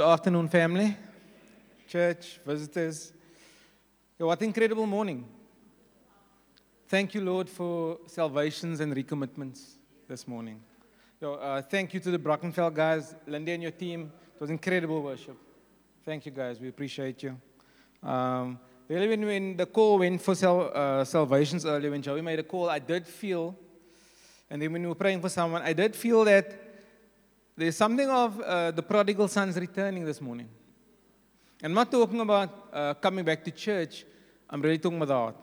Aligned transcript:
Good 0.00 0.08
afternoon, 0.08 0.48
family, 0.48 0.96
church, 1.86 2.40
visitors. 2.46 3.12
Yeah, 4.18 4.24
what 4.24 4.40
incredible 4.40 4.86
morning. 4.86 5.26
Thank 6.88 7.12
you, 7.12 7.20
Lord, 7.20 7.50
for 7.50 7.98
salvations 8.06 8.80
and 8.80 8.96
recommitments 8.96 9.74
this 10.08 10.26
morning. 10.26 10.58
So, 11.20 11.34
uh, 11.34 11.60
thank 11.60 11.92
you 11.92 12.00
to 12.00 12.10
the 12.10 12.18
Brackenfell 12.18 12.72
guys, 12.72 13.14
Lindy 13.26 13.52
and 13.52 13.62
your 13.62 13.72
team. 13.72 14.10
It 14.34 14.40
was 14.40 14.48
incredible 14.48 15.02
worship. 15.02 15.36
Thank 16.06 16.24
you, 16.24 16.32
guys. 16.32 16.58
We 16.58 16.68
appreciate 16.68 17.22
you. 17.22 17.38
Um, 18.02 18.58
really, 18.88 19.06
when, 19.06 19.26
when 19.26 19.56
the 19.58 19.66
call 19.66 19.98
went 19.98 20.22
for 20.22 20.34
sal- 20.34 20.72
uh, 20.74 21.04
salvations 21.04 21.66
earlier, 21.66 21.90
when 21.90 22.00
Joey 22.00 22.22
made 22.22 22.38
a 22.38 22.44
call, 22.44 22.70
I 22.70 22.78
did 22.78 23.06
feel, 23.06 23.54
and 24.48 24.62
then 24.62 24.72
when 24.72 24.80
we 24.80 24.88
were 24.88 24.94
praying 24.94 25.20
for 25.20 25.28
someone, 25.28 25.60
I 25.60 25.74
did 25.74 25.94
feel 25.94 26.24
that 26.24 26.69
there's 27.60 27.76
something 27.76 28.08
of 28.08 28.40
uh, 28.40 28.70
the 28.70 28.82
prodigal 28.82 29.28
sons 29.28 29.54
returning 29.56 30.02
this 30.02 30.18
morning. 30.18 30.48
I'm 31.62 31.74
not 31.74 31.90
talking 31.90 32.20
about 32.20 32.68
uh, 32.72 32.94
coming 32.94 33.22
back 33.22 33.44
to 33.44 33.50
church, 33.50 34.06
I'm 34.48 34.62
really 34.62 34.78
talking 34.78 34.96
about 34.96 35.08
the 35.08 35.14
heart. 35.14 35.36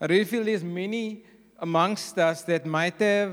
I 0.00 0.06
really 0.06 0.24
feel 0.24 0.44
there's 0.44 0.62
many 0.62 1.24
amongst 1.58 2.16
us 2.18 2.42
that 2.42 2.64
might 2.66 3.00
have, 3.00 3.32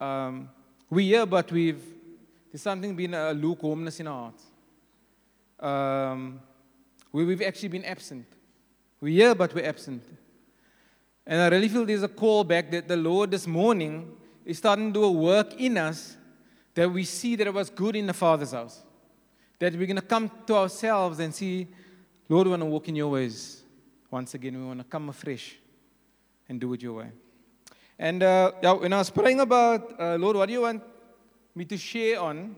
um, 0.00 0.48
we 0.88 1.06
here, 1.06 1.26
but 1.26 1.50
we've, 1.50 1.82
there's 2.52 2.62
something 2.62 2.94
been 2.94 3.14
a 3.14 3.32
lukewarmness 3.32 3.98
in 3.98 4.06
our 4.06 4.30
hearts. 4.30 4.44
Um, 5.58 6.40
where 7.10 7.26
we've 7.26 7.42
actually 7.42 7.70
been 7.70 7.84
absent. 7.84 8.26
We're 9.00 9.24
here, 9.24 9.34
but 9.34 9.52
we're 9.52 9.66
absent. 9.66 10.04
And 11.26 11.40
I 11.40 11.48
really 11.48 11.68
feel 11.68 11.84
there's 11.84 12.04
a 12.04 12.08
call 12.08 12.44
back 12.44 12.70
that 12.70 12.86
the 12.86 12.96
Lord 12.96 13.32
this 13.32 13.48
morning 13.48 14.16
is 14.44 14.58
starting 14.58 14.92
to 14.92 15.00
do 15.00 15.04
a 15.04 15.10
work 15.10 15.54
in 15.58 15.76
us 15.76 16.18
that 16.74 16.90
we 16.90 17.04
see 17.04 17.36
that 17.36 17.46
it 17.46 17.54
was 17.54 17.70
good 17.70 17.96
in 17.96 18.06
the 18.06 18.12
Father's 18.12 18.52
house. 18.52 18.82
That 19.58 19.72
we're 19.74 19.86
going 19.86 19.96
to 19.96 20.02
come 20.02 20.30
to 20.46 20.56
ourselves 20.56 21.20
and 21.20 21.34
see, 21.34 21.68
Lord, 22.28 22.46
we 22.46 22.50
want 22.50 22.62
to 22.62 22.66
walk 22.66 22.88
in 22.88 22.96
your 22.96 23.10
ways. 23.10 23.62
Once 24.10 24.34
again, 24.34 24.58
we 24.58 24.66
want 24.66 24.80
to 24.80 24.84
come 24.84 25.08
afresh 25.08 25.56
and 26.48 26.60
do 26.60 26.72
it 26.72 26.82
your 26.82 26.94
way. 26.94 27.10
And 27.98 28.22
uh, 28.22 28.52
when 28.74 28.92
I 28.92 28.98
was 28.98 29.10
praying 29.10 29.40
about, 29.40 30.00
uh, 30.00 30.16
Lord, 30.16 30.36
what 30.36 30.46
do 30.46 30.52
you 30.52 30.62
want 30.62 30.82
me 31.54 31.64
to 31.64 31.76
share 31.76 32.20
on? 32.20 32.56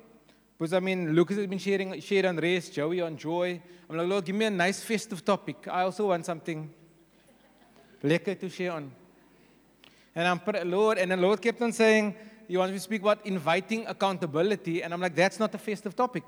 Because 0.59 0.73
I 0.73 0.81
mean, 0.81 1.15
Lucas 1.15 1.37
has 1.37 1.47
been 1.47 1.59
sharing, 1.59 2.01
shared 2.01 2.25
on 2.25 2.37
race, 2.37 2.71
Joey 2.71 3.03
on 3.03 3.17
joy. 3.17 3.61
I'm 3.89 3.97
like, 3.97 4.09
Lord, 4.09 4.25
give 4.25 4.35
me 4.35 4.47
a 4.47 4.51
nice 4.51 4.83
festive 4.83 5.23
topic. 5.25 5.69
I 5.69 5.83
also 5.83 6.09
want 6.09 6.25
something 6.25 6.73
lekker 8.03 8.39
to 8.41 8.49
share 8.49 8.73
on. 8.73 8.91
And 10.15 10.27
I'm, 10.27 10.41
praying, 10.41 10.71
Lord, 10.71 10.97
and 10.97 11.11
the 11.11 11.17
Lord 11.17 11.43
kept 11.43 11.61
on 11.61 11.73
saying, 11.73 12.15
He 12.49 12.57
wants 12.57 12.73
me 12.73 12.79
to 12.79 12.83
speak 12.83 13.03
about 13.03 13.27
inviting 13.27 13.87
accountability. 13.87 14.83
And 14.83 14.95
I'm 14.95 15.01
like, 15.01 15.15
that's 15.15 15.39
not 15.39 15.55
a 15.55 15.59
festive 15.59 15.97
topic. 15.97 16.23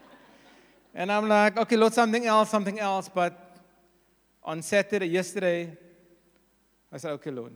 and 0.94 1.10
I'm 1.10 1.28
like, 1.28 1.56
okay, 1.56 1.76
Lord, 1.76 1.94
something 1.94 2.26
else, 2.26 2.50
something 2.50 2.78
else. 2.78 3.08
But 3.08 3.56
on 4.42 4.62
Saturday, 4.62 5.06
yesterday, 5.06 5.76
I 6.92 6.96
said, 6.98 7.12
okay, 7.12 7.30
Lord. 7.30 7.52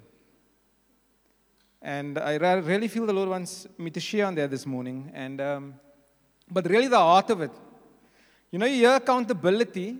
And 1.82 2.18
I 2.18 2.34
really 2.36 2.88
feel 2.88 3.06
the 3.06 3.12
Lord 3.12 3.28
wants 3.28 3.66
me 3.78 3.90
to 3.90 4.00
share 4.00 4.26
on 4.26 4.34
that 4.36 4.50
this 4.50 4.64
morning. 4.66 5.10
And, 5.14 5.40
um, 5.40 5.74
but 6.50 6.68
really, 6.68 6.88
the 6.88 6.98
heart 6.98 7.30
of 7.30 7.42
it, 7.42 7.50
you 8.50 8.58
know, 8.58 8.66
you 8.66 8.76
hear 8.76 8.94
accountability. 8.94 9.98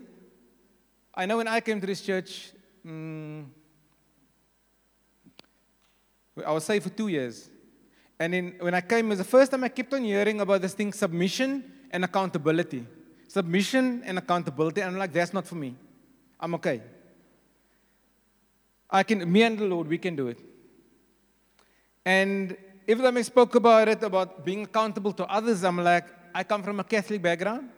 I 1.15 1.27
know 1.27 1.37
when 1.37 1.49
I 1.49 1.61
came 1.61 1.81
to 1.81 1.87
this 1.87 2.01
church, 2.01 2.53
um, 2.85 3.53
I 6.45 6.53
was 6.53 6.65
saved 6.65 6.85
for 6.85 6.91
two 6.91 7.09
years. 7.09 7.51
And 8.19 8.34
in, 8.34 8.55
when 8.61 8.75
I 8.75 8.81
came, 8.81 9.06
it 9.06 9.11
was 9.11 9.19
the 9.19 9.25
first 9.25 9.50
time 9.50 9.64
I 9.64 9.69
kept 9.69 9.92
on 9.92 10.03
hearing 10.03 10.41
about 10.41 10.62
this 10.62 10.75
thing 10.75 10.92
submission 10.92 11.64
and 11.91 12.05
accountability. 12.05 12.86
Submission 13.28 14.03
and 14.05 14.19
accountability. 14.19 14.81
And 14.81 14.92
I'm 14.92 14.98
like, 14.98 15.12
that's 15.12 15.33
not 15.33 15.47
for 15.47 15.56
me. 15.56 15.77
I'm 16.41 16.55
okay. 16.55 16.83
I 18.91 19.03
can, 19.03 19.31
me 19.31 19.42
and 19.42 19.59
the 19.59 19.64
Lord, 19.64 19.89
we 19.89 19.98
can 19.98 20.16
do 20.16 20.28
it. 20.28 20.38
And 22.05 22.56
every 22.87 23.05
time 23.05 23.16
I 23.16 23.22
spoke 23.22 23.55
about 23.55 23.88
it, 23.88 24.03
about 24.03 24.44
being 24.44 24.62
accountable 24.62 25.12
to 25.12 25.25
others, 25.26 25.65
I'm 25.65 25.78
like, 25.78 26.06
I 26.34 26.44
come 26.44 26.62
from 26.62 26.81
a 26.81 26.84
Catholic 26.84 27.21
background. 27.21 27.71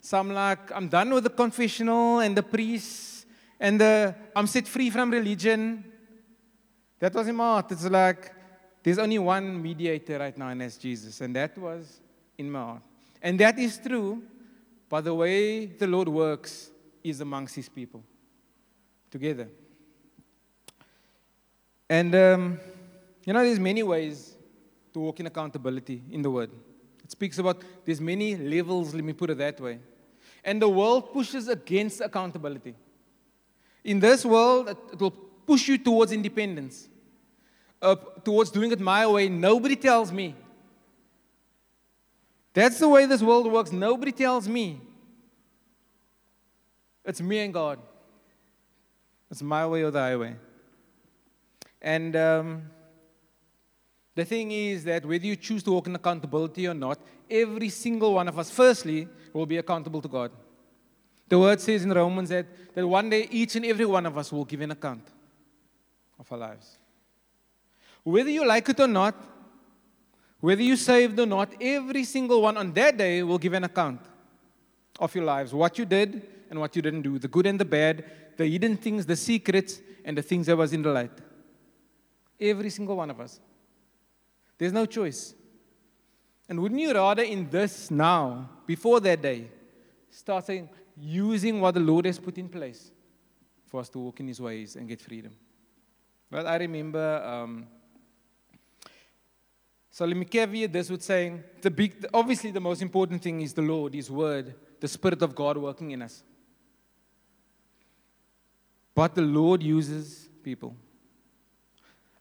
So 0.00 0.18
I'm 0.18 0.30
like, 0.30 0.72
I'm 0.72 0.88
done 0.88 1.12
with 1.12 1.24
the 1.24 1.30
confessional 1.30 2.20
and 2.20 2.36
the 2.36 2.42
priests 2.42 3.26
and 3.60 3.80
the, 3.80 4.14
I'm 4.34 4.46
set 4.46 4.66
free 4.66 4.90
from 4.90 5.10
religion. 5.10 5.84
That 7.00 7.12
was 7.14 7.28
in 7.28 7.36
my 7.36 7.44
heart. 7.44 7.72
It's 7.72 7.84
like, 7.84 8.32
there's 8.88 8.98
only 8.98 9.18
one 9.18 9.60
mediator 9.60 10.18
right 10.18 10.38
now, 10.38 10.48
and 10.48 10.62
that's 10.62 10.78
Jesus. 10.78 11.20
And 11.20 11.36
that 11.36 11.58
was 11.58 12.00
in 12.38 12.50
my 12.50 12.58
heart. 12.58 12.82
And 13.20 13.38
that 13.38 13.58
is 13.58 13.76
true, 13.76 14.22
but 14.88 15.02
the 15.02 15.12
way 15.12 15.66
the 15.66 15.86
Lord 15.86 16.08
works 16.08 16.70
is 17.04 17.20
amongst 17.20 17.54
his 17.54 17.68
people 17.68 18.02
together. 19.10 19.46
And, 21.86 22.14
um, 22.14 22.60
you 23.26 23.34
know, 23.34 23.42
there's 23.42 23.60
many 23.60 23.82
ways 23.82 24.34
to 24.94 25.00
walk 25.00 25.20
in 25.20 25.26
accountability 25.26 26.02
in 26.10 26.22
the 26.22 26.30
Word. 26.30 26.50
It 27.04 27.10
speaks 27.10 27.36
about 27.36 27.62
there's 27.84 28.00
many 28.00 28.36
levels, 28.36 28.94
let 28.94 29.04
me 29.04 29.12
put 29.12 29.28
it 29.28 29.36
that 29.36 29.60
way. 29.60 29.80
And 30.42 30.62
the 30.62 30.68
world 30.70 31.12
pushes 31.12 31.46
against 31.48 32.00
accountability. 32.00 32.74
In 33.84 34.00
this 34.00 34.24
world, 34.24 34.70
it 34.70 34.98
will 34.98 35.10
push 35.10 35.68
you 35.68 35.76
towards 35.76 36.10
independence, 36.10 36.88
uh, 37.80 37.96
towards 38.24 38.50
doing 38.50 38.72
it 38.72 38.80
my 38.80 39.06
way. 39.06 39.28
Nobody 39.28 39.76
tells 39.76 40.12
me. 40.12 40.34
That's 42.54 42.78
the 42.78 42.88
way 42.88 43.06
this 43.06 43.22
world 43.22 43.50
works. 43.50 43.72
Nobody 43.72 44.12
tells 44.12 44.48
me. 44.48 44.80
It's 47.04 47.20
me 47.20 47.38
and 47.38 47.54
God. 47.54 47.78
It's 49.30 49.42
my 49.42 49.66
way 49.66 49.82
or 49.82 49.90
the 49.90 50.00
highway. 50.00 50.36
And 51.80 52.16
um, 52.16 52.62
the 54.14 54.24
thing 54.24 54.50
is 54.50 54.84
that 54.84 55.04
whether 55.04 55.24
you 55.24 55.36
choose 55.36 55.62
to 55.64 55.72
walk 55.72 55.86
in 55.86 55.94
accountability 55.94 56.66
or 56.66 56.74
not, 56.74 56.98
every 57.30 57.68
single 57.68 58.14
one 58.14 58.26
of 58.26 58.38
us, 58.38 58.50
firstly, 58.50 59.08
will 59.32 59.46
be 59.46 59.58
accountable 59.58 60.02
to 60.02 60.08
God. 60.08 60.32
The 61.28 61.38
word 61.38 61.60
says 61.60 61.84
in 61.84 61.92
Romans 61.92 62.30
that, 62.30 62.46
that 62.74 62.86
one 62.86 63.10
day 63.10 63.28
each 63.30 63.54
and 63.56 63.64
every 63.66 63.84
one 63.84 64.06
of 64.06 64.16
us 64.16 64.32
will 64.32 64.44
give 64.44 64.60
an 64.62 64.70
account 64.70 65.06
of 66.18 66.32
our 66.32 66.38
lives. 66.38 66.77
Whether 68.08 68.30
you 68.30 68.46
like 68.46 68.66
it 68.70 68.80
or 68.80 68.86
not, 68.86 69.14
whether 70.40 70.62
you 70.62 70.76
saved 70.76 71.20
or 71.20 71.26
not, 71.26 71.52
every 71.60 72.04
single 72.04 72.40
one 72.40 72.56
on 72.56 72.72
that 72.72 72.96
day 72.96 73.22
will 73.22 73.36
give 73.36 73.52
an 73.52 73.64
account 73.64 74.00
of 74.98 75.14
your 75.14 75.24
lives, 75.24 75.52
what 75.52 75.76
you 75.78 75.84
did 75.84 76.22
and 76.48 76.58
what 76.58 76.74
you 76.74 76.80
didn't 76.80 77.02
do, 77.02 77.18
the 77.18 77.28
good 77.28 77.44
and 77.44 77.60
the 77.60 77.66
bad, 77.66 78.06
the 78.38 78.46
hidden 78.46 78.78
things, 78.78 79.04
the 79.04 79.14
secrets, 79.14 79.82
and 80.06 80.16
the 80.16 80.22
things 80.22 80.46
that 80.46 80.56
was 80.56 80.72
in 80.72 80.80
the 80.80 80.90
light. 80.90 81.10
Every 82.40 82.70
single 82.70 82.96
one 82.96 83.10
of 83.10 83.20
us. 83.20 83.40
There's 84.56 84.72
no 84.72 84.86
choice. 84.86 85.34
And 86.48 86.60
wouldn't 86.60 86.80
you 86.80 86.94
rather 86.94 87.24
in 87.24 87.50
this 87.50 87.90
now, 87.90 88.48
before 88.66 89.00
that 89.00 89.20
day, 89.20 89.50
start 90.08 90.46
saying, 90.46 90.70
using 90.96 91.60
what 91.60 91.74
the 91.74 91.80
Lord 91.80 92.06
has 92.06 92.18
put 92.18 92.38
in 92.38 92.48
place 92.48 92.90
for 93.66 93.80
us 93.80 93.90
to 93.90 93.98
walk 93.98 94.20
in 94.20 94.28
His 94.28 94.40
ways 94.40 94.76
and 94.76 94.88
get 94.88 94.98
freedom? 94.98 95.32
Well, 96.30 96.46
I 96.46 96.56
remember. 96.56 97.22
Um, 97.22 97.66
so 99.98 100.04
let 100.04 100.16
me 100.16 100.24
caveat 100.24 100.72
this 100.72 100.88
with 100.90 101.02
saying 101.02 101.42
the 101.60 101.72
big, 101.72 102.06
obviously, 102.14 102.52
the 102.52 102.60
most 102.60 102.82
important 102.82 103.20
thing 103.20 103.40
is 103.40 103.52
the 103.52 103.62
Lord, 103.62 103.94
His 103.94 104.08
Word, 104.08 104.54
the 104.78 104.86
Spirit 104.86 105.22
of 105.22 105.34
God 105.34 105.56
working 105.56 105.90
in 105.90 106.02
us. 106.02 106.22
But 108.94 109.16
the 109.16 109.22
Lord 109.22 109.60
uses 109.60 110.28
people. 110.44 110.76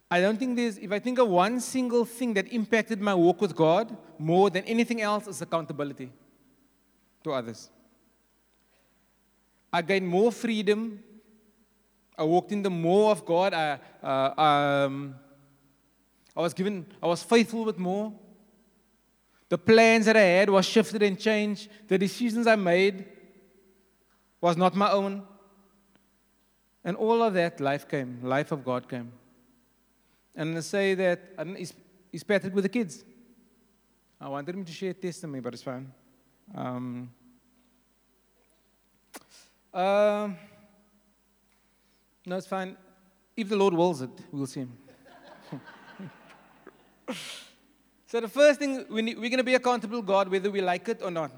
I 0.09 0.21
don't 0.21 0.39
think 0.39 0.55
there's, 0.55 0.79
if 0.79 0.91
I 0.91 0.97
think 0.97 1.19
of 1.19 1.27
one 1.27 1.59
single 1.59 2.03
thing 2.03 2.33
that 2.33 2.51
impacted 2.51 2.99
my 2.99 3.13
walk 3.13 3.41
with 3.41 3.55
God 3.55 3.95
more 4.17 4.49
than 4.49 4.63
anything 4.63 4.99
else, 4.99 5.27
is 5.27 5.39
accountability 5.43 6.09
to 7.25 7.31
others. 7.31 7.69
I 9.71 9.83
gained 9.83 10.07
more 10.07 10.31
freedom. 10.31 11.03
I 12.17 12.23
walked 12.23 12.51
in 12.51 12.63
the 12.63 12.71
more 12.71 13.11
of 13.11 13.23
God. 13.23 13.53
I, 13.53 13.79
uh, 14.01 14.41
um, 14.41 15.13
I 16.37 16.41
was 16.41 16.53
given, 16.53 16.85
I 17.01 17.07
was 17.07 17.23
faithful 17.23 17.65
with 17.65 17.79
more. 17.79 18.13
The 19.49 19.57
plans 19.57 20.05
that 20.05 20.15
I 20.15 20.21
had 20.21 20.51
was 20.51 20.67
shifted 20.67 21.01
and 21.01 21.19
changed. 21.19 21.67
The 21.87 21.97
decisions 21.97 22.45
I 22.45 22.55
made 22.55 23.05
was 24.39 24.55
not 24.55 24.75
my 24.75 24.91
own. 24.91 25.23
And 26.83 26.95
all 26.95 27.23
of 27.23 27.33
that, 27.33 27.59
life 27.59 27.87
came, 27.89 28.19
life 28.21 28.51
of 28.51 28.63
God 28.63 28.87
came. 28.87 29.11
And 30.35 30.55
I 30.55 30.59
say 30.59 30.93
that, 30.93 31.35
don't, 31.37 31.55
is, 31.55 31.73
is 32.13 32.23
Patrick 32.23 32.53
with 32.53 32.65
the 32.65 32.69
kids? 32.69 33.03
I 34.21 34.29
wanted 34.29 34.53
him 34.53 34.63
to 34.63 34.71
share 34.71 34.93
testimony, 34.93 35.39
but 35.39 35.55
it's 35.55 35.63
fine. 35.63 35.91
Um, 36.53 37.09
uh, 39.73 40.29
no, 42.27 42.37
it's 42.37 42.47
fine. 42.47 42.77
If 43.35 43.49
the 43.49 43.55
Lord 43.55 43.73
wills 43.73 44.03
it, 44.03 44.11
we'll 44.31 44.45
see 44.45 44.61
him. 44.61 44.77
So 48.05 48.21
the 48.21 48.27
first 48.27 48.59
thing, 48.59 48.85
we 48.89 49.01
need, 49.01 49.17
we're 49.17 49.29
going 49.29 49.37
to 49.37 49.43
be 49.43 49.55
accountable 49.55 49.99
to 49.99 50.05
God 50.05 50.29
whether 50.29 50.49
we 50.49 50.61
like 50.61 50.87
it 50.87 51.01
or 51.03 51.11
not. 51.11 51.31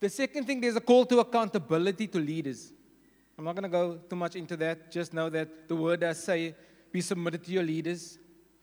The 0.00 0.08
second 0.08 0.46
thing, 0.46 0.60
there's 0.60 0.76
a 0.76 0.80
call 0.80 1.06
to 1.06 1.20
accountability 1.20 2.06
to 2.08 2.18
leaders. 2.18 2.72
I'm 3.38 3.44
not 3.44 3.54
going 3.54 3.62
to 3.62 3.68
go 3.68 4.00
too 4.08 4.16
much 4.16 4.34
into 4.34 4.56
that. 4.56 4.90
Just 4.90 5.14
know 5.14 5.30
that 5.30 5.68
the 5.68 5.76
word 5.76 6.00
does 6.00 6.22
say, 6.22 6.54
be 6.90 7.00
submitted 7.00 7.44
to 7.44 7.52
your 7.52 7.62
leaders, 7.62 8.18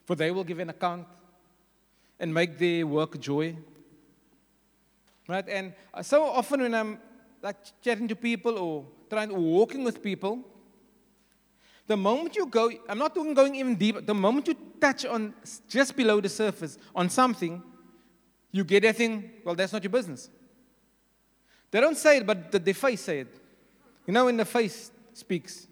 for 0.06 0.16
they 0.16 0.32
will 0.32 0.44
give 0.44 0.60
an 0.60 0.70
account 0.70 1.08
and 2.20 2.34
make 2.34 2.58
their 2.58 2.86
work 2.86 3.20
joy. 3.20 3.56
Right? 5.28 5.48
And 5.48 5.74
uh, 5.94 6.02
so 6.02 6.26
often 6.26 6.62
when 6.62 6.74
I'm 6.74 7.00
like 7.42 7.58
chatting 7.82 8.08
to 8.08 8.16
people 8.16 8.58
or 8.58 8.86
trying 9.10 9.36
walking 9.36 9.84
with 9.84 10.02
people, 10.02 10.44
the 11.88 11.98
moment 11.98 12.36
you 12.36 12.45
go, 12.45 12.69
I'm 12.88 12.98
not 12.98 13.16
talking 13.16 13.34
going 13.34 13.56
even 13.56 13.75
deeper, 13.75 14.01
the 14.01 14.13
moment 14.13 14.48
you 14.48 14.56
touch 14.80 15.06
on 15.06 15.34
just 15.69 15.95
below 15.95 16.19
the 16.19 16.30
surface 16.30 16.78
on 16.94 17.10
something, 17.10 17.63
you 18.51 18.63
get 18.63 18.84
a 18.86 18.94
thing, 18.94 19.31
well, 19.44 19.56
that's 19.56 19.74
not 19.74 19.84
your 19.84 19.89
business. 19.89 20.30
They 21.72 21.80
don't 21.80 21.98
say 21.98 22.18
it, 22.18 22.28
but 22.28 22.51
the, 22.51 22.60
the 22.60 22.74
face 22.74 23.01
say 23.01 23.22
it. 23.22 23.42
You 24.06 24.13
know, 24.13 24.25
when 24.25 24.38
the 24.38 24.45
face 24.45 24.92
speaks. 25.13 25.68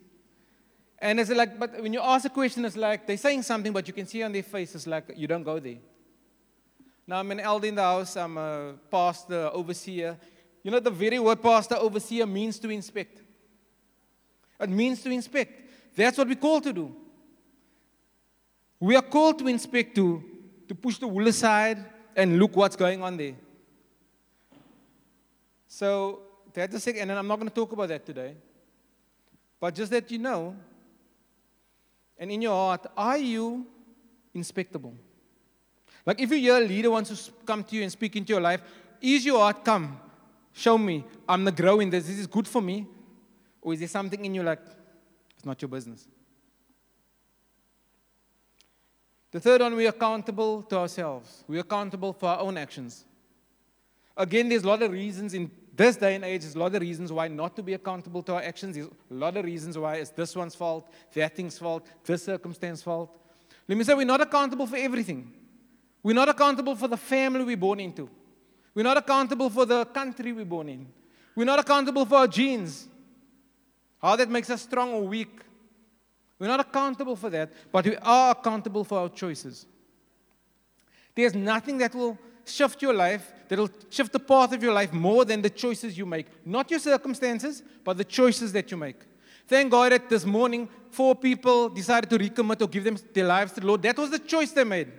And 1.00 1.20
it's 1.20 1.30
like, 1.30 1.60
but 1.60 1.82
when 1.82 1.94
you 1.94 2.02
ask 2.02 2.26
a 2.26 2.30
question, 2.30 2.66
it's 2.66 2.78
like 2.78 3.06
they're 3.06 3.18
saying 3.18 3.44
something, 3.44 3.72
but 3.72 3.88
you 3.88 3.94
can 3.94 4.08
see 4.08 4.24
on 4.24 4.32
their 4.32 4.44
face, 4.44 4.76
it's 4.76 4.88
like 4.88 5.12
you 5.16 5.28
don't 5.28 5.44
go 5.44 5.60
there. 5.60 5.78
Now, 7.08 7.20
I'm 7.20 7.32
an 7.32 7.40
elder 7.40 7.68
in 7.68 7.76
the 7.76 7.82
house, 7.82 8.18
I'm 8.18 8.38
a 8.38 8.74
pastor, 8.90 9.50
overseer. 9.54 10.18
You 10.64 10.72
know, 10.72 10.80
the 10.80 10.90
very 10.90 11.20
word 11.20 11.42
pastor, 11.42 11.76
overseer 11.76 12.26
means 12.26 12.58
to 12.60 12.70
inspect. 12.70 13.22
It 14.60 14.70
means 14.70 15.02
to 15.04 15.12
inspect. 15.12 15.65
That's 15.96 16.18
what 16.18 16.28
we're 16.28 16.36
called 16.36 16.64
to 16.64 16.74
do. 16.74 16.96
We 18.80 18.96
are 18.96 19.02
called 19.02 19.40
to 19.40 19.48
inspect, 19.48 19.96
to, 19.96 20.24
to 20.68 20.76
push 20.76 20.98
the 20.98 21.08
wool 21.08 21.28
aside 21.28 21.84
and 22.16 22.38
look 22.38 22.56
what's 22.56 22.76
going 22.76 23.02
on 23.02 23.18
there. 23.18 23.36
So 25.68 26.22
that's 26.54 26.74
the 26.74 26.80
second, 26.80 27.10
and 27.10 27.20
I'm 27.20 27.28
not 27.28 27.38
going 27.38 27.50
to 27.50 27.56
talk 27.56 27.72
about 27.72 27.90
that 27.90 28.06
today. 28.06 28.36
But 29.60 29.76
just 29.76 29.92
that 29.92 30.12
you 30.12 30.20
know, 30.20 30.56
and 32.18 32.32
in 32.32 32.42
your 32.42 32.54
heart, 32.54 32.86
are 32.96 33.18
you 33.18 33.66
inspectable? 34.34 34.94
Like 36.06 36.22
if 36.22 36.30
you 36.30 36.38
hear 36.38 36.58
a 36.58 36.62
leader 36.62 36.92
wants 36.92 37.26
to 37.26 37.32
come 37.46 37.64
to 37.64 37.76
you 37.76 37.84
and 37.84 37.92
speak 37.92 38.16
into 38.16 38.34
your 38.34 38.42
life, 38.42 38.62
is 39.02 39.26
your 39.26 39.40
heart 39.40 39.66
come? 39.66 40.00
Show 40.54 40.78
me. 40.78 41.04
I'm 41.28 41.44
the 41.44 41.52
growing 41.52 41.90
this. 41.90 42.08
This 42.08 42.20
is 42.20 42.28
good 42.28 42.48
for 42.48 42.62
me. 42.62 42.88
Or 43.62 43.74
is 43.74 43.80
there 43.80 43.88
something 43.88 44.24
in 44.24 44.36
you 44.36 44.44
like, 44.44 44.60
not 45.46 45.62
your 45.62 45.70
business. 45.70 46.08
The 49.32 49.40
third 49.40 49.62
one, 49.62 49.76
we're 49.76 49.90
accountable 49.90 50.64
to 50.64 50.78
ourselves. 50.78 51.44
We're 51.48 51.60
accountable 51.60 52.14
for 52.14 52.30
our 52.30 52.40
own 52.40 52.58
actions. 52.58 53.04
Again, 54.16 54.48
there's 54.48 54.64
a 54.64 54.68
lot 54.68 54.82
of 54.82 54.92
reasons 54.92 55.34
in 55.34 55.52
this 55.76 55.98
day 55.98 56.16
and 56.16 56.24
age, 56.24 56.42
there's 56.42 56.56
a 56.56 56.60
lot 56.60 56.74
of 56.74 56.82
reasons 56.82 57.12
why 57.12 57.28
not 57.28 57.56
to 57.58 57.64
be 57.64 57.74
accountable 57.74 58.24
to 58.24 58.36
our 58.36 58.42
actions. 58.42 58.76
There's 58.76 58.88
a 58.88 59.14
lot 59.14 59.36
of 59.36 59.44
reasons 59.44 59.78
why 59.78 59.96
it's 59.96 60.12
this 60.12 60.36
one's 60.36 60.56
fault, 60.56 60.90
that 61.14 61.36
thing's 61.36 61.58
fault, 61.58 61.86
this 62.06 62.24
circumstance's 62.24 62.84
fault. 62.84 63.10
Let 63.68 63.78
me 63.78 63.84
say, 63.84 63.94
we're 63.94 64.06
not 64.06 64.22
accountable 64.22 64.68
for 64.68 64.78
everything. 64.78 65.34
We're 66.02 66.14
not 66.14 66.30
accountable 66.30 66.76
for 66.76 66.88
the 66.88 66.98
family 66.98 67.44
we're 67.44 67.58
born 67.58 67.82
into. 67.82 68.10
We're 68.74 68.84
not 68.84 68.98
accountable 68.98 69.50
for 69.50 69.66
the 69.66 69.86
country 69.86 70.32
we're 70.32 70.46
born 70.46 70.70
in. 70.70 70.88
We're 71.36 71.46
not 71.46 71.60
accountable 71.60 72.06
for 72.06 72.16
our 72.16 72.28
genes. 72.28 72.88
How 74.06 74.16
that 74.18 74.30
makes 74.30 74.52
us 74.52 74.62
strong 74.62 74.94
or 74.94 75.02
weak. 75.02 75.42
We're 76.38 76.46
not 76.46 76.60
accountable 76.60 77.16
for 77.16 77.32
that, 77.32 77.52
but 77.72 77.86
we 77.86 77.98
are 77.98 78.32
accountable 78.38 78.84
for 78.84 79.00
our 79.00 79.10
choices. 79.10 79.66
There's 81.16 81.34
nothing 81.34 81.80
that 81.80 81.96
will 81.96 82.16
shift 82.46 82.84
your 82.84 82.94
life, 82.94 83.34
that 83.48 83.58
will 83.58 83.72
shift 83.90 84.14
the 84.14 84.20
path 84.20 84.54
of 84.54 84.62
your 84.62 84.74
life 84.74 84.94
more 84.94 85.26
than 85.26 85.42
the 85.42 85.50
choices 85.50 85.98
you 85.98 86.06
make. 86.06 86.28
Not 86.46 86.70
your 86.70 86.80
circumstances, 86.80 87.64
but 87.84 87.98
the 87.98 88.04
choices 88.04 88.54
that 88.54 88.70
you 88.70 88.78
make. 88.78 88.98
Thank 89.48 89.72
God 89.72 89.92
that 89.92 90.08
this 90.08 90.24
morning, 90.24 90.70
four 90.92 91.16
people 91.16 91.70
decided 91.70 92.08
to 92.12 92.20
recommit 92.20 92.62
or 92.62 92.68
give 92.68 92.84
them 92.84 93.00
their 93.12 93.26
lives 93.26 93.54
to 93.54 93.60
the 93.60 93.66
Lord. 93.66 93.82
That 93.82 93.98
was 93.98 94.12
the 94.12 94.20
choice 94.20 94.52
they 94.52 94.64
made. 94.64 94.92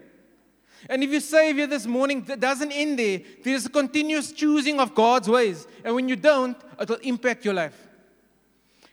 And 0.90 1.04
if 1.04 1.10
you 1.10 1.20
say 1.20 1.52
here 1.54 1.68
this 1.68 1.86
morning, 1.86 2.22
that 2.24 2.40
doesn't 2.40 2.72
end 2.72 2.98
there. 2.98 3.20
There's 3.44 3.66
a 3.66 3.70
continuous 3.70 4.32
choosing 4.32 4.80
of 4.80 4.96
God's 4.96 5.28
ways. 5.28 5.68
And 5.84 5.94
when 5.94 6.08
you 6.08 6.16
don't, 6.16 6.56
it 6.80 6.88
will 6.88 6.96
impact 6.96 7.44
your 7.44 7.54
life. 7.54 7.85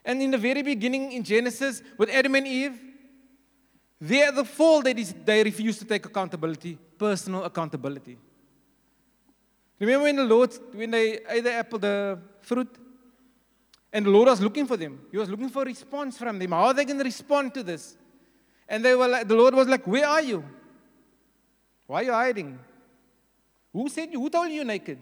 And 0.06 0.22
in 0.22 0.32
the 0.32 0.38
very 0.38 0.62
beginning 0.62 1.12
in 1.12 1.24
Genesis 1.24 1.82
with 1.98 2.10
Adam 2.10 2.36
and 2.36 2.48
Eve, 2.48 2.80
they 4.00 4.30
the 4.32 4.44
fall 4.44 4.82
they, 4.82 4.94
they 4.94 5.44
refused 5.44 5.80
to 5.80 5.86
take 5.86 6.06
accountability, 6.06 6.78
personal 6.98 7.44
accountability. 7.46 8.18
Remember 9.80 10.04
when 10.04 10.16
the 10.16 10.24
Lord, 10.24 10.54
when 10.74 10.92
they 10.92 11.20
ate 11.30 11.44
the 11.44 11.54
apple, 11.54 11.80
the 11.80 12.20
fruit, 12.42 12.68
and 13.92 14.06
the 14.06 14.10
Lord 14.10 14.28
was 14.28 14.42
looking 14.42 14.66
for 14.66 14.76
them. 14.76 15.00
He 15.12 15.18
was 15.18 15.30
looking 15.30 15.50
for 15.50 15.62
a 15.62 15.66
response 15.66 16.18
from 16.18 16.40
them. 16.40 16.52
How 16.52 16.66
are 16.66 16.74
they 16.74 16.84
going 16.84 16.98
to 16.98 17.04
respond 17.04 17.54
to 17.54 17.64
this? 17.64 17.96
And 18.68 18.84
they 18.84 18.96
were 18.96 19.08
like, 19.08 19.28
the 19.28 19.36
Lord 19.36 19.54
was 19.54 19.68
like, 19.68 19.86
Where 19.86 20.08
are 20.08 20.22
you? 20.22 20.44
Why 21.86 21.98
are 22.00 22.04
you 22.04 22.12
hiding? 22.12 22.60
Who 23.72 23.88
said 23.90 24.12
you? 24.12 24.20
Who 24.20 24.30
told 24.30 24.52
you 24.52 24.64
naked? 24.64 25.00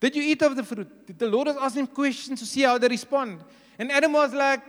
Did 0.00 0.14
you 0.14 0.22
eat 0.22 0.42
of 0.42 0.54
the 0.54 0.62
fruit? 0.62 1.06
Did 1.06 1.18
the 1.18 1.26
Lord 1.26 1.48
was 1.48 1.56
asking 1.56 1.88
questions 1.88 2.38
to 2.40 2.46
see 2.46 2.62
how 2.62 2.78
they 2.78 2.88
respond? 2.88 3.42
And 3.78 3.90
Adam 3.90 4.12
was 4.12 4.32
like, 4.32 4.60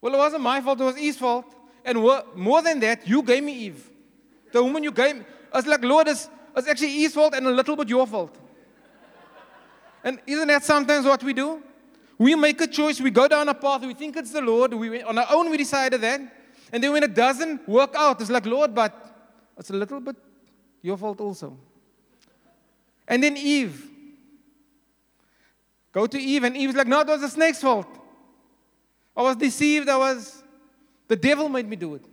Well, 0.00 0.14
it 0.14 0.18
wasn't 0.18 0.42
my 0.42 0.60
fault, 0.60 0.80
it 0.80 0.84
was 0.84 0.98
Eve's 0.98 1.18
fault. 1.18 1.46
And 1.84 1.98
more 2.34 2.62
than 2.62 2.80
that, 2.80 3.06
you 3.08 3.22
gave 3.22 3.42
me 3.42 3.52
Eve. 3.54 3.90
The 4.52 4.62
woman 4.62 4.82
you 4.82 4.92
gave 4.92 5.16
me. 5.16 5.24
I 5.52 5.56
was 5.56 5.66
like, 5.66 5.82
Lord, 5.82 6.08
it's, 6.08 6.28
it's 6.56 6.68
actually 6.68 6.92
Eve's 6.92 7.14
fault 7.14 7.34
and 7.34 7.46
a 7.46 7.50
little 7.50 7.76
bit 7.76 7.88
your 7.88 8.06
fault. 8.06 8.38
And 10.04 10.20
isn't 10.26 10.48
that 10.48 10.64
sometimes 10.64 11.06
what 11.06 11.22
we 11.22 11.32
do? 11.32 11.62
We 12.18 12.34
make 12.34 12.60
a 12.60 12.66
choice, 12.66 13.00
we 13.00 13.10
go 13.10 13.26
down 13.26 13.48
a 13.48 13.54
path, 13.54 13.82
we 13.82 13.94
think 13.94 14.16
it's 14.16 14.32
the 14.32 14.40
Lord, 14.40 14.74
we, 14.74 15.02
on 15.02 15.18
our 15.18 15.26
own 15.30 15.50
we 15.50 15.56
decided 15.56 16.00
that. 16.02 16.20
And 16.72 16.82
then 16.82 16.92
when 16.92 17.02
it 17.02 17.14
doesn't 17.14 17.68
work 17.68 17.94
out, 17.96 18.20
it's 18.20 18.30
like, 18.30 18.46
Lord, 18.46 18.74
but 18.74 18.94
it's 19.58 19.70
a 19.70 19.74
little 19.74 20.00
bit 20.00 20.16
your 20.82 20.96
fault 20.96 21.20
also. 21.20 21.56
And 23.06 23.22
then 23.22 23.36
Eve. 23.36 23.88
Go 25.92 26.06
to 26.06 26.18
Eve, 26.18 26.44
and 26.44 26.56
Eve's 26.56 26.74
like, 26.74 26.86
no, 26.86 27.00
it 27.00 27.06
was 27.06 27.20
the 27.20 27.28
snake's 27.28 27.60
fault. 27.60 27.86
I 29.16 29.22
was 29.22 29.36
deceived. 29.36 29.88
I 29.88 29.96
was, 29.98 30.42
the 31.06 31.16
devil 31.16 31.48
made 31.48 31.68
me 31.68 31.76
do 31.76 31.94
it. 31.96 32.04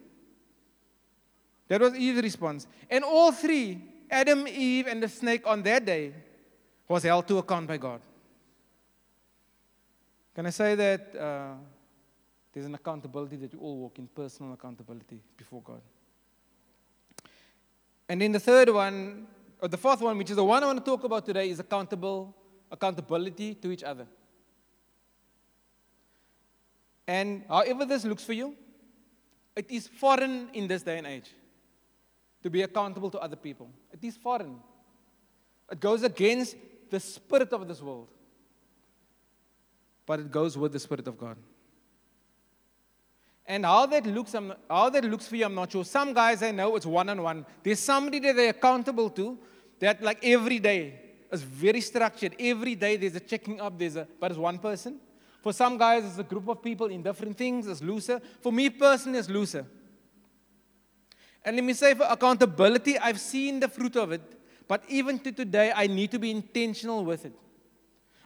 That 1.70 1.80
was 1.82 1.96
Eve's 1.96 2.22
response. 2.22 2.68
And 2.90 3.04
all 3.04 3.32
three, 3.32 3.82
Adam, 4.10 4.48
Eve, 4.48 4.88
and 4.88 5.02
the 5.02 5.08
snake 5.08 5.44
on 5.46 5.64
that 5.64 5.86
day, 5.86 6.14
was 6.88 7.04
held 7.04 7.28
to 7.28 7.38
account 7.38 7.68
by 7.68 7.78
God. 7.78 8.02
Can 10.36 10.46
I 10.48 10.50
say 10.50 10.76
that 10.76 11.16
uh, 11.16 11.54
there's 12.52 12.66
an 12.66 12.74
accountability 12.76 13.36
that 13.38 13.54
you 13.54 13.60
all 13.60 13.78
walk 13.78 14.00
in 14.00 14.08
personal 14.08 14.54
accountability 14.54 15.22
before 15.38 15.62
God? 15.62 15.82
And 18.10 18.20
then 18.20 18.32
the 18.32 18.40
third 18.40 18.70
one, 18.70 19.28
or 19.62 19.68
the 19.68 19.78
fourth 19.78 20.02
one, 20.02 20.18
which 20.18 20.30
is 20.30 20.36
the 20.36 20.44
one 20.44 20.64
I 20.64 20.68
want 20.68 20.80
to 20.80 20.86
talk 20.86 21.04
about 21.04 21.26
today, 21.26 21.50
is 21.50 21.60
accountable, 21.60 22.36
accountability 22.72 23.56
to 23.56 23.72
each 23.72 23.84
other. 23.84 24.08
And 27.08 27.44
however 27.48 27.86
this 27.86 28.06
looks 28.06 28.24
for 28.24 28.34
you, 28.34 28.56
it 29.56 29.70
is 29.70 29.88
foreign 29.88 30.50
in 30.54 30.68
this 30.68 30.84
day 30.84 30.98
and 31.00 31.08
age 31.08 31.32
to 32.44 32.50
be 32.50 32.62
accountable 32.62 33.10
to 33.12 33.20
other 33.20 33.36
people. 33.36 33.70
It 33.92 34.04
is 34.04 34.16
foreign. 34.16 34.60
It 35.72 35.80
goes 35.80 36.04
against 36.04 36.56
the 36.90 37.00
spirit 37.00 37.52
of 37.52 37.68
this 37.68 37.82
world, 37.82 38.08
but 40.06 40.20
it 40.20 40.32
goes 40.32 40.58
with 40.58 40.72
the 40.72 40.80
spirit 40.80 41.08
of 41.08 41.18
God. 41.18 41.38
And 43.50 43.66
how 43.66 43.88
that 43.88 44.06
looks, 44.06 44.36
um, 44.36 44.52
I'm, 44.52 44.58
how 44.70 44.90
that 44.92 45.04
looks 45.04 45.28
for 45.28 45.36
you, 45.36 45.46
I'm 45.46 45.56
not 45.56 45.72
sure. 45.72 45.84
Some 45.84 46.14
guys 46.14 46.44
I 46.44 46.52
know 46.52 46.76
it's 46.76 46.86
one 46.86 47.10
on 47.10 47.24
one. 47.24 47.46
There's 47.64 47.80
somebody 47.80 48.20
that 48.20 48.36
they're 48.36 48.52
accountable 48.52 49.10
to 49.10 49.40
that 49.80 50.04
like 50.04 50.24
every 50.24 50.60
day 50.60 51.00
is 51.32 51.42
very 51.42 51.82
structured. 51.82 52.36
Every 52.40 52.76
day 52.76 52.96
there's 52.96 53.16
a 53.16 53.20
checking 53.20 53.60
up, 53.60 53.80
there's 53.80 53.96
a 53.96 54.08
but 54.20 54.30
it's 54.30 54.40
one 54.40 54.60
person. 54.60 55.00
For 55.42 55.52
some 55.52 55.80
guys, 55.80 56.06
it's 56.06 56.20
a 56.20 56.24
group 56.24 56.48
of 56.48 56.62
people 56.62 56.88
in 56.88 57.02
different 57.02 57.38
things, 57.38 57.66
it's 57.66 57.82
looser. 57.82 58.22
For 58.40 58.52
me 58.52 58.70
personally, 58.70 59.18
it's 59.18 59.30
looser. 59.30 59.66
And 61.44 61.56
let 61.56 61.66
me 61.66 61.74
say 61.74 61.96
for 61.96 62.04
accountability, 62.04 63.00
I've 63.00 63.20
seen 63.20 63.60
the 63.60 63.68
fruit 63.68 63.96
of 63.96 64.12
it, 64.12 64.22
but 64.68 64.84
even 64.90 65.18
to 65.20 65.32
today, 65.32 65.72
I 65.76 65.88
need 65.88 66.12
to 66.12 66.20
be 66.20 66.30
intentional 66.30 67.04
with 67.04 67.26
it. 67.26 67.34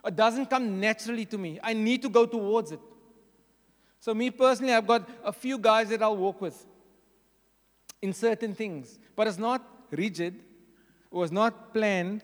It 0.05 0.17
doesn't 0.17 0.49
come 0.49 0.81
naturally 0.81 1.23
to 1.27 1.37
me. 1.37 1.61
I 1.63 1.71
need 1.73 2.01
to 2.01 2.09
go 2.09 2.25
towards 2.25 2.73
it. 2.73 2.79
So, 4.03 4.13
me 4.13 4.31
personally, 4.31 4.73
I've 4.73 4.85
got 4.85 5.09
a 5.23 5.31
few 5.31 5.57
guys 5.57 5.87
that 5.87 6.01
I'll 6.03 6.17
walk 6.17 6.41
with 6.41 6.65
in 8.01 8.11
certain 8.11 8.53
things, 8.53 8.99
but 9.15 9.27
it's 9.27 9.37
not 9.37 9.61
rigid, 9.91 10.35
it 10.35 11.15
was 11.15 11.31
not 11.31 11.73
planned. 11.73 12.21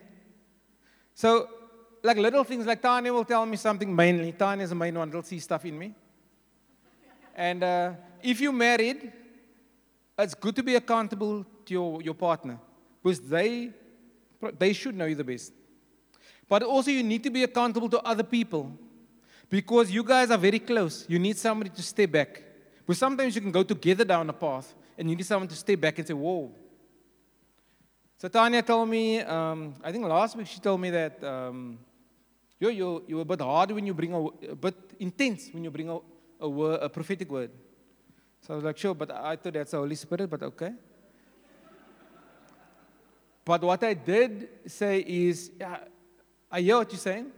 So, 1.14 1.48
like 2.02 2.18
little 2.18 2.44
things, 2.44 2.66
like 2.66 2.82
Tanya 2.82 3.14
will 3.14 3.24
tell 3.24 3.46
me 3.46 3.56
something 3.56 3.96
mainly. 3.96 4.32
Tanya 4.32 4.64
is 4.64 4.68
the 4.68 4.76
main 4.76 4.94
one, 4.98 5.08
they'll 5.08 5.22
see 5.22 5.38
stuff 5.38 5.64
in 5.64 5.78
me. 5.78 5.94
And 7.34 7.62
uh, 7.64 7.92
if 8.22 8.42
you're 8.42 8.52
married, 8.52 9.10
it's 10.18 10.34
good 10.34 10.56
to 10.56 10.62
be 10.62 10.74
accountable 10.74 11.46
to 11.64 11.72
your, 11.72 12.02
your 12.02 12.14
partner 12.14 12.58
because 13.02 13.20
they, 13.20 13.70
they 14.58 14.74
should 14.74 14.94
know 14.94 15.06
you 15.06 15.14
the 15.14 15.24
best. 15.24 15.54
But 16.46 16.62
also, 16.62 16.90
you 16.90 17.02
need 17.02 17.24
to 17.24 17.30
be 17.30 17.42
accountable 17.42 17.88
to 17.88 18.02
other 18.02 18.24
people 18.24 18.70
because 19.50 19.90
you 19.90 20.04
guys 20.04 20.30
are 20.30 20.38
very 20.38 20.60
close. 20.60 21.04
You 21.08 21.18
need 21.18 21.36
somebody 21.36 21.70
to 21.70 21.82
stay 21.82 22.06
back. 22.06 22.42
But 22.86 22.96
sometimes 22.96 23.34
you 23.34 23.40
can 23.40 23.50
go 23.50 23.64
together 23.64 24.04
down 24.04 24.30
a 24.30 24.32
path 24.32 24.72
and 24.96 25.10
you 25.10 25.16
need 25.16 25.26
someone 25.26 25.48
to 25.48 25.56
stay 25.56 25.74
back 25.74 25.98
and 25.98 26.06
say, 26.06 26.14
Whoa. 26.14 26.52
So 28.16 28.28
Tanya 28.28 28.62
told 28.62 28.88
me, 28.88 29.20
um, 29.20 29.74
I 29.82 29.90
think 29.90 30.04
last 30.04 30.36
week 30.36 30.46
she 30.46 30.60
told 30.60 30.80
me 30.80 30.90
that 30.90 31.24
um, 31.24 31.78
you're, 32.58 32.70
you're, 32.70 33.02
you're 33.08 33.22
a 33.22 33.24
bit 33.24 33.40
hard 33.40 33.70
when 33.70 33.86
you 33.86 33.94
bring 33.94 34.12
a, 34.12 34.26
a 34.52 34.54
bit 34.54 34.74
intense 34.98 35.48
when 35.52 35.64
you 35.64 35.70
bring 35.70 35.88
a, 35.88 35.98
a, 36.40 36.48
word, 36.48 36.80
a 36.82 36.88
prophetic 36.88 37.30
word. 37.30 37.50
So 38.42 38.52
I 38.52 38.56
was 38.56 38.64
like, 38.64 38.76
sure, 38.76 38.94
but 38.94 39.10
I 39.10 39.36
thought 39.36 39.54
that's 39.54 39.70
the 39.70 39.78
Holy 39.78 39.94
Spirit, 39.94 40.28
but 40.28 40.42
okay. 40.42 40.72
But 43.44 43.62
what 43.62 43.82
I 43.82 43.94
did 43.94 44.48
say 44.66 45.00
is, 45.06 45.50
yeah, 45.58 45.78
I 46.50 46.60
hear 46.60 46.76
what 46.76 46.92
you're 46.92 46.98
saying. 46.98 47.32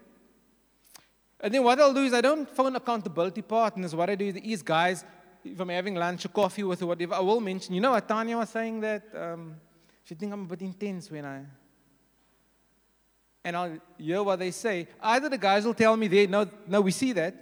And 1.42 1.52
then 1.52 1.64
what 1.64 1.80
I'll 1.80 1.92
do 1.92 2.04
is 2.04 2.14
I 2.14 2.20
don't 2.20 2.48
phone 2.48 2.76
accountability 2.76 3.42
partners. 3.42 3.94
What 3.96 4.08
I 4.08 4.14
do 4.14 4.26
is, 4.26 4.62
guys, 4.62 5.04
if 5.44 5.58
I'm 5.58 5.68
having 5.70 5.96
lunch 5.96 6.24
or 6.24 6.28
coffee 6.28 6.62
with 6.62 6.80
or 6.82 6.86
whatever, 6.86 7.14
I 7.14 7.20
will 7.20 7.40
mention, 7.40 7.74
you 7.74 7.80
know 7.80 7.90
what 7.90 8.06
Tanya 8.06 8.38
was 8.38 8.48
saying 8.48 8.80
that 8.80 9.02
um, 9.12 9.56
she 10.04 10.14
think 10.14 10.32
I'm 10.32 10.42
a 10.42 10.46
bit 10.46 10.62
intense 10.62 11.10
when 11.10 11.24
I. 11.24 11.40
And 13.44 13.56
I'll 13.56 13.76
hear 13.98 14.22
what 14.22 14.38
they 14.38 14.52
say. 14.52 14.86
Either 15.02 15.28
the 15.28 15.38
guys 15.38 15.64
will 15.64 15.74
tell 15.74 15.96
me, 15.96 16.06
they, 16.06 16.28
no, 16.28 16.48
no, 16.68 16.80
we 16.80 16.92
see 16.92 17.12
that. 17.12 17.34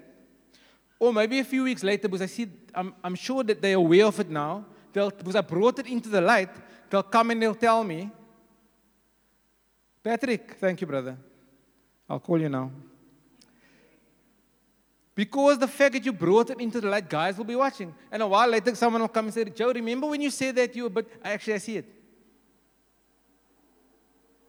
Or 0.98 1.12
maybe 1.12 1.38
a 1.38 1.44
few 1.44 1.64
weeks 1.64 1.82
later, 1.82 2.08
because 2.08 2.22
I 2.22 2.26
see, 2.26 2.48
I'm, 2.74 2.94
I'm 3.04 3.14
sure 3.14 3.44
that 3.44 3.60
they're 3.60 3.76
aware 3.76 4.06
of 4.06 4.18
it 4.18 4.30
now, 4.30 4.64
they'll, 4.94 5.10
because 5.10 5.36
I 5.36 5.42
brought 5.42 5.78
it 5.78 5.86
into 5.86 6.08
the 6.08 6.22
light, 6.22 6.48
they'll 6.88 7.02
come 7.02 7.32
and 7.32 7.42
they'll 7.42 7.54
tell 7.54 7.84
me, 7.84 8.10
Patrick, 10.02 10.56
thank 10.58 10.80
you, 10.80 10.86
brother. 10.86 11.18
I'll 12.08 12.20
call 12.20 12.40
you 12.40 12.48
now. 12.48 12.70
Because 15.14 15.58
the 15.58 15.68
fact 15.68 15.94
that 15.94 16.04
you 16.04 16.12
brought 16.12 16.50
it 16.50 16.60
into 16.60 16.80
the 16.80 16.88
light, 16.88 17.08
guys 17.08 17.36
will 17.36 17.44
be 17.44 17.56
watching. 17.56 17.92
And 18.10 18.22
a 18.22 18.26
while 18.26 18.48
later, 18.48 18.74
someone 18.74 19.02
will 19.02 19.08
come 19.08 19.26
and 19.26 19.34
say, 19.34 19.44
Joe, 19.44 19.72
remember 19.72 20.06
when 20.06 20.20
you 20.20 20.30
said 20.30 20.56
that 20.56 20.74
you 20.74 20.84
were, 20.84 20.90
but 20.90 21.06
actually, 21.22 21.54
I 21.54 21.58
see 21.58 21.76
it. 21.78 21.86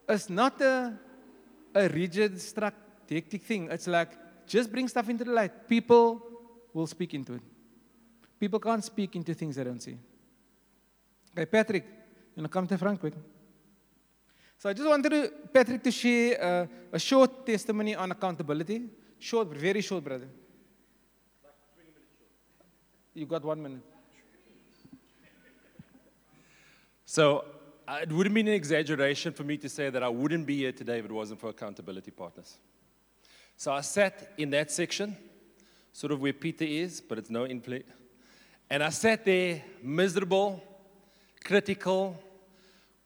It's 0.07 0.29
not 0.29 0.61
a, 0.61 0.97
a 1.73 1.87
rigid, 1.89 2.39
struck, 2.39 2.73
hectic 3.09 3.43
thing. 3.43 3.69
It's 3.71 3.87
like, 3.87 4.09
just 4.45 4.71
bring 4.71 4.87
stuff 4.87 5.09
into 5.09 5.23
the 5.23 5.31
light. 5.31 5.67
People 5.67 6.21
will 6.73 6.87
speak 6.87 7.13
into 7.13 7.33
it. 7.33 7.41
People 8.39 8.59
can't 8.59 8.83
speak 8.83 9.15
into 9.15 9.33
things 9.33 9.55
they 9.55 9.63
don't 9.63 9.81
see. 9.81 9.97
Okay, 11.31 11.45
Patrick, 11.45 11.85
you 12.35 12.43
to 12.43 12.49
come 12.49 12.67
to 12.67 12.77
front 12.77 12.99
quick? 12.99 13.13
So 14.57 14.69
I 14.69 14.73
just 14.73 14.87
wanted 14.87 15.09
to, 15.09 15.31
Patrick 15.53 15.81
to 15.83 15.91
share 15.91 16.43
uh, 16.43 16.67
a 16.91 16.99
short 16.99 17.45
testimony 17.45 17.95
on 17.95 18.11
accountability. 18.11 18.83
Short, 19.17 19.47
very 19.47 19.81
short, 19.81 20.03
brother. 20.03 20.27
You 23.13 23.25
got 23.25 23.43
one 23.43 23.61
minute. 23.61 23.81
So 27.05 27.43
uh, 27.85 27.99
it 28.03 28.11
wouldn't 28.11 28.33
be 28.33 28.39
an 28.39 28.47
exaggeration 28.47 29.33
for 29.33 29.43
me 29.43 29.57
to 29.57 29.67
say 29.67 29.89
that 29.89 30.01
I 30.01 30.07
wouldn't 30.07 30.45
be 30.45 30.55
here 30.57 30.71
today 30.71 30.99
if 30.99 31.05
it 31.05 31.11
wasn't 31.11 31.41
for 31.41 31.49
accountability 31.49 32.11
partners. 32.11 32.57
So 33.57 33.73
I 33.73 33.81
sat 33.81 34.31
in 34.37 34.49
that 34.51 34.71
section, 34.71 35.17
sort 35.91 36.13
of 36.13 36.21
where 36.21 36.31
Peter 36.31 36.63
is, 36.63 37.01
but 37.01 37.17
it's 37.17 37.29
no 37.29 37.45
influence. 37.45 37.89
And 38.69 38.81
I 38.81 38.89
sat 38.89 39.25
there 39.25 39.61
miserable, 39.83 40.63
critical, 41.43 42.17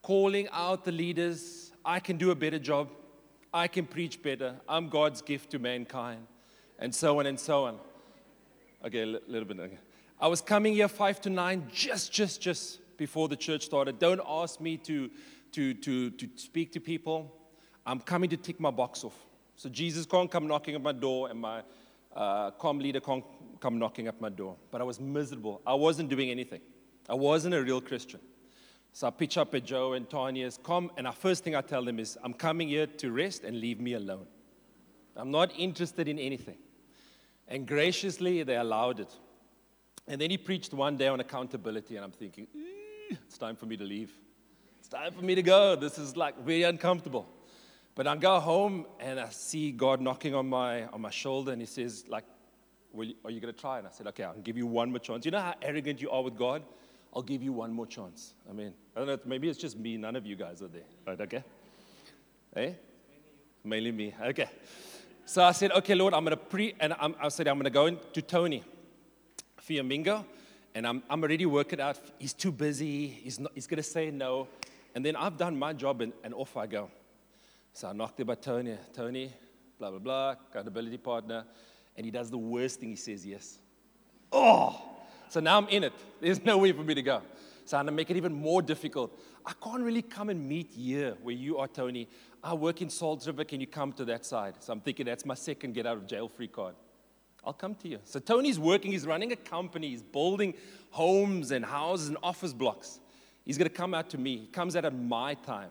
calling 0.03 0.47
out 0.51 0.85
the 0.85 0.91
leaders. 0.91 1.71
I 1.83 1.99
can 1.99 2.17
do 2.17 2.29
a 2.29 2.35
better 2.35 2.59
job. 2.59 2.89
I 3.51 3.67
can 3.67 3.87
preach 3.87 4.21
better. 4.21 4.53
I'm 4.69 4.89
God's 4.89 5.23
gift 5.23 5.49
to 5.51 5.59
mankind. 5.59 6.27
And 6.77 6.93
so 6.93 7.19
on 7.19 7.25
and 7.25 7.39
so 7.39 7.63
on. 7.65 7.79
Okay, 8.85 9.01
a 9.01 9.05
little 9.05 9.45
bit. 9.45 9.59
Okay. 9.59 9.79
I 10.19 10.27
was 10.27 10.41
coming 10.41 10.73
here 10.73 10.87
five 10.87 11.19
to 11.21 11.29
nine, 11.29 11.67
just, 11.73 12.11
just, 12.11 12.41
just 12.41 12.79
before 12.97 13.27
the 13.27 13.35
church 13.35 13.65
started. 13.65 13.99
Don't 13.99 14.21
ask 14.25 14.61
me 14.61 14.77
to, 14.77 15.09
to, 15.51 15.73
to, 15.73 16.09
to 16.11 16.29
speak 16.35 16.71
to 16.71 16.79
people. 16.79 17.35
I'm 17.85 17.99
coming 17.99 18.29
to 18.29 18.37
tick 18.37 18.59
my 18.59 18.71
box 18.71 19.03
off. 19.03 19.15
So 19.57 19.69
Jesus 19.69 20.05
can't 20.05 20.31
come 20.31 20.47
knocking 20.47 20.75
at 20.75 20.81
my 20.81 20.93
door, 20.93 21.29
and 21.29 21.39
my 21.39 21.63
uh, 22.15 22.51
com 22.51 22.79
leader 22.79 23.01
can't 23.01 23.25
come 23.59 23.77
knocking 23.77 24.07
at 24.07 24.19
my 24.21 24.29
door. 24.29 24.55
But 24.71 24.81
I 24.81 24.83
was 24.85 24.99
miserable. 24.99 25.61
I 25.67 25.73
wasn't 25.73 26.09
doing 26.09 26.29
anything. 26.29 26.61
I 27.09 27.13
wasn't 27.13 27.53
a 27.55 27.61
real 27.61 27.81
Christian. 27.81 28.21
So 28.93 29.07
I 29.07 29.09
pitch 29.09 29.37
up 29.37 29.53
at 29.53 29.65
Joe 29.65 29.93
and 29.93 30.09
Tanya's, 30.09 30.57
come, 30.63 30.89
and 30.95 31.05
the 31.05 31.11
first 31.11 31.43
thing 31.43 31.55
I 31.55 31.61
tell 31.61 31.83
them 31.83 31.99
is, 31.99 32.17
I'm 32.23 32.33
coming 32.33 32.69
here 32.69 32.87
to 32.87 33.11
rest 33.11 33.43
and 33.43 33.59
leave 33.59 33.81
me 33.81 33.93
alone. 33.93 34.27
I'm 35.17 35.31
not 35.31 35.51
interested 35.57 36.07
in 36.07 36.17
anything. 36.17 36.57
And 37.49 37.67
graciously, 37.67 38.43
they 38.43 38.55
allowed 38.55 39.01
it. 39.01 39.13
And 40.07 40.21
then 40.21 40.29
he 40.29 40.37
preached 40.37 40.73
one 40.73 40.97
day 40.97 41.07
on 41.07 41.19
accountability, 41.19 41.95
and 41.95 42.05
I'm 42.05 42.11
thinking, 42.11 42.47
it's 43.09 43.37
time 43.37 43.55
for 43.55 43.65
me 43.65 43.75
to 43.77 43.83
leave. 43.83 44.11
It's 44.79 44.87
time 44.87 45.11
for 45.11 45.23
me 45.23 45.33
to 45.35 45.41
go. 45.41 45.75
This 45.75 45.97
is 45.97 46.15
like 46.15 46.39
very 46.45 46.63
uncomfortable. 46.63 47.27
But 47.95 48.07
I 48.07 48.15
go 48.17 48.39
home 48.39 48.85
and 48.99 49.19
I 49.19 49.29
see 49.29 49.71
God 49.71 50.01
knocking 50.01 50.35
on 50.35 50.47
my, 50.47 50.85
on 50.87 51.01
my 51.01 51.09
shoulder, 51.09 51.51
and 51.51 51.61
He 51.61 51.65
says, 51.65 52.05
like, 52.07 52.25
are 52.95 53.31
you 53.31 53.41
going 53.41 53.53
to 53.53 53.59
try? 53.59 53.79
And 53.79 53.87
I 53.87 53.91
said, 53.91 54.07
okay, 54.07 54.23
I'll 54.23 54.35
give 54.35 54.57
you 54.57 54.67
one 54.67 54.89
more 54.91 54.99
chance. 54.99 55.25
You 55.25 55.31
know 55.31 55.39
how 55.39 55.55
arrogant 55.61 56.01
you 56.01 56.09
are 56.09 56.21
with 56.21 56.37
God? 56.37 56.61
I'll 57.13 57.21
give 57.21 57.41
you 57.41 57.53
one 57.53 57.71
more 57.71 57.87
chance. 57.87 58.33
I 58.49 58.53
mean, 58.53 58.73
I 58.95 58.99
don't 58.99 59.07
know, 59.07 59.19
maybe 59.25 59.49
it's 59.49 59.57
just 59.59 59.77
me. 59.77 59.97
None 59.97 60.15
of 60.15 60.25
you 60.25 60.35
guys 60.35 60.61
are 60.61 60.67
there. 60.67 60.83
Right, 61.07 61.19
okay? 61.19 61.43
Eh? 62.55 62.73
Mainly 63.63 63.91
me. 63.91 64.13
Okay. 64.21 64.49
So 65.25 65.43
I 65.43 65.51
said, 65.53 65.71
okay, 65.71 65.95
Lord, 65.95 66.13
I'm 66.13 66.23
going 66.23 66.37
to 66.37 66.43
pre, 66.43 66.75
and 66.79 66.93
I'm, 66.99 67.15
I 67.19 67.29
said, 67.29 67.47
I'm 67.47 67.55
going 67.55 67.63
to 67.63 67.69
go 67.69 67.87
into 67.87 68.21
Tony. 68.21 68.63
Fiamingo, 69.67 70.25
and 70.73 70.85
I'm, 70.85 71.01
I'm 71.09 71.23
already 71.23 71.45
working 71.45 71.81
out. 71.81 71.99
He's 72.19 72.33
too 72.33 72.51
busy. 72.51 73.07
He's, 73.07 73.39
he's 73.53 73.67
going 73.67 73.77
to 73.77 73.83
say 73.83 74.11
no. 74.11 74.47
And 74.93 75.05
then 75.05 75.15
I've 75.15 75.37
done 75.37 75.57
my 75.57 75.73
job, 75.73 76.01
and, 76.01 76.13
and 76.23 76.33
off 76.33 76.55
I 76.55 76.67
go. 76.67 76.89
So 77.73 77.89
I 77.89 77.93
knocked 77.93 78.19
about 78.19 78.41
Tony. 78.41 78.77
Tony, 78.93 79.33
blah, 79.79 79.89
blah, 79.89 79.99
blah, 79.99 80.35
accountability 80.49 80.97
partner. 80.97 81.45
And 81.97 82.05
he 82.05 82.11
does 82.11 82.29
the 82.29 82.37
worst 82.37 82.79
thing. 82.79 82.89
He 82.89 82.95
says 82.95 83.25
yes. 83.25 83.59
Oh! 84.31 84.81
So 85.29 85.39
now 85.39 85.57
I'm 85.57 85.67
in 85.69 85.83
it. 85.83 85.93
There's 86.21 86.43
no 86.45 86.57
way 86.57 86.71
for 86.71 86.83
me 86.83 86.93
to 86.93 87.01
go. 87.01 87.21
So 87.65 87.77
I'm 87.77 87.85
going 87.85 87.93
to 87.93 87.97
make 87.97 88.11
it 88.11 88.17
even 88.17 88.33
more 88.33 88.61
difficult. 88.61 89.19
I 89.45 89.53
can't 89.63 89.81
really 89.81 90.03
come 90.03 90.29
and 90.29 90.47
meet 90.47 90.71
here 90.71 91.15
where 91.23 91.33
you 91.33 91.57
are, 91.57 91.67
Tony. 91.67 92.07
I 92.43 92.53
work 92.53 92.81
in 92.81 92.89
Salt 92.89 93.25
River. 93.25 93.43
Can 93.43 93.59
you 93.59 93.67
come 93.67 93.91
to 93.93 94.05
that 94.05 94.25
side? 94.25 94.55
So 94.59 94.71
I'm 94.71 94.81
thinking 94.81 95.07
that's 95.07 95.25
my 95.25 95.33
second 95.33 95.73
get 95.73 95.87
out 95.87 95.97
of 95.97 96.05
jail 96.05 96.27
free 96.27 96.47
card. 96.47 96.75
I'll 97.45 97.53
come 97.53 97.75
to 97.75 97.87
you. 97.87 97.99
So 98.03 98.19
Tony's 98.19 98.59
working, 98.59 98.91
he's 98.91 99.05
running 99.05 99.31
a 99.31 99.35
company, 99.35 99.89
he's 99.89 100.01
building 100.01 100.55
homes 100.89 101.51
and 101.51 101.63
houses 101.63 102.07
and 102.09 102.17
office 102.23 102.53
blocks. 102.53 102.99
He's 103.45 103.57
going 103.57 103.69
to 103.69 103.75
come 103.75 103.93
out 103.93 104.09
to 104.09 104.17
me. 104.17 104.37
He 104.37 104.47
comes 104.47 104.75
out 104.75 104.85
at 104.85 104.93
my 104.93 105.35
time. 105.35 105.69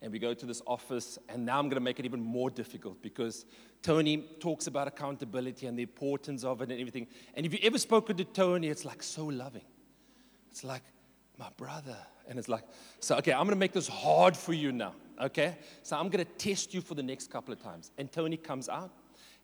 And 0.00 0.10
we 0.10 0.18
go 0.18 0.34
to 0.34 0.46
this 0.46 0.60
office, 0.66 1.16
and 1.28 1.46
now 1.46 1.58
I'm 1.60 1.66
going 1.66 1.76
to 1.76 1.80
make 1.80 2.00
it 2.00 2.04
even 2.04 2.20
more 2.20 2.50
difficult 2.50 3.00
because 3.02 3.44
Tony 3.82 4.24
talks 4.40 4.66
about 4.66 4.88
accountability 4.88 5.66
and 5.66 5.78
the 5.78 5.82
importance 5.82 6.42
of 6.42 6.60
it 6.60 6.70
and 6.70 6.80
everything. 6.80 7.06
And 7.34 7.46
if 7.46 7.52
you 7.52 7.60
ever 7.62 7.78
spoken 7.78 8.16
to 8.16 8.24
Tony, 8.24 8.68
it's 8.68 8.84
like 8.84 9.02
so 9.02 9.26
loving. 9.26 9.62
It's 10.50 10.64
like, 10.64 10.82
my 11.38 11.48
brother. 11.56 11.96
And 12.28 12.38
it's 12.38 12.48
like, 12.48 12.64
so, 13.00 13.16
okay, 13.16 13.32
I'm 13.32 13.44
going 13.44 13.50
to 13.50 13.56
make 13.56 13.72
this 13.72 13.88
hard 13.88 14.36
for 14.36 14.52
you 14.52 14.72
now, 14.72 14.94
okay? 15.20 15.56
So 15.82 15.96
I'm 15.96 16.08
going 16.08 16.24
to 16.24 16.32
test 16.32 16.72
you 16.72 16.80
for 16.80 16.94
the 16.94 17.02
next 17.02 17.30
couple 17.30 17.52
of 17.52 17.62
times. 17.62 17.90
And 17.98 18.10
Tony 18.10 18.36
comes 18.36 18.68
out, 18.68 18.90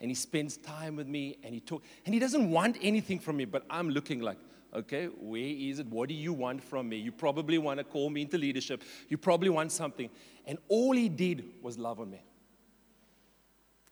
and 0.00 0.11
he 0.11 0.14
spends 0.14 0.57
time 0.57 0.97
with 0.97 1.07
me 1.07 1.38
and 1.43 1.55
he 1.55 1.61
talk 1.61 1.83
and 2.05 2.14
he 2.14 2.21
doesn't 2.21 2.50
want 2.50 2.76
anything 2.83 3.19
from 3.19 3.37
me 3.37 3.45
but 3.45 3.64
i'm 3.71 3.90
looking 3.90 4.21
like 4.21 4.38
okay 4.75 5.07
where 5.07 5.40
is 5.40 5.78
it? 5.78 5.87
What 5.87 6.09
do 6.09 6.14
you 6.14 6.33
want 6.33 6.62
from 6.62 6.88
me? 6.88 6.97
You 6.97 7.12
probably 7.12 7.59
want 7.59 7.78
to 7.78 7.85
call 7.85 8.11
me 8.11 8.23
into 8.23 8.38
leadership. 8.38 8.83
You 9.09 9.19
probably 9.19 9.49
want 9.49 9.73
something. 9.73 10.11
And 10.47 10.59
all 10.69 10.93
he 10.93 11.09
did 11.09 11.45
was 11.62 11.78
love 11.78 12.00
on 12.00 12.11
me. 12.11 12.23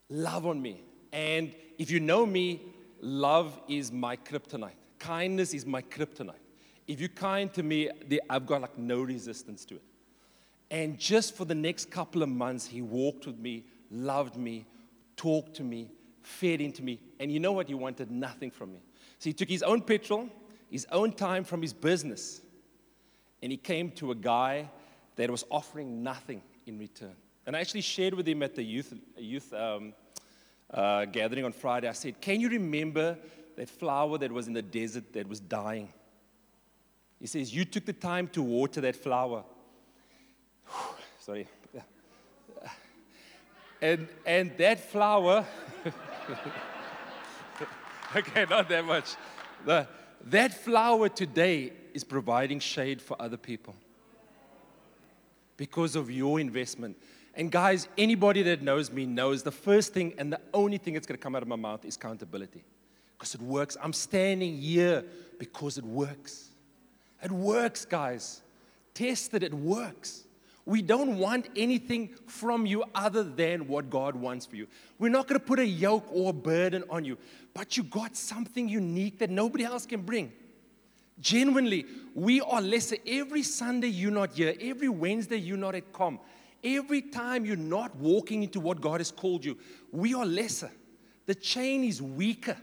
Love 0.08 0.46
on 0.46 0.60
me. 0.60 0.82
And 1.12 1.54
if 1.78 1.90
you 1.90 2.00
know 2.00 2.26
me 2.26 2.62
love 3.00 3.58
is 3.68 3.92
my 3.92 4.16
kryptonite. 4.16 4.76
Kindness 4.98 5.54
is 5.54 5.66
my 5.66 5.82
kryptonite. 5.82 6.34
If 6.86 7.00
you're 7.00 7.08
kind 7.08 7.52
to 7.54 7.62
me 7.62 7.90
i've 8.30 8.46
got 8.46 8.62
like 8.62 8.78
no 8.78 9.02
resistance 9.02 9.64
to 9.66 9.76
it. 9.76 9.82
And 10.70 10.98
just 10.98 11.36
for 11.36 11.44
the 11.44 11.54
next 11.54 11.90
couple 11.90 12.22
of 12.22 12.28
months 12.28 12.66
he 12.66 12.82
walked 12.82 13.26
with 13.26 13.38
me 13.38 13.64
loved 13.90 14.36
me 14.36 14.66
talked 15.16 15.54
to 15.54 15.62
me 15.62 15.90
fed 16.26 16.60
into 16.60 16.82
me. 16.82 17.00
And 17.20 17.30
you 17.30 17.38
know 17.38 17.52
what? 17.52 17.68
He 17.68 17.74
wanted 17.74 18.10
nothing 18.10 18.50
from 18.50 18.72
me. 18.72 18.80
So 19.18 19.30
he 19.30 19.32
took 19.32 19.48
his 19.48 19.62
own 19.62 19.80
petrol, 19.80 20.28
his 20.70 20.86
own 20.90 21.12
time 21.12 21.44
from 21.44 21.62
his 21.62 21.72
business, 21.72 22.40
and 23.42 23.52
he 23.52 23.56
came 23.56 23.90
to 23.92 24.10
a 24.10 24.14
guy 24.14 24.68
that 25.14 25.30
was 25.30 25.44
offering 25.50 26.02
nothing 26.02 26.42
in 26.66 26.78
return. 26.78 27.14
And 27.46 27.56
I 27.56 27.60
actually 27.60 27.82
shared 27.82 28.12
with 28.14 28.26
him 28.26 28.42
at 28.42 28.56
the 28.56 28.62
youth, 28.62 28.92
youth 29.16 29.52
um, 29.54 29.94
uh, 30.70 31.04
gathering 31.04 31.44
on 31.44 31.52
Friday. 31.52 31.88
I 31.88 31.92
said, 31.92 32.20
Can 32.20 32.40
you 32.40 32.48
remember 32.48 33.16
that 33.56 33.70
flower 33.70 34.18
that 34.18 34.32
was 34.32 34.48
in 34.48 34.52
the 34.52 34.62
desert 34.62 35.12
that 35.12 35.28
was 35.28 35.38
dying? 35.38 35.88
He 37.20 37.28
says, 37.28 37.54
You 37.54 37.64
took 37.64 37.86
the 37.86 37.92
time 37.92 38.26
to 38.28 38.42
water 38.42 38.80
that 38.80 38.96
flower. 38.96 39.44
Sorry. 41.20 41.46
And, 43.80 44.08
and 44.24 44.56
that 44.56 44.80
flower, 44.80 45.44
okay, 48.16 48.46
not 48.48 48.68
that 48.68 48.84
much. 48.84 49.14
The, 49.64 49.86
that 50.26 50.52
flower 50.52 51.08
today 51.08 51.72
is 51.94 52.04
providing 52.04 52.60
shade 52.60 53.00
for 53.00 53.20
other 53.20 53.36
people 53.36 53.74
because 55.56 55.96
of 55.96 56.10
your 56.10 56.40
investment. 56.40 56.96
And 57.34 57.50
guys, 57.50 57.88
anybody 57.98 58.42
that 58.44 58.62
knows 58.62 58.90
me 58.90 59.06
knows 59.06 59.42
the 59.42 59.52
first 59.52 59.92
thing 59.92 60.14
and 60.18 60.32
the 60.32 60.40
only 60.54 60.78
thing 60.78 60.94
that's 60.94 61.06
going 61.06 61.18
to 61.18 61.22
come 61.22 61.34
out 61.34 61.42
of 61.42 61.48
my 61.48 61.56
mouth 61.56 61.84
is 61.84 61.96
accountability 61.96 62.64
because 63.16 63.34
it 63.34 63.42
works. 63.42 63.76
I'm 63.82 63.92
standing 63.92 64.58
here 64.58 65.04
because 65.38 65.78
it 65.78 65.84
works. 65.84 66.50
It 67.22 67.30
works, 67.30 67.84
guys. 67.84 68.42
Test 68.94 69.34
it, 69.34 69.42
it 69.42 69.54
works. 69.54 70.25
We 70.66 70.82
don't 70.82 71.18
want 71.18 71.48
anything 71.54 72.10
from 72.26 72.66
you 72.66 72.82
other 72.92 73.22
than 73.22 73.68
what 73.68 73.88
God 73.88 74.16
wants 74.16 74.44
for 74.44 74.56
you. 74.56 74.66
We're 74.98 75.12
not 75.12 75.28
going 75.28 75.40
to 75.40 75.46
put 75.46 75.60
a 75.60 75.66
yoke 75.66 76.06
or 76.10 76.30
a 76.30 76.32
burden 76.32 76.82
on 76.90 77.04
you, 77.04 77.16
but 77.54 77.76
you 77.76 77.84
got 77.84 78.16
something 78.16 78.68
unique 78.68 79.20
that 79.20 79.30
nobody 79.30 79.62
else 79.64 79.86
can 79.86 80.02
bring. 80.02 80.32
Genuinely, 81.20 81.86
we 82.16 82.40
are 82.40 82.60
lesser. 82.60 82.96
Every 83.06 83.44
Sunday 83.44 83.86
you're 83.86 84.10
not 84.10 84.32
here, 84.32 84.54
every 84.60 84.88
Wednesday 84.88 85.36
you're 85.36 85.56
not 85.56 85.76
at 85.76 85.92
COM, 85.92 86.18
every 86.64 87.00
time 87.00 87.46
you're 87.46 87.56
not 87.56 87.94
walking 87.96 88.42
into 88.42 88.58
what 88.58 88.80
God 88.80 88.98
has 88.98 89.12
called 89.12 89.44
you, 89.44 89.56
we 89.92 90.14
are 90.14 90.26
lesser. 90.26 90.70
The 91.26 91.34
chain 91.36 91.84
is 91.84 92.02
weaker. 92.02 92.56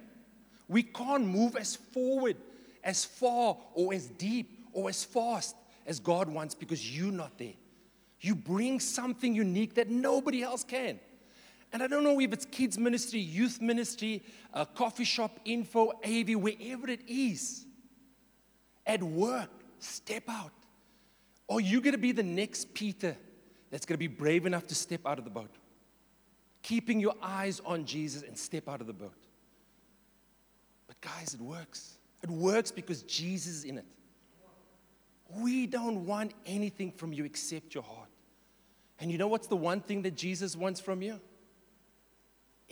We 0.68 0.84
can't 0.84 1.26
move 1.26 1.56
as 1.56 1.78
forward, 1.78 2.36
as 2.84 3.06
far, 3.06 3.58
or 3.74 3.94
as 3.94 4.08
deep, 4.08 4.68
or 4.74 4.90
as 4.90 5.06
fast 5.06 5.56
as 5.86 6.02
God 6.02 6.28
wants 6.28 6.54
because 6.54 6.98
you're 6.98 7.12
not 7.12 7.38
there. 7.38 7.54
You 8.24 8.36
bring 8.36 8.80
something 8.80 9.36
unique 9.36 9.76
that 9.76 9.90
nobody 9.90 10.44
else 10.44 10.64
can. 10.64 10.98
And 11.74 11.84
I 11.84 11.88
don't 11.88 12.06
know 12.06 12.22
if 12.22 12.32
it's 12.32 12.46
kids' 12.46 12.78
ministry, 12.78 13.20
youth 13.20 13.62
ministry, 13.62 14.24
a 14.54 14.66
coffee 14.66 15.04
shop, 15.04 15.40
info, 15.44 15.92
AV, 16.06 16.30
wherever 16.30 16.90
it 16.90 17.02
is. 17.06 17.66
At 18.86 19.04
work, 19.04 19.50
step 19.80 20.24
out. 20.30 20.54
Or 21.48 21.60
you're 21.60 21.82
going 21.82 21.96
to 21.96 21.98
be 21.98 22.14
the 22.14 22.24
next 22.24 22.74
Peter 22.74 23.18
that's 23.70 23.86
going 23.86 23.96
to 23.96 24.00
be 24.00 24.08
brave 24.08 24.46
enough 24.46 24.68
to 24.68 24.76
step 24.76 25.02
out 25.06 25.20
of 25.20 25.26
the 25.26 25.30
boat. 25.30 25.54
Keeping 26.62 27.02
your 27.02 27.16
eyes 27.22 27.60
on 27.66 27.84
Jesus 27.84 28.24
and 28.24 28.38
step 28.38 28.70
out 28.70 28.80
of 28.80 28.88
the 28.88 28.94
boat. 28.94 29.18
But 30.88 31.02
guys, 31.02 31.34
it 31.34 31.42
works. 31.42 31.98
It 32.22 32.30
works 32.30 32.72
because 32.72 33.04
Jesus 33.04 33.56
is 33.56 33.64
in 33.66 33.80
it. 33.80 33.86
We 35.30 35.68
don't 35.68 36.06
want 36.06 36.34
anything 36.46 36.94
from 36.94 37.12
you 37.12 37.26
except 37.26 37.74
your 37.74 37.84
heart. 37.84 38.03
And 39.04 39.12
you 39.12 39.18
know 39.18 39.28
what's 39.28 39.48
the 39.48 39.58
one 39.58 39.82
thing 39.82 40.04
that 40.04 40.16
Jesus 40.16 40.56
wants 40.56 40.80
from 40.80 41.02
you? 41.02 41.20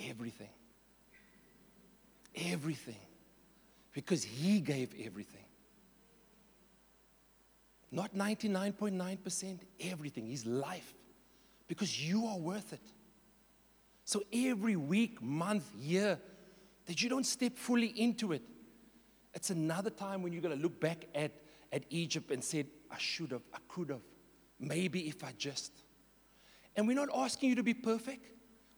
Everything. 0.07 0.47
Everything. 2.33 2.95
Because 3.91 4.23
he 4.23 4.61
gave 4.61 4.93
everything. 5.05 5.43
Not 7.91 8.15
99.9%, 8.15 9.59
everything, 9.81 10.25
his 10.25 10.45
life. 10.45 10.93
Because 11.67 12.01
you 12.01 12.25
are 12.27 12.37
worth 12.37 12.71
it. 12.71 12.93
So 14.05 14.23
every 14.31 14.77
week, 14.77 15.21
month, 15.21 15.65
year, 15.77 16.17
that 16.85 17.03
you 17.03 17.09
don't 17.09 17.25
step 17.25 17.57
fully 17.57 17.87
into 17.87 18.31
it, 18.31 18.43
it's 19.33 19.49
another 19.49 19.89
time 19.89 20.23
when 20.23 20.31
you're 20.31 20.41
going 20.41 20.55
to 20.55 20.63
look 20.63 20.79
back 20.79 21.07
at, 21.13 21.33
at 21.73 21.83
Egypt 21.89 22.31
and 22.31 22.41
said, 22.41 22.67
I 22.89 22.97
should 22.99 23.31
have, 23.31 23.43
I 23.53 23.57
could 23.67 23.89
have. 23.89 24.05
Maybe 24.61 25.09
if 25.09 25.25
I 25.25 25.33
just. 25.37 25.73
And 26.75 26.87
we're 26.87 26.95
not 26.95 27.09
asking 27.13 27.49
you 27.49 27.55
to 27.55 27.63
be 27.63 27.73
perfect. 27.73 28.27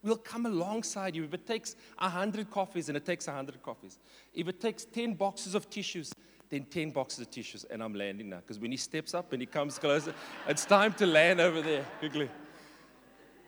We'll 0.01 0.17
come 0.17 0.45
alongside 0.45 1.15
you. 1.15 1.23
If 1.23 1.34
it 1.34 1.45
takes 1.47 1.75
100 1.99 2.51
coffees, 2.51 2.89
and 2.89 2.97
it 2.97 3.06
takes 3.06 3.27
100 3.27 3.62
coffees. 3.62 3.99
If 4.34 4.47
it 4.47 4.60
takes 4.60 4.84
10 4.84 5.13
boxes 5.13 5.56
of 5.56 5.69
tissues, 5.69 6.13
then 6.49 6.65
10 6.65 6.91
boxes 6.91 7.21
of 7.21 7.32
tissues. 7.32 7.63
And 7.65 7.82
I'm 7.82 7.93
landing 7.93 8.29
now. 8.29 8.38
Because 8.38 8.60
when 8.60 8.71
he 8.71 8.77
steps 8.77 9.13
up 9.13 9.32
and 9.32 9.41
he 9.41 9.45
comes 9.45 9.79
closer, 9.79 10.13
it's 10.47 10.65
time 10.65 10.93
to 10.93 11.06
land 11.06 11.39
over 11.39 11.62
there 11.62 11.86
quickly. 11.99 12.29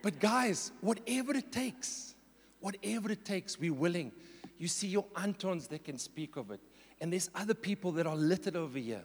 But 0.02 0.18
guys, 0.18 0.72
whatever 0.80 1.36
it 1.36 1.52
takes, 1.52 2.14
whatever 2.60 3.10
it 3.12 3.24
takes, 3.24 3.58
we're 3.58 3.74
willing. 3.74 4.12
You 4.56 4.68
see 4.68 4.88
your 4.88 5.04
Antons 5.16 5.68
that 5.68 5.84
can 5.84 5.98
speak 5.98 6.36
of 6.36 6.50
it. 6.50 6.60
And 7.00 7.12
there's 7.12 7.28
other 7.34 7.54
people 7.54 7.92
that 7.92 8.06
are 8.06 8.16
littered 8.16 8.56
over 8.56 8.78
here. 8.78 9.04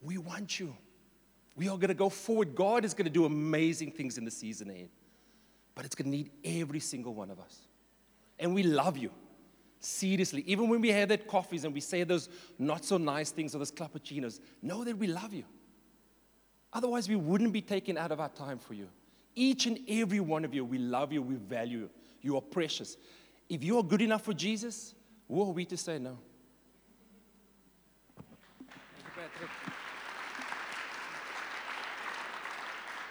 We 0.00 0.18
want 0.18 0.60
you. 0.60 0.76
We 1.56 1.68
are 1.68 1.76
going 1.76 1.88
to 1.88 1.94
go 1.94 2.08
forward. 2.08 2.54
God 2.54 2.84
is 2.84 2.94
going 2.94 3.04
to 3.04 3.10
do 3.12 3.24
amazing 3.24 3.92
things 3.92 4.18
in 4.18 4.24
the 4.24 4.30
season 4.30 4.70
ahead. 4.70 4.88
But 5.74 5.84
it's 5.84 5.94
going 5.94 6.10
to 6.10 6.16
need 6.16 6.30
every 6.44 6.80
single 6.80 7.14
one 7.14 7.30
of 7.30 7.38
us. 7.38 7.58
And 8.38 8.54
we 8.54 8.62
love 8.62 8.96
you. 8.96 9.10
Seriously. 9.80 10.42
Even 10.46 10.68
when 10.68 10.80
we 10.80 10.90
have 10.90 11.10
that 11.10 11.26
coffees 11.28 11.64
and 11.64 11.74
we 11.74 11.80
say 11.80 12.04
those 12.04 12.28
not 12.58 12.84
so 12.84 12.96
nice 12.96 13.30
things 13.30 13.54
or 13.54 13.58
those 13.58 13.72
cappuccinos, 13.72 14.40
know 14.62 14.82
that 14.84 14.96
we 14.96 15.06
love 15.06 15.32
you. 15.32 15.44
Otherwise, 16.72 17.08
we 17.08 17.16
wouldn't 17.16 17.52
be 17.52 17.60
taking 17.60 17.96
out 17.96 18.10
of 18.10 18.18
our 18.18 18.30
time 18.30 18.58
for 18.58 18.74
you. 18.74 18.88
Each 19.36 19.66
and 19.66 19.78
every 19.88 20.20
one 20.20 20.44
of 20.44 20.54
you, 20.54 20.64
we 20.64 20.78
love 20.78 21.12
you, 21.12 21.22
we 21.22 21.36
value 21.36 21.78
you. 21.78 21.90
You 22.20 22.36
are 22.36 22.40
precious. 22.40 22.96
If 23.48 23.62
you 23.62 23.78
are 23.78 23.82
good 23.82 24.00
enough 24.00 24.22
for 24.22 24.32
Jesus, 24.32 24.94
who 25.28 25.42
are 25.42 25.52
we 25.52 25.64
to 25.66 25.76
say 25.76 25.98
no? 25.98 26.18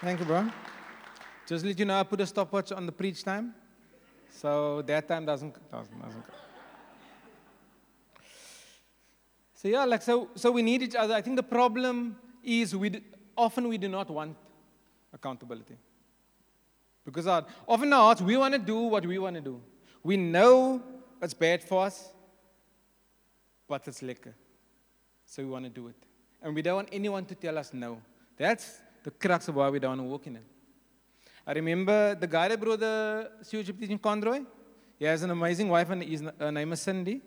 Thank 0.04 0.20
you, 0.20 0.26
bro. 0.26 0.50
Just 1.48 1.64
let 1.64 1.80
you 1.80 1.86
know, 1.86 1.98
I 1.98 2.04
put 2.04 2.20
a 2.20 2.28
stopwatch 2.28 2.74
on 2.74 2.86
the 2.86 2.92
preach 2.92 3.24
time. 3.24 3.54
So 4.32 4.82
that 4.82 5.08
time 5.08 5.26
doesn't, 5.26 5.54
doesn't, 5.72 6.02
doesn't 6.02 6.24
So 9.54 9.70
yeah, 9.70 9.86
like 9.86 10.02
so, 10.02 10.28
so 10.36 10.52
we 10.52 10.62
need 10.62 10.82
each 10.82 10.96
other. 10.96 11.14
I 11.14 11.22
think 11.22 11.38
the 11.38 11.44
problem 11.44 12.18
is 12.44 12.76
we 12.76 13.02
often 13.38 13.70
we 13.70 13.78
do 13.78 13.88
not 13.88 14.10
want 14.10 14.36
accountability. 15.14 15.78
Because 17.06 17.26
our, 17.26 17.46
often 17.66 17.94
our 17.94 18.02
hearts, 18.02 18.22
we 18.22 18.36
want 18.36 18.56
to 18.56 18.60
do 18.60 18.80
what 18.80 19.06
we 19.06 19.18
want 19.20 19.38
to 19.38 19.42
do. 19.42 19.62
We 20.04 20.18
know 20.18 20.84
it's 21.22 21.34
bad 21.34 21.64
for 21.64 21.86
us, 21.86 22.10
but 23.70 23.88
it's 23.88 24.02
lekker, 24.02 24.34
So 25.26 25.44
we 25.44 25.50
want 25.50 25.64
to 25.64 25.70
do 25.70 25.88
it. 25.88 25.96
And 26.42 26.54
we 26.54 26.62
don't 26.62 26.76
want 26.76 26.90
anyone 26.92 27.24
to 27.24 27.36
tell 27.36 27.58
us 27.58 27.74
no. 27.74 28.02
That's 28.36 28.83
the 29.04 29.12
crux 29.12 29.48
of 29.48 29.56
why 29.56 29.70
we 29.70 29.80
don't 29.80 30.04
walk 30.10 30.28
in 30.28 30.38
it. 30.38 30.44
I 31.46 31.52
remember 31.52 32.16
the 32.16 32.28
guy 32.28 32.48
that 32.48 32.60
brought 32.60 32.80
the 32.80 33.30
stewardship 33.42 33.78
teaching, 33.80 34.00
Conroy. 34.00 34.42
He 34.98 35.06
has 35.06 35.24
an 35.24 35.32
amazing 35.32 35.68
wife, 35.68 35.90
and 35.90 36.02
his, 36.02 36.24
her 36.40 36.52
name 36.52 36.72
is 36.72 36.82
Cindy. 36.82 37.22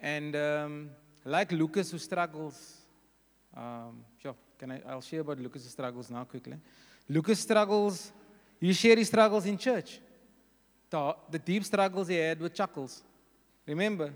And 0.00 0.34
um, 0.34 0.90
like 1.24 1.52
Lucas, 1.52 1.90
who 1.90 1.98
struggles, 1.98 2.78
um, 3.54 4.02
sure, 4.22 4.34
can 4.58 4.72
I, 4.72 4.82
I'll 4.88 5.02
share 5.02 5.20
about 5.20 5.38
Lucas' 5.38 5.70
struggles 5.70 6.10
now 6.10 6.24
quickly. 6.24 6.56
Lucas 7.08 7.40
struggles, 7.40 8.12
he 8.58 8.72
shared 8.72 8.98
his 8.98 9.08
struggles 9.08 9.44
in 9.44 9.58
church. 9.58 10.00
The, 10.88 11.16
the 11.30 11.38
deep 11.38 11.64
struggles 11.64 12.08
he 12.08 12.16
had 12.16 12.40
with 12.40 12.54
chuckles. 12.54 13.02
Remember? 13.66 14.12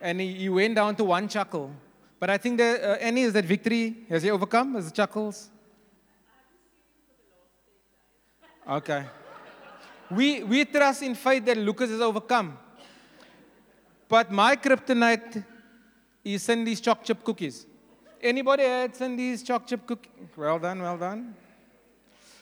And 0.00 0.20
he, 0.20 0.34
he 0.34 0.48
went 0.48 0.74
down 0.74 0.96
to 0.96 1.04
one 1.04 1.28
chuckle. 1.28 1.70
But 2.18 2.30
I 2.30 2.38
think 2.38 2.58
that 2.58 2.82
uh, 2.82 2.86
Annie, 3.00 3.22
is 3.22 3.32
that 3.34 3.44
victory? 3.44 4.06
Has 4.08 4.22
he 4.22 4.30
overcome? 4.30 4.72
The 4.72 4.90
chuckles? 4.90 5.50
Okay. 8.68 9.04
We, 10.10 10.42
we 10.42 10.64
trust 10.64 11.02
in 11.02 11.14
faith 11.14 11.44
that 11.44 11.56
Lucas 11.56 11.90
has 11.90 12.00
overcome. 12.00 12.58
But 14.08 14.30
my 14.30 14.56
kryptonite 14.56 15.44
is 16.24 16.42
Cindy's 16.42 16.80
choc 16.80 17.04
chip 17.04 17.22
cookies. 17.22 17.66
Anybody 18.20 18.62
had 18.62 18.96
Cindy's 18.96 19.42
choc 19.42 19.66
chip 19.66 19.86
cookies? 19.86 20.12
Well 20.36 20.58
done, 20.58 20.80
well 20.80 20.96
done. 20.96 21.34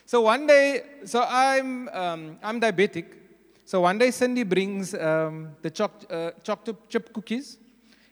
So 0.07 0.21
one 0.21 0.47
day, 0.47 0.83
so 1.05 1.25
I'm, 1.27 1.89
um, 1.89 2.39
I'm 2.43 2.61
diabetic. 2.61 3.07
So 3.65 3.81
one 3.81 3.99
day 3.99 4.11
Cindy 4.11 4.43
brings 4.43 4.95
um, 4.95 5.57
the 5.63 5.71
choc, 5.71 6.05
uh, 6.11 6.33
choc 6.43 6.61
chip 6.89 7.13
cookies, 7.13 7.59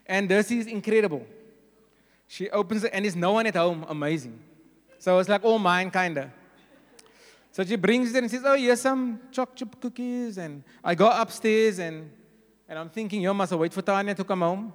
and 0.05 0.27
this 0.27 0.51
is 0.51 0.67
incredible. 0.67 1.25
She 2.33 2.49
opens 2.49 2.83
it, 2.83 2.89
and 2.95 3.05
there's 3.05 3.15
no 3.15 3.33
one 3.33 3.45
at 3.45 3.55
home. 3.55 3.85
Amazing. 3.87 4.39
So 4.97 5.19
it's 5.19 5.29
like 5.29 5.43
all 5.43 5.59
mine, 5.59 5.91
kind 5.91 6.17
of. 6.17 6.29
So 7.51 7.63
she 7.63 7.75
brings 7.75 8.11
it 8.11 8.23
and 8.23 8.31
says, 8.31 8.41
Oh, 8.43 8.55
here's 8.55 8.81
some 8.81 9.19
choc 9.31 9.55
chip 9.55 9.79
cookies. 9.79 10.39
And 10.39 10.63
I 10.83 10.95
go 10.95 11.11
upstairs 11.11 11.77
and, 11.77 12.09
and 12.67 12.79
I'm 12.79 12.89
thinking, 12.89 13.21
Yo, 13.21 13.35
must 13.35 13.53
I 13.53 13.55
wait 13.55 13.71
for 13.71 13.83
Tanya 13.83 14.15
to 14.15 14.23
come 14.23 14.41
home? 14.41 14.73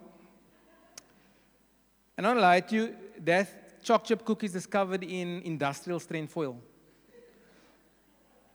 And 2.16 2.24
I 2.28 2.32
don't 2.32 2.40
lie 2.40 2.60
to 2.60 2.74
you, 2.76 2.96
that 3.24 3.82
choc 3.82 4.04
chip 4.04 4.24
cookies 4.24 4.54
is 4.54 4.64
covered 4.64 5.02
in 5.02 5.42
industrial 5.42 5.98
strength 5.98 6.32
foil. 6.32 6.56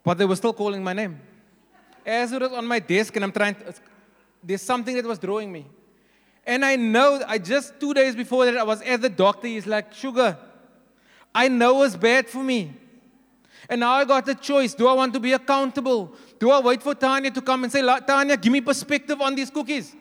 But 0.02 0.18
they 0.18 0.24
were 0.24 0.38
still 0.38 0.54
calling 0.54 0.82
my 0.82 0.94
name. 0.94 1.20
As 2.06 2.32
it 2.32 2.42
was 2.42 2.54
on 2.54 2.66
my 2.66 2.80
desk 2.80 3.13
and 3.18 3.26
I'm 3.26 3.34
trying 3.34 3.56
to, 3.56 3.74
there's 4.42 4.62
something 4.62 4.96
that 4.96 5.04
was 5.04 5.20
drawing 5.20 5.52
me. 5.52 5.66
And 6.45 6.65
I 6.65 6.75
know, 6.75 7.21
I 7.27 7.38
just 7.38 7.79
two 7.79 7.93
days 7.93 8.15
before 8.15 8.45
that, 8.45 8.58
I 8.58 8.63
was 8.63 8.82
at 8.82 9.01
the 9.01 9.10
doctor. 9.10 9.47
He's 9.47 9.65
like, 9.65 9.93
Sugar, 9.93 10.38
I 11.34 11.47
know 11.47 11.84
it's 11.84 11.95
bad 11.95 12.29
for 12.29 12.43
me. 12.43 12.73
And 13.69 13.79
now 13.79 13.93
I 13.93 14.06
got 14.06 14.25
the 14.25 14.36
choice. 14.36 14.73
Do 14.73 14.88
I 14.88 14.93
want 14.93 15.13
to 15.13 15.19
be 15.19 15.32
accountable? 15.32 16.13
Do 16.38 16.51
I 16.51 16.60
wait 16.60 16.84
for 16.84 16.93
Tanya 16.93 17.32
to 17.32 17.41
come 17.41 17.63
and 17.63 17.71
say, 17.71 17.82
Tanya, 17.82 18.36
give 18.36 18.51
me 18.51 18.62
perspective 18.62 19.21
on 19.21 19.36
these 19.36 19.49
cookies? 19.49 19.95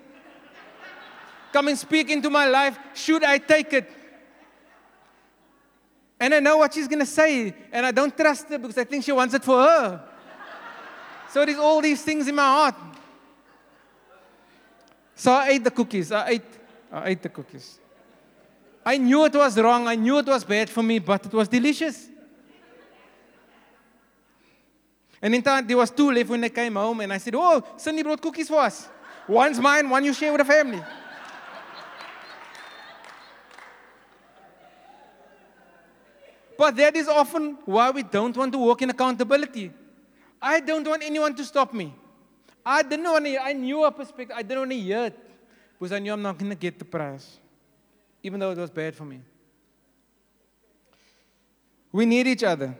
come 1.53 1.69
and 1.69 1.79
speak 1.79 2.11
into 2.11 2.31
my 2.31 2.47
life. 2.47 2.79
Should 2.95 3.23
I 3.23 3.39
take 3.39 3.73
it? 3.75 3.91
And 6.19 6.35
I 6.35 6.41
know 6.41 6.57
what 6.57 6.73
she's 6.73 6.89
going 6.89 7.01
to 7.01 7.07
say. 7.07 7.55
And 7.71 7.85
I 7.85 7.91
don't 7.91 8.17
trust 8.17 8.49
her 8.49 8.59
because 8.59 8.79
I 8.79 8.85
think 8.85 9.05
she 9.05 9.13
wants 9.13 9.35
it 9.35 9.45
for 9.45 9.61
her. 9.61 10.01
so 11.31 11.45
there's 11.45 11.59
all 11.59 11.81
these 11.81 12.03
things 12.03 12.27
in 12.27 12.35
my 12.35 12.43
heart. 12.43 12.75
So 15.15 15.33
I 15.33 15.49
ate 15.49 15.65
the 15.65 15.71
cookies. 15.71 16.13
I 16.13 16.29
ate, 16.29 16.43
I 16.91 17.09
ate 17.11 17.23
the 17.23 17.29
cookies. 17.29 17.79
I 18.85 18.97
knew 18.99 19.25
it 19.25 19.35
was 19.35 19.59
wrong. 19.59 19.87
I 19.87 19.95
knew 19.95 20.19
it 20.19 20.27
was 20.27 20.45
bad 20.45 20.69
for 20.69 20.83
me, 20.83 20.99
but 20.99 21.27
it 21.27 21.33
was 21.33 21.49
delicious. 21.49 22.09
And 25.21 25.35
in 25.37 25.43
time, 25.43 25.67
there 25.67 25.77
was 25.77 25.91
two 25.91 26.11
left 26.11 26.31
when 26.31 26.41
they 26.41 26.51
came 26.51 26.75
home, 26.75 27.01
and 27.01 27.13
I 27.13 27.19
said, 27.19 27.35
Oh, 27.37 27.63
Cindy 27.77 28.03
brought 28.03 28.21
cookies 28.21 28.49
for 28.49 28.59
us. 28.59 28.89
One's 29.29 29.61
mine, 29.61 29.89
one 29.89 30.05
you 30.05 30.13
share 30.13 30.33
with 30.33 30.41
the 30.41 30.45
family. 30.45 30.83
but 36.59 36.77
that 36.77 36.97
is 36.97 37.07
often 37.07 37.57
why 37.65 37.91
we 37.91 38.03
don't 38.03 38.37
want 38.37 38.53
to 38.53 38.59
walk 38.59 38.83
in 38.83 38.91
accountability. 38.91 39.73
I 40.41 40.59
don't 40.59 40.87
want 40.87 41.05
anyone 41.05 41.37
to 41.37 41.45
stop 41.45 41.73
me. 41.73 41.95
I 42.65 42.83
didn't 42.83 43.05
want 43.05 43.25
to, 43.25 43.43
I 43.43 43.53
knew 43.53 43.85
a 43.85 43.91
perspective, 43.91 44.37
I 44.37 44.43
didn't 44.43 44.59
want 44.59 44.71
to 44.71 44.79
hear 44.79 45.05
it 45.07 45.19
because 45.79 45.93
I 45.93 45.99
knew 45.99 46.13
I'm 46.13 46.23
not 46.23 46.39
going 46.39 46.51
to 46.51 46.57
get 46.57 46.79
the 46.79 46.85
prize, 46.85 47.39
even 48.23 48.39
though 48.39 48.53
it 48.53 48.59
was 48.59 48.71
bad 48.71 48.95
for 48.95 49.05
me. 49.05 49.21
We 51.91 52.07
need 52.07 52.27
each 52.27 52.45
other. 52.45 52.77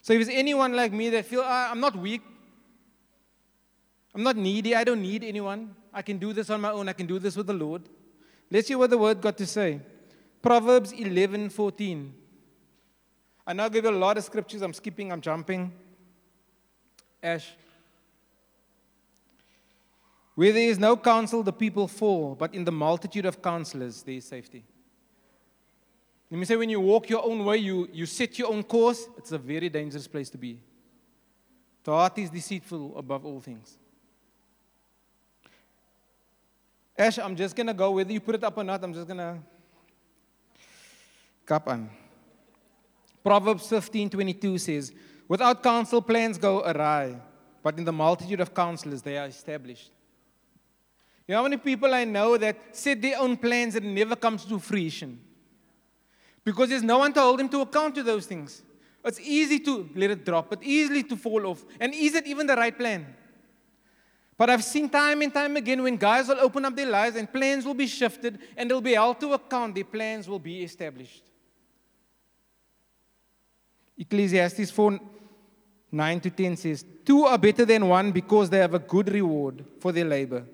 So 0.00 0.12
if 0.12 0.26
there's 0.26 0.36
anyone 0.36 0.74
like 0.74 0.92
me 0.92 1.10
that 1.10 1.26
feel 1.26 1.42
ah, 1.44 1.70
I'm 1.70 1.80
not 1.80 1.96
weak, 1.96 2.22
I'm 4.14 4.22
not 4.22 4.36
needy, 4.36 4.74
I 4.74 4.84
don't 4.84 5.02
need 5.02 5.24
anyone. 5.24 5.74
I 5.92 6.02
can 6.02 6.18
do 6.18 6.32
this 6.32 6.50
on 6.50 6.60
my 6.60 6.70
own. 6.70 6.88
I 6.88 6.92
can 6.92 7.06
do 7.06 7.18
this 7.18 7.36
with 7.36 7.46
the 7.46 7.52
Lord. 7.52 7.82
Let's 8.50 8.68
see 8.68 8.74
what 8.74 8.90
the 8.90 8.98
word 8.98 9.20
got 9.20 9.36
to 9.38 9.46
say. 9.46 9.80
Proverbs 10.40 10.92
11, 10.92 11.50
14. 11.50 12.14
I 13.46 13.52
now 13.52 13.68
give 13.68 13.84
you 13.84 13.90
a 13.90 13.92
lot 13.92 14.16
of 14.16 14.24
scriptures. 14.24 14.62
I'm 14.62 14.72
skipping, 14.72 15.10
I'm 15.10 15.20
jumping. 15.20 15.72
Ash. 17.22 17.50
Where 20.34 20.52
there 20.52 20.68
is 20.68 20.78
no 20.78 20.96
counsel, 20.96 21.42
the 21.42 21.52
people 21.52 21.86
fall, 21.86 22.34
but 22.34 22.54
in 22.54 22.64
the 22.64 22.72
multitude 22.72 23.24
of 23.24 23.40
counselors, 23.40 24.02
there 24.02 24.16
is 24.16 24.24
safety. 24.24 24.64
Let 26.30 26.38
me 26.38 26.44
say, 26.44 26.56
when 26.56 26.70
you 26.70 26.80
walk 26.80 27.08
your 27.08 27.24
own 27.24 27.44
way, 27.44 27.58
you, 27.58 27.88
you 27.92 28.06
set 28.06 28.38
your 28.38 28.48
own 28.48 28.64
course, 28.64 29.06
it's 29.16 29.30
a 29.30 29.38
very 29.38 29.68
dangerous 29.68 30.08
place 30.08 30.28
to 30.30 30.38
be. 30.38 30.58
The 31.84 31.92
heart 31.92 32.18
is 32.18 32.30
deceitful 32.30 32.96
above 32.96 33.24
all 33.24 33.40
things. 33.40 33.78
Ash, 36.96 37.18
I'm 37.18 37.36
just 37.36 37.54
going 37.54 37.66
to 37.66 37.74
go, 37.74 37.92
whether 37.92 38.12
you 38.12 38.20
put 38.20 38.36
it 38.36 38.44
up 38.44 38.56
or 38.56 38.64
not, 38.64 38.82
I'm 38.82 38.94
just 38.94 39.06
going 39.06 39.18
to 39.18 39.38
cap 41.46 41.68
on. 41.68 41.90
Proverbs 43.22 43.68
15 43.68 44.10
22 44.10 44.58
says, 44.58 44.92
Without 45.28 45.62
counsel, 45.62 46.02
plans 46.02 46.38
go 46.38 46.60
awry, 46.60 47.16
but 47.62 47.78
in 47.78 47.84
the 47.84 47.92
multitude 47.92 48.40
of 48.40 48.54
counselors, 48.54 49.02
they 49.02 49.16
are 49.16 49.26
established. 49.26 49.90
You 51.26 51.32
know 51.32 51.38
how 51.38 51.42
many 51.44 51.56
people 51.56 51.94
I 51.94 52.04
know 52.04 52.36
that 52.36 52.76
set 52.76 53.00
their 53.00 53.18
own 53.18 53.36
plans 53.36 53.76
and 53.76 53.94
never 53.94 54.14
comes 54.14 54.44
to 54.44 54.58
fruition? 54.58 55.18
Because 56.44 56.68
there's 56.68 56.82
no 56.82 56.98
one 56.98 57.12
to 57.14 57.20
hold 57.20 57.40
them 57.40 57.48
to 57.48 57.62
account 57.62 57.94
to 57.94 58.02
those 58.02 58.26
things. 58.26 58.62
It's 59.02 59.20
easy 59.20 59.58
to 59.60 59.88
let 59.94 60.10
it 60.10 60.24
drop, 60.24 60.50
but 60.50 60.62
easily 60.62 61.02
to 61.04 61.16
fall 61.16 61.46
off. 61.46 61.64
And 61.80 61.94
is 61.94 62.14
it 62.14 62.26
even 62.26 62.46
the 62.46 62.56
right 62.56 62.76
plan? 62.76 63.06
But 64.36 64.50
I've 64.50 64.64
seen 64.64 64.88
time 64.88 65.22
and 65.22 65.32
time 65.32 65.56
again 65.56 65.82
when 65.82 65.96
guys 65.96 66.28
will 66.28 66.40
open 66.40 66.64
up 66.64 66.74
their 66.74 66.88
lives 66.88 67.16
and 67.16 67.32
plans 67.32 67.64
will 67.64 67.74
be 67.74 67.86
shifted 67.86 68.38
and 68.56 68.68
they'll 68.68 68.80
be 68.80 68.94
held 68.94 69.20
to 69.20 69.32
account, 69.34 69.74
their 69.74 69.84
plans 69.84 70.28
will 70.28 70.38
be 70.38 70.62
established. 70.62 71.22
Ecclesiastes 73.96 74.70
4 74.70 74.98
9 75.92 76.20
to 76.20 76.30
10 76.30 76.56
says, 76.56 76.84
Two 77.04 77.24
are 77.24 77.38
better 77.38 77.64
than 77.64 77.86
one 77.88 78.10
because 78.10 78.50
they 78.50 78.58
have 78.58 78.74
a 78.74 78.80
good 78.80 79.12
reward 79.12 79.64
for 79.78 79.92
their 79.92 80.04
labor. 80.04 80.44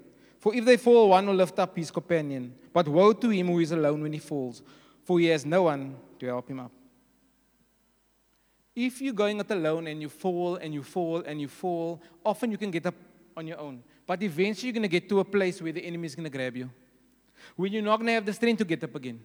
For 0.40 0.54
if 0.54 0.64
they 0.64 0.78
fall, 0.78 1.10
one 1.10 1.26
will 1.26 1.34
lift 1.34 1.58
up 1.58 1.76
his 1.76 1.90
companion. 1.90 2.54
But 2.72 2.88
woe 2.88 3.12
to 3.12 3.28
him 3.28 3.48
who 3.48 3.60
is 3.60 3.72
alone 3.72 4.02
when 4.02 4.12
he 4.12 4.18
falls, 4.18 4.62
for 5.04 5.20
he 5.20 5.26
has 5.26 5.44
no 5.44 5.64
one 5.64 5.96
to 6.18 6.26
help 6.26 6.48
him 6.48 6.60
up. 6.60 6.72
If 8.74 9.02
you're 9.02 9.12
going 9.12 9.38
it 9.38 9.50
alone 9.50 9.86
and 9.88 10.00
you 10.00 10.08
fall 10.08 10.56
and 10.56 10.72
you 10.72 10.82
fall 10.82 11.22
and 11.26 11.40
you 11.40 11.48
fall, 11.48 12.00
often 12.24 12.50
you 12.50 12.56
can 12.56 12.70
get 12.70 12.86
up 12.86 12.94
on 13.36 13.46
your 13.46 13.58
own. 13.58 13.82
But 14.06 14.22
eventually 14.22 14.68
you're 14.68 14.72
going 14.72 14.82
to 14.82 14.88
get 14.88 15.08
to 15.10 15.20
a 15.20 15.24
place 15.24 15.60
where 15.60 15.72
the 15.72 15.84
enemy 15.84 16.06
is 16.06 16.14
going 16.14 16.24
to 16.24 16.36
grab 16.36 16.56
you. 16.56 16.70
When 17.56 17.72
you're 17.72 17.82
not 17.82 17.98
going 17.98 18.06
to 18.06 18.12
have 18.14 18.24
the 18.24 18.32
strength 18.32 18.58
to 18.58 18.64
get 18.64 18.82
up 18.82 18.94
again 18.94 19.20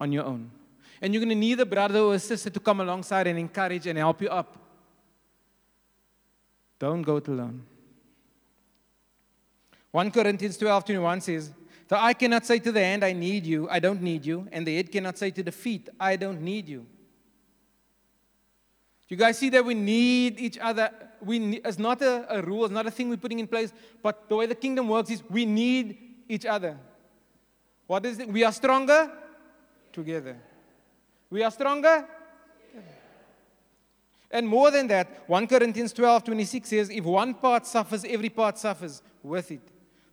on 0.00 0.10
your 0.10 0.24
own. 0.24 0.50
And 1.00 1.14
you're 1.14 1.20
going 1.20 1.28
to 1.28 1.40
need 1.40 1.60
a 1.60 1.66
brother 1.66 2.00
or 2.00 2.14
a 2.14 2.18
sister 2.18 2.50
to 2.50 2.58
come 2.58 2.80
alongside 2.80 3.28
and 3.28 3.38
encourage 3.38 3.86
and 3.86 3.96
help 3.96 4.20
you 4.22 4.28
up. 4.28 4.56
Don't 6.80 7.02
go 7.02 7.16
it 7.16 7.28
alone. 7.28 7.62
1 9.90 10.10
Corinthians 10.10 10.56
12 10.56 10.84
21 10.84 11.20
says, 11.20 11.50
The 11.88 11.98
eye 11.98 12.14
cannot 12.14 12.44
say 12.44 12.58
to 12.58 12.72
the 12.72 12.80
hand, 12.80 13.04
I 13.04 13.12
need 13.12 13.46
you, 13.46 13.68
I 13.70 13.78
don't 13.78 14.02
need 14.02 14.26
you, 14.26 14.46
and 14.52 14.66
the 14.66 14.76
head 14.76 14.92
cannot 14.92 15.16
say 15.16 15.30
to 15.30 15.42
the 15.42 15.52
feet, 15.52 15.88
I 15.98 16.16
don't 16.16 16.42
need 16.42 16.68
you. 16.68 16.86
You 19.08 19.16
guys 19.16 19.38
see 19.38 19.48
that 19.50 19.64
we 19.64 19.72
need 19.72 20.38
each 20.38 20.58
other. 20.58 20.90
We 21.22 21.56
it's 21.64 21.78
not 21.78 22.02
a, 22.02 22.26
a 22.36 22.42
rule, 22.42 22.66
it's 22.66 22.74
not 22.74 22.86
a 22.86 22.90
thing 22.90 23.08
we're 23.08 23.16
putting 23.16 23.38
in 23.38 23.46
place, 23.46 23.72
but 24.02 24.28
the 24.28 24.36
way 24.36 24.46
the 24.46 24.54
kingdom 24.54 24.88
works 24.88 25.10
is 25.10 25.22
we 25.30 25.46
need 25.46 25.98
each 26.28 26.44
other. 26.44 26.78
What 27.86 28.04
is 28.04 28.18
it? 28.18 28.28
We 28.28 28.44
are 28.44 28.52
stronger 28.52 29.10
together. 29.92 30.36
We 31.30 31.42
are 31.42 31.50
stronger. 31.50 32.06
And 34.30 34.46
more 34.46 34.70
than 34.70 34.86
that, 34.88 35.24
1 35.26 35.46
Corinthians 35.46 35.94
12 35.94 36.24
26 36.24 36.68
says, 36.68 36.90
If 36.90 37.04
one 37.04 37.32
part 37.32 37.66
suffers, 37.66 38.04
every 38.04 38.28
part 38.28 38.58
suffers 38.58 39.00
with 39.22 39.50
it. 39.50 39.62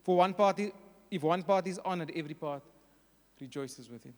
For 0.05 0.17
one 0.17 0.35
party, 0.35 0.71
if 1.09 1.23
one 1.23 1.41
part 1.41 1.65
is 1.65 1.79
honored, 1.83 2.11
every 2.15 2.35
part 2.35 2.61
rejoices 3.41 3.89
with 3.89 4.05
it. 4.05 4.13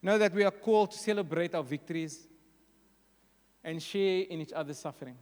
Know 0.00 0.18
that 0.18 0.32
we 0.32 0.44
are 0.44 0.52
called 0.52 0.92
to 0.92 0.98
celebrate 0.98 1.52
our 1.52 1.64
victories 1.64 2.28
and 3.64 3.82
share 3.82 4.20
in 4.30 4.40
each 4.40 4.52
other's 4.52 4.78
suffering. 4.78 5.16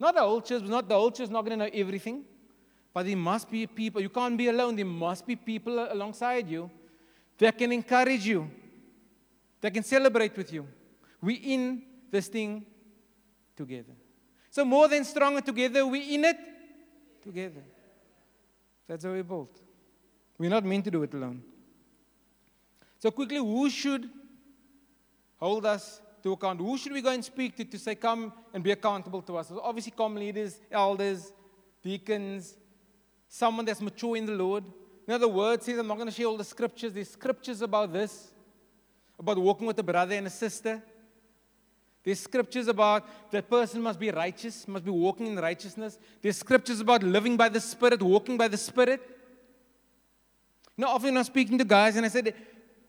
Not 0.00 0.14
the 0.14 0.22
whole 0.22 0.40
church, 0.40 0.62
not 0.62 0.88
the 0.88 0.94
whole 0.94 1.10
church 1.10 1.28
not 1.28 1.44
going 1.44 1.58
to 1.58 1.66
know 1.66 1.70
everything, 1.74 2.24
but 2.94 3.04
there 3.04 3.14
must 3.14 3.50
be 3.50 3.66
people. 3.66 4.00
You 4.00 4.08
can't 4.08 4.38
be 4.38 4.48
alone. 4.48 4.74
There 4.74 4.86
must 4.86 5.26
be 5.26 5.36
people 5.36 5.78
alongside 5.92 6.48
you 6.48 6.70
that 7.36 7.58
can 7.58 7.72
encourage 7.72 8.26
you 8.26 8.50
that 9.60 9.74
can 9.74 9.82
celebrate 9.82 10.34
with 10.34 10.50
you. 10.50 10.66
We 11.20 11.34
in 11.34 11.82
this 12.10 12.28
thing 12.28 12.64
together. 13.54 13.92
So 14.48 14.64
more 14.64 14.88
than 14.88 15.04
stronger 15.04 15.42
together, 15.42 15.86
we 15.86 16.14
in 16.14 16.24
it 16.24 16.38
together. 17.22 17.62
That's 18.88 19.04
how 19.04 19.12
we 19.12 19.22
built. 19.22 19.60
We're 20.38 20.50
not 20.50 20.64
meant 20.64 20.84
to 20.84 20.90
do 20.90 21.02
it 21.02 21.14
alone. 21.14 21.42
So 22.98 23.10
quickly, 23.10 23.38
who 23.38 23.68
should 23.70 24.08
hold 25.38 25.66
us 25.66 26.00
to 26.22 26.32
account? 26.32 26.60
Who 26.60 26.76
should 26.78 26.92
we 26.92 27.02
go 27.02 27.10
and 27.10 27.24
speak 27.24 27.56
to 27.56 27.64
to 27.64 27.78
say, 27.78 27.94
come 27.94 28.32
and 28.52 28.62
be 28.62 28.70
accountable 28.70 29.22
to 29.22 29.36
us? 29.38 29.48
So 29.48 29.60
obviously, 29.62 29.92
common 29.92 30.20
leaders, 30.20 30.60
elders, 30.70 31.32
deacons, 31.82 32.56
someone 33.28 33.64
that's 33.64 33.80
mature 33.80 34.16
in 34.16 34.26
the 34.26 34.32
Lord. 34.32 34.64
Know, 35.06 35.18
the 35.18 35.28
word 35.28 35.62
says, 35.62 35.78
I'm 35.78 35.88
not 35.88 35.96
going 35.96 36.08
to 36.08 36.14
share 36.14 36.26
all 36.26 36.36
the 36.36 36.44
scriptures. 36.44 36.92
There's 36.92 37.10
scriptures 37.10 37.60
about 37.60 37.92
this 37.92 38.30
about 39.18 39.38
walking 39.38 39.66
with 39.66 39.78
a 39.78 39.82
brother 39.82 40.14
and 40.14 40.26
a 40.26 40.30
sister. 40.30 40.82
There's 42.04 42.20
scriptures 42.20 42.66
about 42.66 43.06
that 43.30 43.48
person 43.48 43.80
must 43.80 43.98
be 43.98 44.10
righteous, 44.10 44.66
must 44.66 44.84
be 44.84 44.90
walking 44.90 45.28
in 45.28 45.36
righteousness. 45.36 45.98
There's 46.20 46.36
scriptures 46.36 46.80
about 46.80 47.02
living 47.02 47.36
by 47.36 47.48
the 47.48 47.60
Spirit, 47.60 48.02
walking 48.02 48.36
by 48.36 48.48
the 48.48 48.56
Spirit. 48.56 49.00
You 50.76 50.82
know, 50.82 50.88
often 50.88 51.16
I'm 51.16 51.24
speaking 51.24 51.58
to 51.58 51.64
guys 51.64 51.96
and 51.96 52.04
I 52.04 52.08
said, 52.08 52.34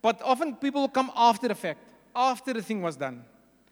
but 0.01 0.19
often 0.23 0.55
people 0.55 0.81
will 0.81 0.87
come 0.87 1.11
after 1.15 1.47
the 1.47 1.55
fact, 1.55 1.91
after 2.15 2.53
the 2.53 2.61
thing 2.61 2.81
was 2.81 2.95
done. 2.95 3.23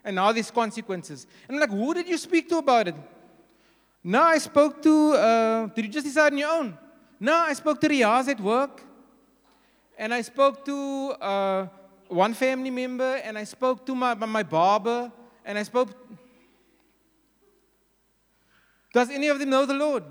And 0.03 0.15
now 0.15 0.31
there's 0.31 0.51
consequences. 0.51 1.25
And 1.47 1.57
I'm 1.57 1.61
like, 1.61 1.71
who 1.71 1.93
did 1.93 2.07
you 2.07 2.17
speak 2.17 2.47
to 2.49 2.57
about 2.57 2.87
it? 2.87 2.95
No, 4.03 4.21
I 4.21 4.37
spoke 4.37 4.81
to, 4.83 5.13
uh, 5.13 5.65
did 5.67 5.85
you 5.85 5.91
just 5.91 6.05
decide 6.05 6.33
on 6.33 6.37
your 6.37 6.51
own? 6.51 6.77
No, 7.19 7.35
I 7.35 7.53
spoke 7.53 7.81
to 7.81 7.87
Riaz 7.87 8.27
at 8.27 8.39
work. 8.39 8.83
And 9.97 10.13
I 10.13 10.21
spoke 10.21 10.65
to, 10.65 11.11
uh, 11.21 11.67
one 12.07 12.33
family 12.33 12.69
member 12.69 13.15
and 13.23 13.37
I 13.37 13.45
spoke 13.45 13.85
to 13.85 13.95
my, 13.95 14.13
my 14.13 14.43
barber 14.43 15.11
and 15.45 15.57
I 15.57 15.63
spoke. 15.63 15.89
Does 18.93 19.09
any 19.09 19.27
of 19.27 19.39
them 19.39 19.49
know 19.49 19.65
the 19.65 19.73
Lord? 19.73 20.03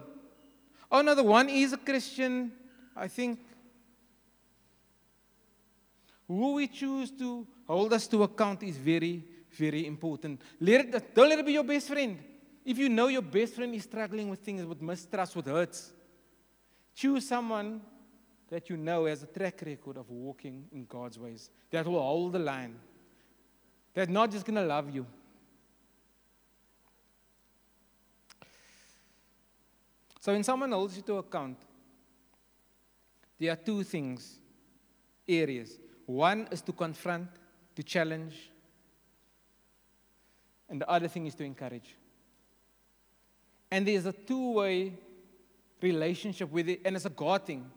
Oh, 0.91 1.03
no, 1.03 1.15
the 1.15 1.23
one 1.23 1.49
is 1.49 1.73
a 1.73 1.77
Christian. 1.77 2.53
I 2.97 3.09
think 3.09 3.39
Who 6.31 6.53
we 6.53 6.69
choose 6.69 7.11
to 7.19 7.45
hold 7.67 7.93
us 7.93 8.07
to 8.07 8.23
account 8.23 8.63
is 8.63 8.77
very, 8.77 9.25
very 9.51 9.85
important. 9.85 10.41
Let 10.61 10.81
it, 10.83 11.13
don't 11.13 11.29
let 11.29 11.41
it 11.41 11.45
be 11.45 11.55
your 11.55 11.65
best 11.65 11.89
friend. 11.89 12.21
If 12.65 12.79
you 12.79 12.89
know 12.89 13.09
your 13.09 13.23
best 13.23 13.55
friend 13.55 13.75
is 13.75 13.83
struggling 13.83 14.31
with 14.31 14.39
things, 14.39 14.65
with 14.65 14.81
mistrust, 14.81 15.35
with 15.35 15.47
hurts, 15.47 15.93
choose 16.95 17.27
someone 17.27 17.81
that 18.49 18.71
you 18.71 18.77
know 18.77 19.07
has 19.07 19.25
a 19.25 19.27
track 19.27 19.61
record 19.67 19.97
of 19.97 20.09
walking 20.09 20.67
in 20.71 20.85
God's 20.85 21.19
ways, 21.19 21.51
that 21.73 21.85
will 21.85 22.01
hold 22.01 22.35
the 22.35 22.39
line, 22.39 22.77
that's 23.93 24.09
not 24.09 24.31
just 24.31 24.47
going 24.47 24.55
to 24.55 24.67
love 24.67 24.89
you. 24.89 25.05
So, 30.21 30.33
when 30.33 30.45
someone 30.45 30.71
holds 30.71 30.97
you 30.97 31.03
to 31.03 31.15
account, 31.17 31.57
there 33.39 33.53
are 33.53 33.57
two 33.57 33.83
things, 33.83 34.39
areas. 35.27 35.79
One 36.05 36.47
is 36.51 36.61
to 36.63 36.73
confront, 36.73 37.29
to 37.75 37.83
challenge, 37.83 38.35
and 40.69 40.81
the 40.81 40.89
other 40.89 41.09
thing 41.09 41.27
is 41.27 41.35
to 41.37 41.45
encourage. 41.45 41.97
And 43.71 43.89
there's 43.89 44.05
a 44.05 44.13
two 44.13 44.53
way 44.53 44.93
relationship 45.81 46.51
with 46.51 46.69
it, 46.69 46.83
and 46.85 46.97
it's 46.97 47.07
a 47.07 47.11
God 47.11 47.47
thing. 47.47 47.71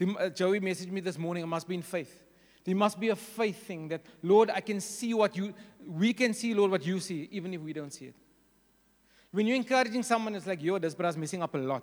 Uh, 0.00 0.28
Joey 0.28 0.60
messaged 0.60 0.90
me 0.90 1.00
this 1.00 1.18
morning, 1.18 1.42
I 1.42 1.46
must 1.46 1.66
be 1.66 1.74
in 1.74 1.82
faith. 1.82 2.22
There 2.64 2.76
must 2.76 3.00
be 3.00 3.08
a 3.08 3.16
faith 3.16 3.66
thing 3.66 3.88
that, 3.88 4.02
Lord, 4.22 4.50
I 4.50 4.60
can 4.60 4.80
see 4.80 5.14
what 5.14 5.36
you, 5.36 5.52
we 5.84 6.12
can 6.12 6.32
see, 6.32 6.54
Lord, 6.54 6.70
what 6.70 6.86
you 6.86 7.00
see, 7.00 7.28
even 7.32 7.52
if 7.54 7.60
we 7.60 7.72
don't 7.72 7.92
see 7.92 8.06
it. 8.06 8.14
When 9.32 9.46
you're 9.46 9.56
encouraging 9.56 10.02
someone, 10.02 10.34
it's 10.34 10.46
like, 10.46 10.62
yo, 10.62 10.78
this 10.78 10.94
brother's 10.94 11.16
messing 11.16 11.42
up 11.42 11.54
a 11.54 11.58
lot. 11.58 11.82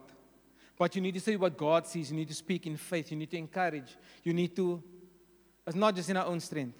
But 0.77 0.95
you 0.95 1.01
need 1.01 1.15
to 1.15 1.19
say 1.19 1.35
what 1.35 1.57
God 1.57 1.85
sees. 1.85 2.11
You 2.11 2.17
need 2.17 2.29
to 2.29 2.33
speak 2.33 2.65
in 2.67 2.77
faith. 2.77 3.11
You 3.11 3.17
need 3.17 3.31
to 3.31 3.37
encourage. 3.37 3.97
You 4.23 4.33
need 4.33 4.55
to, 4.55 4.81
it's 5.67 5.75
not 5.75 5.95
just 5.95 6.09
in 6.09 6.15
our 6.15 6.25
own 6.25 6.39
strength. 6.39 6.77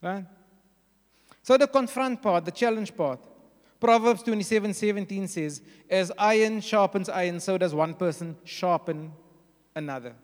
Right? 0.00 0.24
So 1.42 1.56
the 1.56 1.66
confront 1.66 2.22
part, 2.22 2.44
the 2.44 2.50
challenge 2.50 2.94
part. 2.94 3.20
Proverbs 3.80 4.22
27 4.22 4.74
17 4.74 5.28
says, 5.28 5.62
As 5.88 6.12
iron 6.18 6.60
sharpens 6.60 7.08
iron, 7.08 7.40
so 7.40 7.56
does 7.56 7.74
one 7.74 7.94
person 7.94 8.36
sharpen 8.44 9.12
another. 9.74 10.14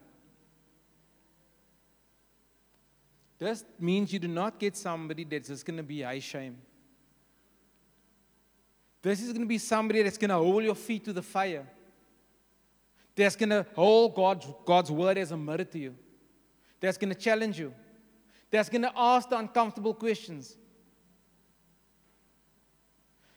This 3.37 3.65
means 3.79 4.13
you 4.13 4.19
do 4.19 4.27
not 4.27 4.59
get 4.59 4.77
somebody 4.77 5.23
that's 5.23 5.49
just 5.49 5.65
going 5.65 5.77
to 5.77 5.83
be 5.83 6.01
high 6.01 6.19
shame. 6.19 6.57
This 9.11 9.21
is 9.21 9.31
going 9.33 9.41
to 9.41 9.47
be 9.47 9.59
somebody 9.59 10.01
that's 10.01 10.17
going 10.17 10.29
to 10.29 10.35
hold 10.35 10.63
your 10.63 10.73
feet 10.73 11.05
to 11.05 11.13
the 11.13 11.21
fire. 11.21 11.67
That's 13.15 13.35
going 13.35 13.51
to 13.51 13.65
hold 13.75 14.15
God's, 14.15 14.47
God's 14.65 14.91
word 14.91 15.19
as 15.19 15.31
a 15.31 15.37
mirror 15.37 15.63
to 15.63 15.79
you. 15.79 15.95
That's 16.79 16.97
going 16.97 17.13
to 17.13 17.19
challenge 17.19 17.59
you. 17.59 17.71
That's 18.49 18.67
going 18.67 18.81
to 18.81 18.91
ask 18.95 19.29
the 19.29 19.37
uncomfortable 19.37 19.93
questions. 19.93 20.57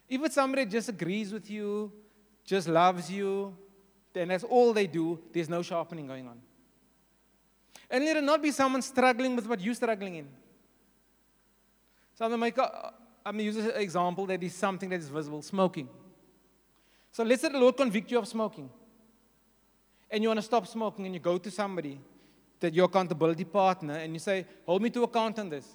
If 0.09 0.25
it's 0.25 0.35
somebody 0.35 0.65
that 0.65 0.71
just 0.71 0.89
agrees 0.89 1.35
with 1.35 1.51
you, 1.51 1.93
just 2.47 2.67
loves 2.67 3.11
you, 3.11 3.55
then 4.15 4.29
that's 4.29 4.45
all 4.45 4.73
they 4.73 4.87
do, 4.87 5.21
there's 5.35 5.51
no 5.51 5.61
sharpening 5.61 6.07
going 6.07 6.27
on. 6.27 6.41
And 7.91 8.05
let 8.07 8.17
it 8.17 8.25
not 8.25 8.41
be 8.41 8.53
someone 8.53 8.81
struggling 8.81 9.37
with 9.37 9.47
what 9.47 9.61
you're 9.61 9.75
struggling 9.75 10.15
in. 10.15 10.29
So 12.15 12.25
I'm 12.25 12.31
going 12.31 12.53
to 12.53 12.93
I'm 13.29 13.39
use 13.41 13.59
an 13.59 13.73
example 13.77 14.25
that 14.27 14.43
is 14.43 14.55
something 14.55 14.89
that 14.89 15.01
is 15.01 15.11
visible 15.11 15.43
smoking. 15.43 15.87
So 17.13 17.23
let's 17.23 17.43
say 17.43 17.51
the 17.51 17.59
Lord 17.59 17.77
convict 17.77 18.11
you 18.11 18.19
of 18.19 18.27
smoking. 18.27 18.71
And 20.11 20.23
you 20.23 20.31
want 20.31 20.39
to 20.39 20.47
stop 20.47 20.67
smoking, 20.67 21.05
and 21.05 21.15
you 21.15 21.21
go 21.21 21.37
to 21.37 21.51
somebody, 21.51 22.01
that 22.59 22.73
your 22.73 22.87
accountability 22.87 23.45
partner, 23.45 23.97
and 23.97 24.15
you 24.15 24.19
say, 24.19 24.47
Hold 24.65 24.81
me 24.81 24.89
to 24.89 25.03
account 25.03 25.39
on 25.39 25.51
this. 25.51 25.67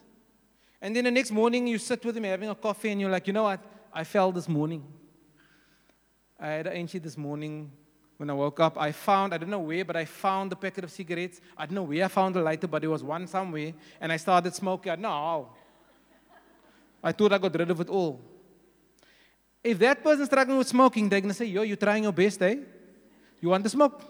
And 0.82 0.96
then 0.96 1.04
the 1.04 1.12
next 1.12 1.30
morning, 1.30 1.68
you 1.68 1.78
sit 1.78 2.04
with 2.04 2.18
him 2.18 2.24
having 2.24 2.50
a 2.50 2.56
coffee, 2.56 2.90
and 2.90 3.00
you're 3.00 3.12
like, 3.12 3.28
You 3.28 3.34
know 3.34 3.44
what? 3.44 3.60
I 3.94 4.04
fell 4.04 4.32
this 4.32 4.50
morning. 4.50 4.84
I 6.40 6.48
had 6.48 6.66
an 6.66 6.74
inch 6.74 6.94
this 6.94 7.16
morning 7.16 7.72
when 8.18 8.30
I 8.30 8.34
woke 8.34 8.60
up, 8.62 8.80
I 8.80 8.92
found, 8.92 9.34
I 9.34 9.38
don't 9.38 9.50
know 9.50 9.60
where, 9.60 9.84
but 9.84 9.96
I 9.96 10.06
found 10.06 10.52
a 10.54 10.56
packet 10.56 10.84
of 10.86 10.92
cigarettes. 10.92 11.42
I 11.58 11.66
don't 11.66 11.76
know 11.76 11.84
where 11.84 12.06
I 12.06 12.08
found 12.08 12.36
the 12.36 12.42
lighter, 12.42 12.68
but 12.68 12.84
it 12.84 12.88
was 12.88 13.04
one 13.04 13.28
somewhere. 13.28 13.74
And 14.00 14.12
I 14.12 14.18
started 14.18 14.56
smoking. 14.56 14.92
I 14.92 14.96
no. 14.96 15.50
I 17.04 17.12
thought 17.12 17.34
I 17.34 17.38
got 17.38 17.54
rid 17.56 17.70
of 17.70 17.82
it 17.82 17.90
all. 17.90 18.22
If 19.64 19.80
that 19.80 20.04
person's 20.04 20.28
struggling 20.28 20.58
with 20.58 20.68
smoking, 20.68 21.10
they're 21.10 21.22
going 21.22 21.32
to 21.32 21.36
say, 21.36 21.46
Yo, 21.46 21.64
you're 21.64 21.78
trying 21.78 22.04
your 22.04 22.14
best, 22.14 22.42
eh? 22.42 22.56
You 23.42 23.50
want 23.50 23.64
to 23.64 23.70
smoke? 23.70 24.02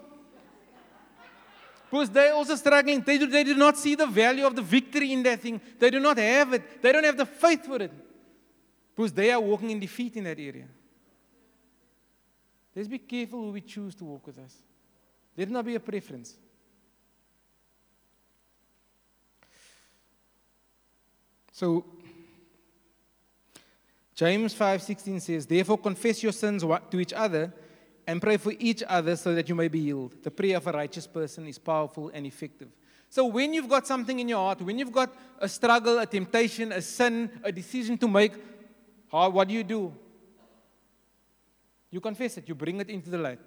Because 1.90 2.10
they're 2.10 2.34
also 2.34 2.56
struggling. 2.56 3.02
They 3.02 3.20
do, 3.20 3.28
they 3.28 3.44
do 3.44 3.56
not 3.56 3.78
see 3.78 3.94
the 3.94 4.08
value 4.08 4.48
of 4.48 4.56
the 4.56 4.64
victory 4.64 5.12
in 5.12 5.22
that 5.24 5.42
thing. 5.42 5.62
They 5.78 5.92
do 5.92 6.00
not 6.00 6.18
have 6.18 6.54
it. 6.54 6.82
They 6.82 6.92
don't 6.92 7.04
have 7.04 7.18
the 7.18 7.26
faith 7.26 7.66
for 7.66 7.82
it. 7.82 7.92
Because 8.96 9.12
they 9.12 9.32
are 9.32 9.40
walking 9.40 9.70
in 9.70 9.80
defeat 9.80 10.16
in 10.16 10.24
that 10.24 10.40
area. 10.40 10.66
Let's 12.76 12.88
be 12.88 12.98
careful 12.98 13.42
who 13.42 13.52
we 13.52 13.62
choose 13.62 13.94
to 13.96 14.06
walk 14.06 14.26
with 14.26 14.40
us. 14.40 14.56
Let 15.38 15.48
it 15.48 15.52
not 15.52 15.66
be 15.66 15.76
a 15.76 15.80
preference. 15.80 16.36
So 21.52 21.86
James 24.16 24.54
5:16 24.54 25.20
says, 25.20 25.46
"Therefore 25.46 25.78
confess 25.78 26.22
your 26.22 26.32
sins 26.32 26.64
to 26.64 27.00
each 27.00 27.14
other 27.14 27.52
and 28.06 28.22
pray 28.22 28.38
for 28.38 28.54
each 28.60 28.84
other 28.88 29.16
so 29.16 29.34
that 29.34 29.50
you 29.50 29.56
may 29.56 29.68
be 29.68 29.82
healed. 29.82 30.22
The 30.22 30.32
prayer 30.32 30.58
of 30.58 30.68
a 30.68 30.72
righteous 30.72 31.08
person 31.08 31.48
is 31.48 31.58
powerful 31.58 32.10
and 32.14 32.26
effective." 32.26 32.70
So 33.10 33.26
when 33.26 33.54
you've 33.54 33.70
got 33.70 33.86
something 33.86 34.20
in 34.20 34.28
your 34.28 34.40
heart, 34.40 34.62
when 34.62 34.80
you've 34.80 34.92
got 34.92 35.16
a 35.40 35.48
struggle, 35.48 36.00
a 36.00 36.06
temptation, 36.06 36.72
a 36.72 36.82
sin, 36.82 37.30
a 37.44 37.52
decision 37.52 37.96
to 38.00 38.08
make, 38.08 38.34
how, 39.12 39.30
what 39.30 39.48
do 39.48 39.54
you 39.54 39.64
do? 39.64 39.94
You 41.92 42.02
confess 42.02 42.38
it, 42.38 42.50
you 42.50 42.56
bring 42.56 42.80
it 42.80 42.90
into 42.90 43.12
the 43.12 43.20
light. 43.20 43.40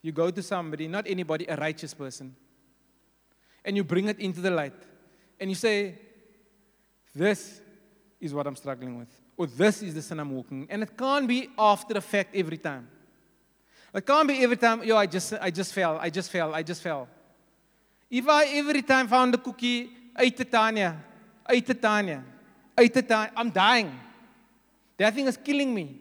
You 0.00 0.12
go 0.12 0.30
to 0.30 0.42
somebody, 0.42 0.86
not 0.86 1.08
anybody, 1.08 1.44
a 1.48 1.56
righteous 1.56 1.92
person. 1.92 2.36
And 3.64 3.76
you 3.76 3.82
bring 3.82 4.06
it 4.06 4.20
into 4.20 4.40
the 4.40 4.50
light. 4.50 4.80
And 5.40 5.50
you 5.50 5.56
say, 5.56 5.98
This 7.12 7.60
is 8.20 8.32
what 8.32 8.46
I'm 8.46 8.54
struggling 8.54 8.98
with. 8.98 9.23
Or 9.36 9.46
this 9.46 9.82
is 9.82 9.94
the 9.94 10.02
sin 10.02 10.20
I'm 10.20 10.30
walking. 10.30 10.66
And 10.70 10.82
it 10.82 10.96
can't 10.96 11.26
be 11.26 11.50
after 11.58 11.94
the 11.94 12.00
fact 12.00 12.34
every 12.34 12.58
time. 12.58 12.88
It 13.94 14.06
can't 14.06 14.26
be 14.26 14.42
every 14.42 14.56
time, 14.56 14.82
yo, 14.82 14.96
I 14.96 15.06
just 15.06 15.34
I 15.34 15.50
just 15.50 15.72
fell, 15.72 15.98
I 16.00 16.10
just 16.10 16.30
fell, 16.30 16.54
I 16.54 16.62
just 16.62 16.82
fell. 16.82 17.08
If 18.10 18.28
I 18.28 18.44
every 18.46 18.82
time 18.82 19.08
found 19.08 19.34
the 19.34 19.38
cookie, 19.38 19.90
ate 20.18 20.36
the 20.36 20.44
Tanya, 20.44 20.96
ate 21.48 21.66
the 21.66 21.74
Tanya, 21.74 22.24
ate 22.76 22.94
the 22.94 23.02
Tanya, 23.02 23.32
I'm 23.36 23.50
dying. 23.50 23.98
That 24.96 25.14
thing 25.14 25.26
is 25.26 25.36
killing 25.36 25.74
me. 25.74 26.00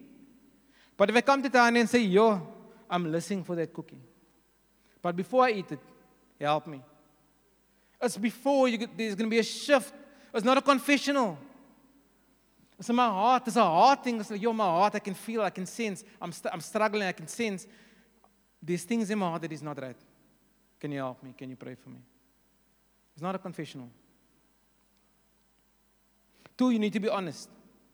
But 0.98 1.10
if 1.10 1.16
I 1.16 1.22
come 1.22 1.42
to 1.44 1.50
Tanya 1.50 1.82
and 1.82 1.90
say, 1.90 2.00
Yo, 2.00 2.42
I'm 2.90 3.12
listening 3.12 3.44
for 3.44 3.56
that 3.56 3.74
cookie. 3.74 4.02
But 5.02 5.16
before 5.16 5.46
I 5.46 5.52
eat 5.52 5.72
it, 5.72 5.80
help 6.40 6.68
me. 6.68 6.82
It's 8.02 8.18
before 8.18 8.68
you 8.68 8.78
there's 8.78 9.16
going 9.16 9.30
to 9.30 9.34
be 9.34 9.40
a 9.40 9.44
shift. 9.44 9.94
It's 10.34 10.44
not 10.44 10.58
a 10.58 10.62
confessional. 10.62 11.38
It's 12.84 12.90
in 12.90 12.98
my 12.98 13.08
heart. 13.08 13.44
It's 13.48 13.56
a 13.56 13.64
heart 13.64 14.04
thing. 14.04 14.20
It's 14.20 14.30
like, 14.30 14.42
yo, 14.42 14.52
my 14.52 14.66
heart, 14.66 14.96
I 14.96 15.00
can 15.00 15.14
feel, 15.14 15.42
I 15.42 15.52
can 15.52 15.66
sense. 15.66 16.04
I'm, 16.22 16.34
st- 16.34 16.54
I'm 16.54 16.60
struggling, 16.60 17.04
I 17.04 17.14
can 17.14 17.30
sense. 17.30 17.66
There's 18.62 18.84
things 18.84 19.10
in 19.10 19.18
my 19.20 19.30
heart 19.30 19.44
that 19.44 19.54
is 19.54 19.64
not 19.64 19.82
right. 19.82 19.96
Can 20.82 20.92
you 20.92 20.98
help 20.98 21.24
me? 21.24 21.34
Can 21.38 21.50
you 21.50 21.56
pray 21.56 21.76
for 21.76 21.92
me? 21.92 22.00
It's 23.14 23.22
not 23.22 23.36
a 23.36 23.38
confessional. 23.38 23.90
Two, 26.58 26.72
you 26.72 26.80
need 26.80 26.92
to 26.92 27.00
be 27.00 27.08
honest. 27.08 27.48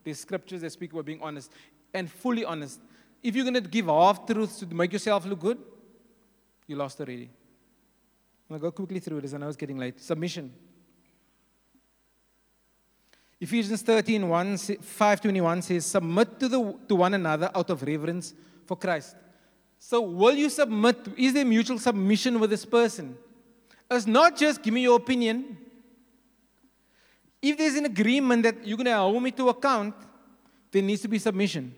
There's 0.03 0.21
scriptures 0.21 0.61
that 0.61 0.71
speak 0.71 0.91
about 0.91 1.05
being 1.05 1.21
honest 1.21 1.51
and 1.93 2.09
fully 2.09 2.43
honest. 2.43 2.79
If 3.21 3.35
you're 3.35 3.45
going 3.45 3.63
to 3.63 3.69
give 3.69 3.85
half 3.85 4.25
truths 4.25 4.57
to 4.61 4.65
make 4.73 4.91
yourself 4.91 5.23
look 5.23 5.39
good, 5.39 5.59
you 6.65 6.75
lost 6.75 6.99
already. 6.99 7.29
I'm 8.49 8.57
going 8.57 8.59
to 8.59 8.63
go 8.63 8.71
quickly 8.71 8.99
through 8.99 9.21
this. 9.21 9.35
I 9.35 9.37
know 9.37 9.49
it's 9.49 9.55
getting 9.55 9.77
late. 9.77 10.01
Submission. 10.01 10.51
Ephesians 13.41 13.81
13, 13.81 14.27
1, 14.27 14.57
521 14.57 15.61
says, 15.61 15.85
Submit 15.85 16.39
to, 16.39 16.49
the, 16.49 16.75
to 16.87 16.95
one 16.95 17.13
another 17.13 17.49
out 17.55 17.69
of 17.69 17.81
reverence 17.83 18.33
for 18.65 18.75
Christ. 18.75 19.15
So, 19.77 20.01
will 20.01 20.35
you 20.35 20.49
submit? 20.49 20.97
Is 21.17 21.33
there 21.33 21.45
mutual 21.45 21.79
submission 21.79 22.39
with 22.39 22.49
this 22.49 22.65
person? 22.65 23.17
It's 23.89 24.05
not 24.05 24.35
just 24.35 24.61
give 24.61 24.73
me 24.73 24.81
your 24.81 24.97
opinion. 24.97 25.57
If 27.41 27.57
there's 27.57 27.75
an 27.75 27.85
agreement 27.85 28.43
that 28.43 28.67
you're 28.67 28.77
going 28.77 28.85
to 28.85 28.97
hold 28.97 29.23
me 29.23 29.31
to 29.31 29.47
account, 29.47 29.95
there 30.71 30.81
needs 30.81 31.01
to 31.03 31.07
be 31.07 31.17
submission. 31.17 31.73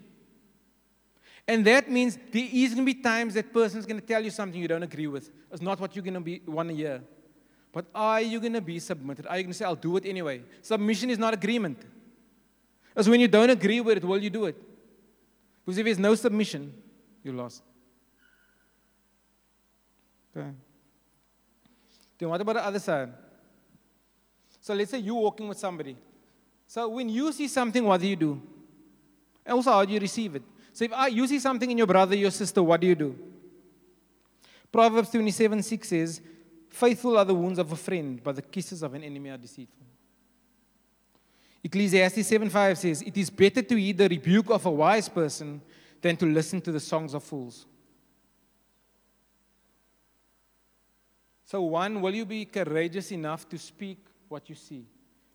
And 1.48 1.66
that 1.66 1.90
means 1.90 2.18
there 2.32 2.48
is 2.52 2.74
going 2.74 2.86
to 2.86 2.94
be 2.94 3.02
times 3.02 3.36
that 3.36 3.54
person's 3.54 3.86
going 3.86 4.00
to 4.00 4.06
tell 4.06 4.24
you 4.24 4.32
something 4.32 4.60
you 4.60 4.68
don't 4.68 4.84
agree 4.84 5.08
with. 5.08 5.30
It's 5.52 5.62
not 5.62 5.80
what 5.80 5.96
you're 5.96 6.04
going 6.04 6.16
to 6.16 6.20
be 6.22 6.42
want 6.46 6.70
to 6.70 6.76
hear. 6.76 7.02
But 7.74 7.86
are 7.96 8.22
you 8.22 8.40
going 8.40 8.54
to 8.54 8.62
be 8.62 8.80
submitted? 8.80 9.26
Are 9.28 9.38
you 9.38 9.44
going 9.44 9.54
to 9.54 9.58
say, 9.58 9.66
I'll 9.66 9.76
do 9.76 9.96
it 9.98 10.06
anyway? 10.06 10.44
Submission 10.62 11.10
is 11.10 11.18
not 11.18 11.34
agreement. 11.34 11.82
Because 12.90 13.08
when 13.08 13.20
you 13.22 13.28
don't 13.28 13.50
agree 13.50 13.80
with 13.80 13.98
it, 13.98 14.04
will 14.04 14.22
you 14.22 14.30
do 14.30 14.46
it? 14.46 14.56
Because 15.66 15.78
if 15.78 15.86
there's 15.86 16.00
no 16.00 16.14
submission, 16.16 16.74
you're 17.24 17.34
lost. 17.34 17.64
Okay. 20.36 20.50
Then 22.18 22.30
what 22.30 22.42
about 22.42 22.54
the 22.54 22.66
other 22.66 22.80
side? 22.80 23.14
So 24.60 24.74
let's 24.74 24.92
say 24.92 25.00
you're 25.00 25.16
walking 25.16 25.48
with 25.48 25.58
somebody. 25.58 25.98
So 26.68 26.88
when 26.90 27.10
you 27.10 27.32
see 27.32 27.48
something, 27.48 27.84
what 27.84 28.00
do 28.02 28.08
you 28.08 28.16
do? 28.16 28.42
And 29.46 29.56
also, 29.56 29.72
how 29.72 29.86
do 29.86 29.94
you 29.94 30.00
receive 30.00 30.36
it? 30.36 30.44
So 30.74 30.86
if 30.86 30.94
I, 30.94 31.08
you 31.08 31.26
see 31.28 31.40
something 31.40 31.70
in 31.70 31.78
your 31.78 31.88
brother, 31.88 32.16
your 32.16 32.32
sister, 32.32 32.62
what 32.62 32.80
do 32.80 32.88
you 32.88 32.96
do? 32.96 33.18
Proverbs 34.72 35.10
27 35.10 35.64
6 35.64 35.88
says, 35.88 36.22
Faithful 36.72 37.18
are 37.18 37.26
the 37.26 37.36
wounds 37.36 37.60
of 37.60 37.70
a 37.72 37.76
friend, 37.76 38.22
but 38.24 38.38
the 38.38 38.42
kisses 38.42 38.82
of 38.82 38.94
an 38.94 39.04
enemy 39.04 39.30
are 39.30 39.38
deceitful. 39.38 39.86
Ecclesiastes 41.64 42.26
7 42.26 42.50
5 42.50 42.78
says, 42.78 43.02
It 43.02 43.16
is 43.18 43.30
better 43.30 43.62
to 43.62 43.76
heed 43.76 43.98
the 43.98 44.08
rebuke 44.08 44.50
of 44.50 44.66
a 44.66 44.72
wise 44.72 45.10
person 45.10 45.62
than 46.02 46.16
to 46.18 46.26
listen 46.26 46.62
to 46.62 46.72
the 46.72 46.80
songs 46.80 47.14
of 47.14 47.24
fools. 47.24 47.66
So, 51.46 51.62
one, 51.64 52.02
will 52.02 52.16
you 52.16 52.26
be 52.26 52.46
courageous 52.46 53.12
enough 53.12 53.48
to 53.50 53.58
speak 53.58 54.00
what 54.30 54.48
you 54.50 54.56
see? 54.56 54.86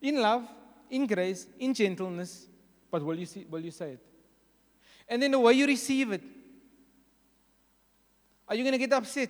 In 0.01 0.21
love, 0.21 0.49
in 0.91 1.07
grace, 1.07 1.47
in 1.59 1.75
gentleness, 1.75 2.47
but 2.91 3.05
will 3.05 3.19
you, 3.19 3.27
see, 3.27 3.45
will 3.49 3.61
you 3.61 3.71
say 3.71 3.93
it? 3.93 4.01
And 5.07 5.23
then 5.23 5.33
the 5.33 5.39
way 5.39 5.53
you 5.53 5.67
receive 5.67 6.13
it. 6.13 6.23
Are 8.49 8.55
you 8.55 8.63
going 8.65 8.73
to 8.73 8.79
get 8.79 8.93
upset? 8.95 9.29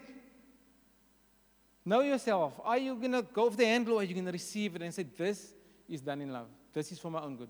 Know 1.88 2.00
yourself. 2.00 2.54
Are 2.64 2.78
you 2.78 2.96
going 2.96 3.12
to 3.12 3.22
go 3.22 3.48
for 3.48 3.56
the 3.56 3.64
handle 3.64 3.94
or 3.94 4.00
are 4.00 4.02
you 4.02 4.12
going 4.12 4.26
to 4.26 4.32
receive 4.32 4.74
it 4.74 4.82
and 4.82 4.92
say, 4.92 5.04
This 5.04 5.54
is 5.88 6.00
done 6.00 6.20
in 6.20 6.32
love? 6.32 6.48
This 6.72 6.90
is 6.90 6.98
for 6.98 7.12
my 7.12 7.22
own 7.22 7.36
good. 7.36 7.48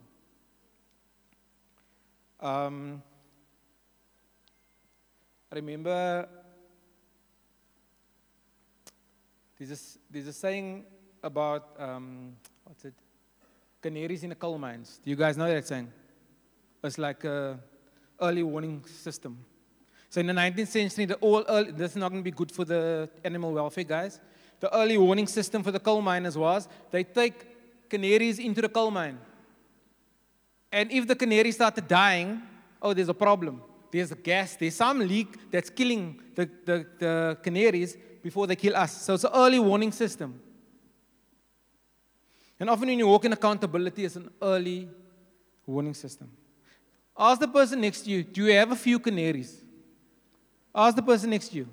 Um, 2.38 3.02
I 5.50 5.54
remember 5.54 6.28
there's 9.58 9.70
a, 9.70 9.98
there's 10.12 10.26
a 10.26 10.34
saying 10.34 10.84
about, 11.22 11.74
um, 11.78 12.36
what's 12.64 12.84
it? 12.84 12.94
Canaries 13.80 14.22
in 14.22 14.28
the 14.28 14.34
coal 14.34 14.58
mines. 14.58 15.00
Do 15.02 15.08
you 15.08 15.16
guys 15.16 15.38
know 15.38 15.48
that 15.48 15.66
saying? 15.66 15.90
It's 16.84 16.98
like 16.98 17.24
a 17.24 17.58
early 18.20 18.42
warning 18.42 18.84
system. 18.84 19.38
So 20.16 20.20
in 20.20 20.28
the 20.28 20.32
19th 20.32 20.68
century, 20.68 21.04
the 21.04 21.18
early, 21.22 21.72
this 21.72 21.90
is 21.90 21.96
not 21.98 22.10
going 22.10 22.22
to 22.22 22.24
be 22.24 22.34
good 22.34 22.50
for 22.50 22.64
the 22.64 23.06
animal 23.22 23.52
welfare 23.52 23.84
guys. 23.84 24.18
The 24.60 24.74
early 24.74 24.96
warning 24.96 25.26
system 25.26 25.62
for 25.62 25.70
the 25.70 25.78
coal 25.78 26.00
miners 26.00 26.38
was 26.38 26.66
they 26.90 27.04
take 27.04 27.90
canaries 27.90 28.38
into 28.38 28.62
the 28.62 28.70
coal 28.70 28.90
mine. 28.90 29.18
And 30.72 30.90
if 30.90 31.06
the 31.06 31.14
canaries 31.14 31.56
started 31.56 31.86
dying, 31.86 32.40
oh, 32.80 32.94
there's 32.94 33.10
a 33.10 33.20
problem. 33.26 33.60
There's 33.92 34.10
a 34.10 34.14
gas, 34.14 34.56
there's 34.56 34.76
some 34.76 35.00
leak 35.00 35.50
that's 35.50 35.68
killing 35.68 36.18
the, 36.34 36.48
the, 36.64 36.86
the 36.98 37.38
canaries 37.42 37.94
before 38.22 38.46
they 38.46 38.56
kill 38.56 38.74
us. 38.74 39.02
So 39.02 39.12
it's 39.12 39.24
an 39.24 39.32
early 39.34 39.58
warning 39.58 39.92
system. 39.92 40.40
And 42.58 42.70
often 42.70 42.88
when 42.88 42.98
you 42.98 43.06
walk 43.06 43.26
in 43.26 43.34
accountability, 43.34 44.06
it's 44.06 44.16
an 44.16 44.30
early 44.40 44.88
warning 45.66 45.92
system. 45.92 46.30
Ask 47.18 47.38
the 47.38 47.48
person 47.48 47.82
next 47.82 48.00
to 48.04 48.10
you, 48.10 48.22
do 48.22 48.46
you 48.46 48.52
have 48.52 48.72
a 48.72 48.76
few 48.76 48.98
canaries? 48.98 49.65
Ask 50.76 50.94
the 50.94 51.02
person 51.02 51.30
next 51.30 51.48
to 51.48 51.56
you, 51.56 51.68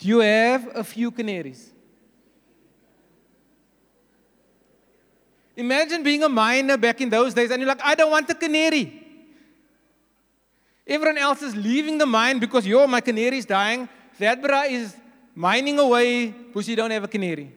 do 0.00 0.08
you 0.08 0.18
have 0.18 0.68
a 0.74 0.82
few 0.82 1.12
canaries? 1.12 1.70
Imagine 5.56 6.02
being 6.02 6.24
a 6.24 6.28
miner 6.28 6.76
back 6.76 7.00
in 7.00 7.08
those 7.08 7.32
days 7.32 7.50
and 7.52 7.60
you're 7.60 7.68
like, 7.68 7.82
I 7.84 7.94
don't 7.94 8.10
want 8.10 8.28
a 8.28 8.34
canary. 8.34 8.96
Everyone 10.86 11.18
else 11.18 11.42
is 11.42 11.54
leaving 11.54 11.98
the 11.98 12.06
mine 12.06 12.40
because, 12.40 12.66
yo, 12.66 12.86
my 12.88 13.00
canary 13.00 13.38
is 13.38 13.44
dying. 13.44 13.88
That 14.18 14.42
bra 14.42 14.62
is 14.62 14.96
mining 15.34 15.78
away 15.78 16.28
because 16.28 16.66
he 16.66 16.74
don't 16.74 16.90
have 16.90 17.04
a 17.04 17.08
canary. 17.08 17.52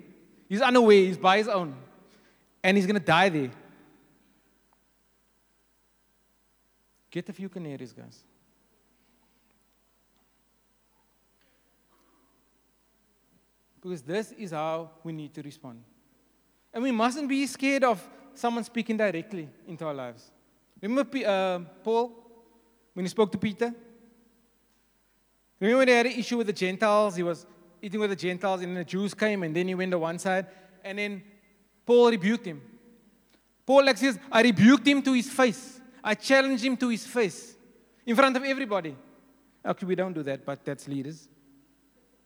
He's 0.47 0.61
unaware, 0.61 0.97
he's 0.97 1.17
by 1.17 1.37
his 1.37 1.47
own. 1.47 1.75
And 2.63 2.77
he's 2.77 2.85
going 2.85 2.99
to 2.99 3.05
die 3.05 3.29
there. 3.29 3.51
Get 7.09 7.29
a 7.29 7.33
few 7.33 7.49
canaries, 7.49 7.93
guys. 7.93 8.23
Because 13.83 14.01
this 14.01 14.31
is 14.31 14.51
how 14.51 14.91
we 15.03 15.11
need 15.11 15.33
to 15.33 15.41
respond. 15.41 15.83
And 16.73 16.81
we 16.81 16.91
mustn't 16.91 17.27
be 17.27 17.45
scared 17.45 17.83
of 17.83 18.01
someone 18.33 18.63
speaking 18.63 18.95
directly 18.95 19.49
into 19.67 19.85
our 19.85 19.93
lives. 19.93 20.31
Remember 20.81 21.05
uh, 21.27 21.59
Paul 21.83 22.13
when 22.93 23.03
he 23.03 23.09
spoke 23.09 23.29
to 23.33 23.37
Peter? 23.37 23.75
Remember 25.59 25.79
when 25.79 25.87
he 25.89 25.93
had 25.93 26.05
an 26.05 26.13
issue 26.13 26.37
with 26.37 26.47
the 26.47 26.53
Gentiles? 26.53 27.17
He 27.17 27.23
was 27.23 27.45
eating 27.81 27.99
with 27.99 28.11
the 28.11 28.15
Gentiles, 28.15 28.61
and 28.61 28.77
the 28.77 28.85
Jews 28.85 29.13
came, 29.13 29.43
and 29.43 29.53
then 29.53 29.67
he 29.67 29.75
went 29.75 29.91
to 29.91 29.99
one 29.99 30.17
side, 30.17 30.47
and 30.81 30.97
then 30.97 31.21
Paul 31.85 32.09
rebuked 32.09 32.45
him. 32.45 32.61
Paul 33.65 33.83
like 33.85 33.97
says, 33.97 34.17
I 34.31 34.43
rebuked 34.43 34.87
him 34.87 35.01
to 35.01 35.11
his 35.11 35.29
face. 35.29 35.81
I 36.01 36.15
challenged 36.15 36.63
him 36.63 36.77
to 36.77 36.87
his 36.87 37.05
face 37.05 37.55
in 38.05 38.15
front 38.15 38.37
of 38.37 38.43
everybody. 38.45 38.95
Okay, 39.65 39.85
we 39.85 39.95
don't 39.95 40.13
do 40.13 40.23
that, 40.23 40.45
but 40.45 40.63
that's 40.63 40.87
leaders. 40.87 41.27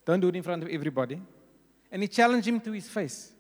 Don't 0.06 0.20
do 0.20 0.28
it 0.28 0.36
in 0.36 0.44
front 0.44 0.62
of 0.62 0.70
everybody. 0.70 1.20
And 1.92 2.02
he 2.02 2.08
challenged 2.08 2.48
him 2.48 2.60
to 2.62 2.72
his 2.72 2.88
face. 2.88 3.32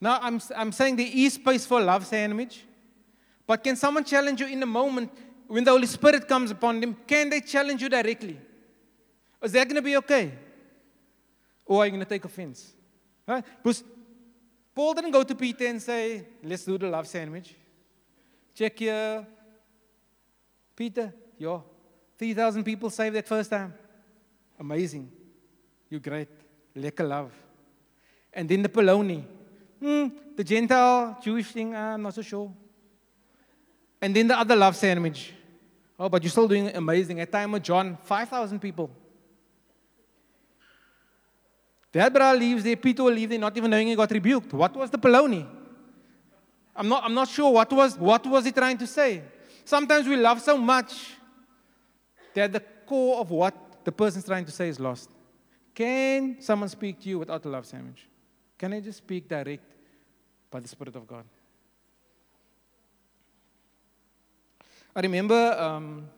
Now, 0.00 0.18
I'm, 0.20 0.40
I'm 0.54 0.72
saying 0.72 0.96
there 0.96 1.10
is 1.10 1.34
space 1.34 1.64
for 1.64 1.80
love 1.80 2.06
sandwich, 2.06 2.64
but 3.46 3.64
can 3.64 3.76
someone 3.76 4.04
challenge 4.04 4.40
you 4.40 4.46
in 4.46 4.62
a 4.62 4.66
moment 4.66 5.10
when 5.46 5.64
the 5.64 5.70
Holy 5.70 5.86
Spirit 5.86 6.28
comes 6.28 6.50
upon 6.50 6.80
them? 6.80 6.96
Can 7.06 7.30
they 7.30 7.40
challenge 7.40 7.80
you 7.80 7.88
directly? 7.88 8.38
Is 9.42 9.52
that 9.52 9.64
going 9.64 9.76
to 9.76 9.82
be 9.82 9.96
okay? 9.96 10.32
Or 11.64 11.82
are 11.82 11.86
you 11.86 11.92
going 11.92 12.02
to 12.02 12.08
take 12.08 12.24
offense? 12.24 12.72
Right? 13.26 13.44
Because 13.62 13.82
Paul 14.74 14.94
didn't 14.94 15.10
go 15.10 15.22
to 15.22 15.34
Peter 15.34 15.66
and 15.66 15.80
say, 15.80 16.26
let's 16.42 16.64
do 16.64 16.76
the 16.76 16.88
love 16.88 17.06
sandwich. 17.06 17.54
Check 18.54 18.78
here. 18.78 19.26
Peter, 20.74 21.12
yo, 21.38 21.64
3,000 22.18 22.62
people 22.62 22.90
saved 22.90 23.16
that 23.16 23.26
first 23.26 23.50
time. 23.50 23.72
Amazing. 24.58 25.10
You're 25.88 26.00
great. 26.00 26.28
Lekker 26.76 27.08
love. 27.08 27.32
And 28.32 28.48
then 28.48 28.62
the 28.62 28.68
polony. 28.68 29.24
Hmm, 29.80 30.08
the 30.36 30.44
Gentile 30.44 31.18
Jewish 31.22 31.46
thing, 31.46 31.74
uh, 31.74 31.94
I'm 31.94 32.02
not 32.02 32.14
so 32.14 32.22
sure. 32.22 32.52
And 34.00 34.14
then 34.14 34.28
the 34.28 34.38
other 34.38 34.54
love 34.54 34.76
sandwich. 34.76 35.32
Oh, 35.98 36.08
but 36.08 36.22
you're 36.22 36.30
still 36.30 36.48
doing 36.48 36.68
amazing. 36.74 37.20
At 37.20 37.32
time 37.32 37.54
of 37.54 37.62
John, 37.62 37.96
5,000 38.02 38.60
people. 38.60 38.90
That 41.92 42.12
brother 42.12 42.38
leaves 42.38 42.62
there, 42.62 42.76
Peter 42.76 43.02
will 43.02 43.12
leave 43.12 43.30
there, 43.30 43.38
not 43.38 43.56
even 43.56 43.70
knowing 43.70 43.86
he 43.86 43.96
got 43.96 44.10
rebuked. 44.10 44.52
What 44.52 44.76
was 44.76 44.90
the 44.90 44.98
polony? 44.98 45.46
I'm 46.74 46.88
not, 46.88 47.04
I'm 47.04 47.14
not 47.14 47.28
sure 47.28 47.50
what 47.50 47.72
was, 47.72 47.96
what 47.96 48.26
was 48.26 48.44
he 48.44 48.52
trying 48.52 48.76
to 48.76 48.86
say. 48.86 49.22
Sometimes 49.64 50.06
we 50.06 50.16
love 50.16 50.42
so 50.42 50.58
much 50.58 51.14
that 52.34 52.52
the 52.52 52.60
core 52.60 53.18
of 53.20 53.30
what 53.30 53.82
the 53.82 53.92
person's 53.92 54.26
trying 54.26 54.44
to 54.44 54.50
say 54.50 54.68
is 54.68 54.78
lost. 54.78 55.08
Can 55.76 56.40
someone 56.40 56.70
speak 56.70 57.00
to 57.02 57.08
you 57.10 57.18
without 57.18 57.44
a 57.44 57.50
love 57.50 57.66
sandwich? 57.66 58.08
Can 58.56 58.72
I 58.72 58.80
just 58.80 58.96
speak 58.96 59.28
direct 59.28 59.74
by 60.50 60.58
the 60.58 60.68
Spirit 60.68 60.96
of 60.96 61.06
God? 61.06 61.24
I 64.94 65.00
remember 65.00 65.54
um, 65.60 66.08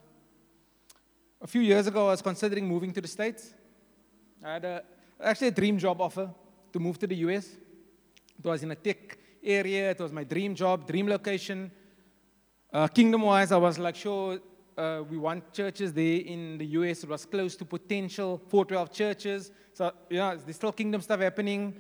a 1.43 1.49
few 1.49 1.61
years 1.61 1.89
ago, 1.89 2.07
I 2.07 2.11
was 2.11 2.23
considering 2.23 2.69
moving 2.69 2.93
to 2.93 3.01
the 3.01 3.09
States. 3.09 3.53
I 4.45 4.53
had 4.53 4.65
a, 4.65 4.85
actually 5.21 5.49
a 5.49 5.57
dream 5.61 5.77
job 5.77 6.01
offer 6.01 6.31
to 6.73 6.79
move 6.79 6.97
to 7.01 7.09
the 7.09 7.17
US. 7.17 7.49
It 8.39 8.45
was 8.45 8.63
in 8.63 8.71
a 8.71 8.77
tech 8.77 9.19
area, 9.43 9.91
it 9.91 9.99
was 9.99 10.13
my 10.13 10.23
dream 10.23 10.55
job, 10.55 10.87
dream 10.87 11.09
location. 11.09 11.73
Uh, 12.73 12.87
Kingdom 12.87 13.23
wise, 13.23 13.51
I 13.51 13.57
was 13.57 13.77
like, 13.77 13.97
sure, 13.97 14.39
uh, 14.79 15.03
we 15.11 15.19
want 15.19 15.53
churches 15.53 15.93
there 15.93 16.21
in 16.21 16.57
the 16.57 16.67
US. 16.67 17.03
It 17.03 17.11
was 17.11 17.27
close 17.27 17.57
to 17.57 17.65
potential 17.65 18.41
412 18.49 18.93
churches. 18.93 19.51
So, 19.73 19.93
you 20.09 20.19
know, 20.19 20.37
there's 20.37 20.57
still 20.57 20.73
kingdom 20.73 21.01
stuff 21.01 21.21
happening 21.21 21.75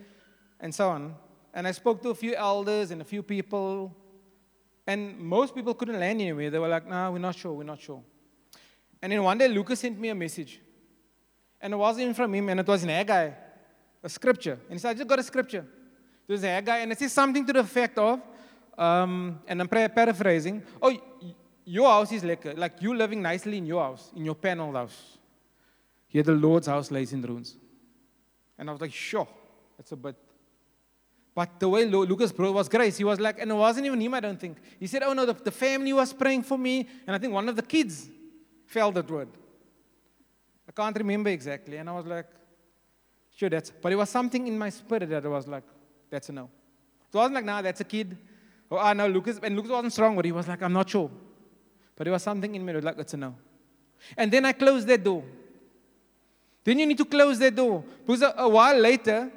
and 0.58 0.74
so 0.74 0.88
on. 0.88 1.14
And 1.54 1.66
I 1.66 1.70
spoke 1.70 2.02
to 2.02 2.10
a 2.10 2.14
few 2.14 2.34
elders 2.34 2.90
and 2.90 3.00
a 3.00 3.04
few 3.04 3.22
people, 3.22 3.94
and 4.86 5.18
most 5.18 5.54
people 5.54 5.74
couldn't 5.74 5.98
land 5.98 6.20
anywhere. 6.20 6.50
They 6.50 6.58
were 6.58 6.68
like, 6.68 6.86
no, 6.86 7.12
we're 7.12 7.18
not 7.18 7.36
sure, 7.36 7.52
we're 7.52 7.62
not 7.62 7.80
sure. 7.80 8.02
And 9.00 9.12
then 9.12 9.22
one 9.22 9.38
day, 9.38 9.48
Lucas 9.48 9.80
sent 9.80 9.98
me 9.98 10.08
a 10.08 10.14
message. 10.14 10.60
And 11.60 11.72
it 11.72 11.76
wasn't 11.76 12.16
from 12.16 12.34
him, 12.34 12.48
and 12.48 12.60
it 12.60 12.66
was 12.66 12.82
in 12.82 12.88
Haggai, 12.88 13.30
a 14.02 14.08
scripture. 14.08 14.58
And 14.68 14.72
he 14.72 14.78
said, 14.78 14.90
I 14.90 14.94
just 14.94 15.08
got 15.08 15.18
a 15.18 15.22
scripture. 15.22 15.64
It 16.26 16.32
was 16.32 16.42
Haggai, 16.42 16.78
and 16.78 16.92
it 16.92 16.98
says 16.98 17.12
something 17.12 17.46
to 17.46 17.52
the 17.52 17.60
effect 17.60 17.98
of, 17.98 18.20
um, 18.76 19.40
and 19.46 19.60
I'm 19.60 19.68
paraphrasing, 19.68 20.62
oh, 20.80 20.92
your 21.68 21.88
house 21.88 22.12
is 22.12 22.24
like, 22.24 22.56
like 22.56 22.80
you 22.80 22.94
living 22.94 23.20
nicely 23.22 23.58
in 23.58 23.66
your 23.66 23.82
house, 23.82 24.10
in 24.16 24.24
your 24.24 24.34
paneled 24.34 24.74
house. 24.74 25.18
Here 26.06 26.22
the 26.22 26.32
Lord's 26.32 26.66
house 26.66 26.90
lays 26.90 27.12
in 27.12 27.22
ruins. 27.22 27.56
And 28.58 28.68
I 28.68 28.72
was 28.72 28.80
like, 28.80 28.92
sure, 28.92 29.28
that's 29.76 29.92
a 29.92 29.96
bit 29.96 30.16
but 31.38 31.60
the 31.60 31.68
way 31.68 31.84
Lucas 31.84 32.32
brought 32.32 32.52
was 32.52 32.68
grace. 32.68 32.96
He 32.96 33.04
was 33.04 33.20
like, 33.20 33.38
and 33.38 33.48
it 33.52 33.54
wasn't 33.54 33.86
even 33.86 34.00
him, 34.00 34.12
I 34.12 34.18
don't 34.18 34.40
think. 34.40 34.58
He 34.80 34.88
said, 34.88 35.04
Oh 35.04 35.12
no, 35.12 35.24
the, 35.24 35.34
the 35.34 35.52
family 35.52 35.92
was 35.92 36.12
praying 36.12 36.42
for 36.42 36.58
me. 36.58 36.84
And 37.06 37.14
I 37.14 37.18
think 37.20 37.32
one 37.32 37.48
of 37.48 37.54
the 37.54 37.62
kids 37.62 38.08
felt 38.66 38.96
that 38.96 39.08
word. 39.08 39.28
I 40.68 40.72
can't 40.72 40.96
remember 40.98 41.30
exactly. 41.30 41.76
And 41.76 41.88
I 41.88 41.92
was 41.92 42.06
like, 42.06 42.26
Sure, 43.36 43.48
that's. 43.48 43.70
But 43.70 43.92
it 43.92 43.94
was 43.94 44.10
something 44.10 44.48
in 44.48 44.58
my 44.58 44.68
spirit 44.68 45.08
that 45.10 45.24
I 45.24 45.28
was 45.28 45.46
like, 45.46 45.62
That's 46.10 46.28
a 46.28 46.32
no. 46.32 46.50
It 47.12 47.16
wasn't 47.16 47.36
like, 47.36 47.44
nah, 47.44 47.62
that's 47.62 47.82
a 47.82 47.84
kid. 47.84 48.18
Or, 48.68 48.80
ah, 48.80 48.92
no, 48.92 49.06
Lucas. 49.06 49.38
And 49.40 49.54
Lucas 49.54 49.70
wasn't 49.70 49.92
strong, 49.92 50.16
but 50.16 50.24
he 50.24 50.32
was 50.32 50.48
like, 50.48 50.60
I'm 50.60 50.72
not 50.72 50.90
sure. 50.90 51.08
But 51.98 52.04
there 52.04 52.12
was 52.12 52.22
something 52.22 52.54
in 52.54 52.64
me 52.64 52.72
that 52.72 52.76
was 52.76 52.84
like, 52.84 53.12
a 53.12 53.16
no. 53.16 53.34
And 54.16 54.30
then 54.30 54.44
I 54.44 54.52
closed 54.52 54.86
that 54.86 55.02
door. 55.02 55.24
Then 56.62 56.78
you 56.78 56.86
need 56.86 56.98
to 56.98 57.04
close 57.04 57.40
that 57.40 57.56
door. 57.56 57.82
Because 58.06 58.22
a, 58.22 58.32
a 58.36 58.48
while 58.48 58.78
later, 58.78 59.28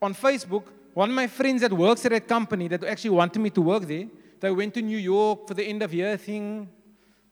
on 0.00 0.12
Facebook, 0.12 0.64
one 0.92 1.10
of 1.10 1.14
my 1.14 1.28
friends 1.28 1.60
that 1.60 1.72
works 1.72 2.04
at 2.04 2.10
that 2.10 2.26
company 2.26 2.66
that 2.66 2.82
actually 2.82 3.10
wanted 3.10 3.38
me 3.38 3.50
to 3.50 3.62
work 3.62 3.84
there, 3.84 4.08
they 4.40 4.50
went 4.50 4.74
to 4.74 4.82
New 4.82 4.98
York 4.98 5.46
for 5.46 5.54
the 5.54 5.62
end 5.62 5.80
of 5.80 5.94
year 5.94 6.16
thing. 6.16 6.68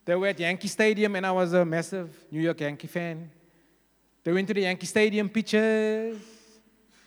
They 0.04 0.14
were 0.14 0.28
at 0.28 0.38
Yankee 0.38 0.68
Stadium, 0.68 1.16
and 1.16 1.26
I 1.26 1.32
was 1.32 1.52
a 1.52 1.64
massive 1.64 2.08
New 2.30 2.40
York 2.40 2.60
Yankee 2.60 2.86
fan. 2.86 3.28
They 4.22 4.32
went 4.32 4.46
to 4.46 4.54
the 4.54 4.60
Yankee 4.60 4.86
Stadium 4.86 5.28
pictures, 5.28 6.16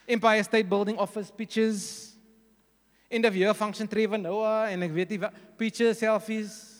Empire 0.05 0.43
State 0.43 0.70
Building 0.70 0.97
office 0.97 1.32
pictures, 1.32 2.14
end 3.09 3.24
of 3.24 3.34
year 3.38 3.53
function, 3.53 3.88
Trevor 3.88 4.18
Noah, 4.18 4.68
and 4.70 4.84
ek 4.84 4.91
weet 4.93 5.32
pictures, 5.57 6.01
selfies. 6.01 6.73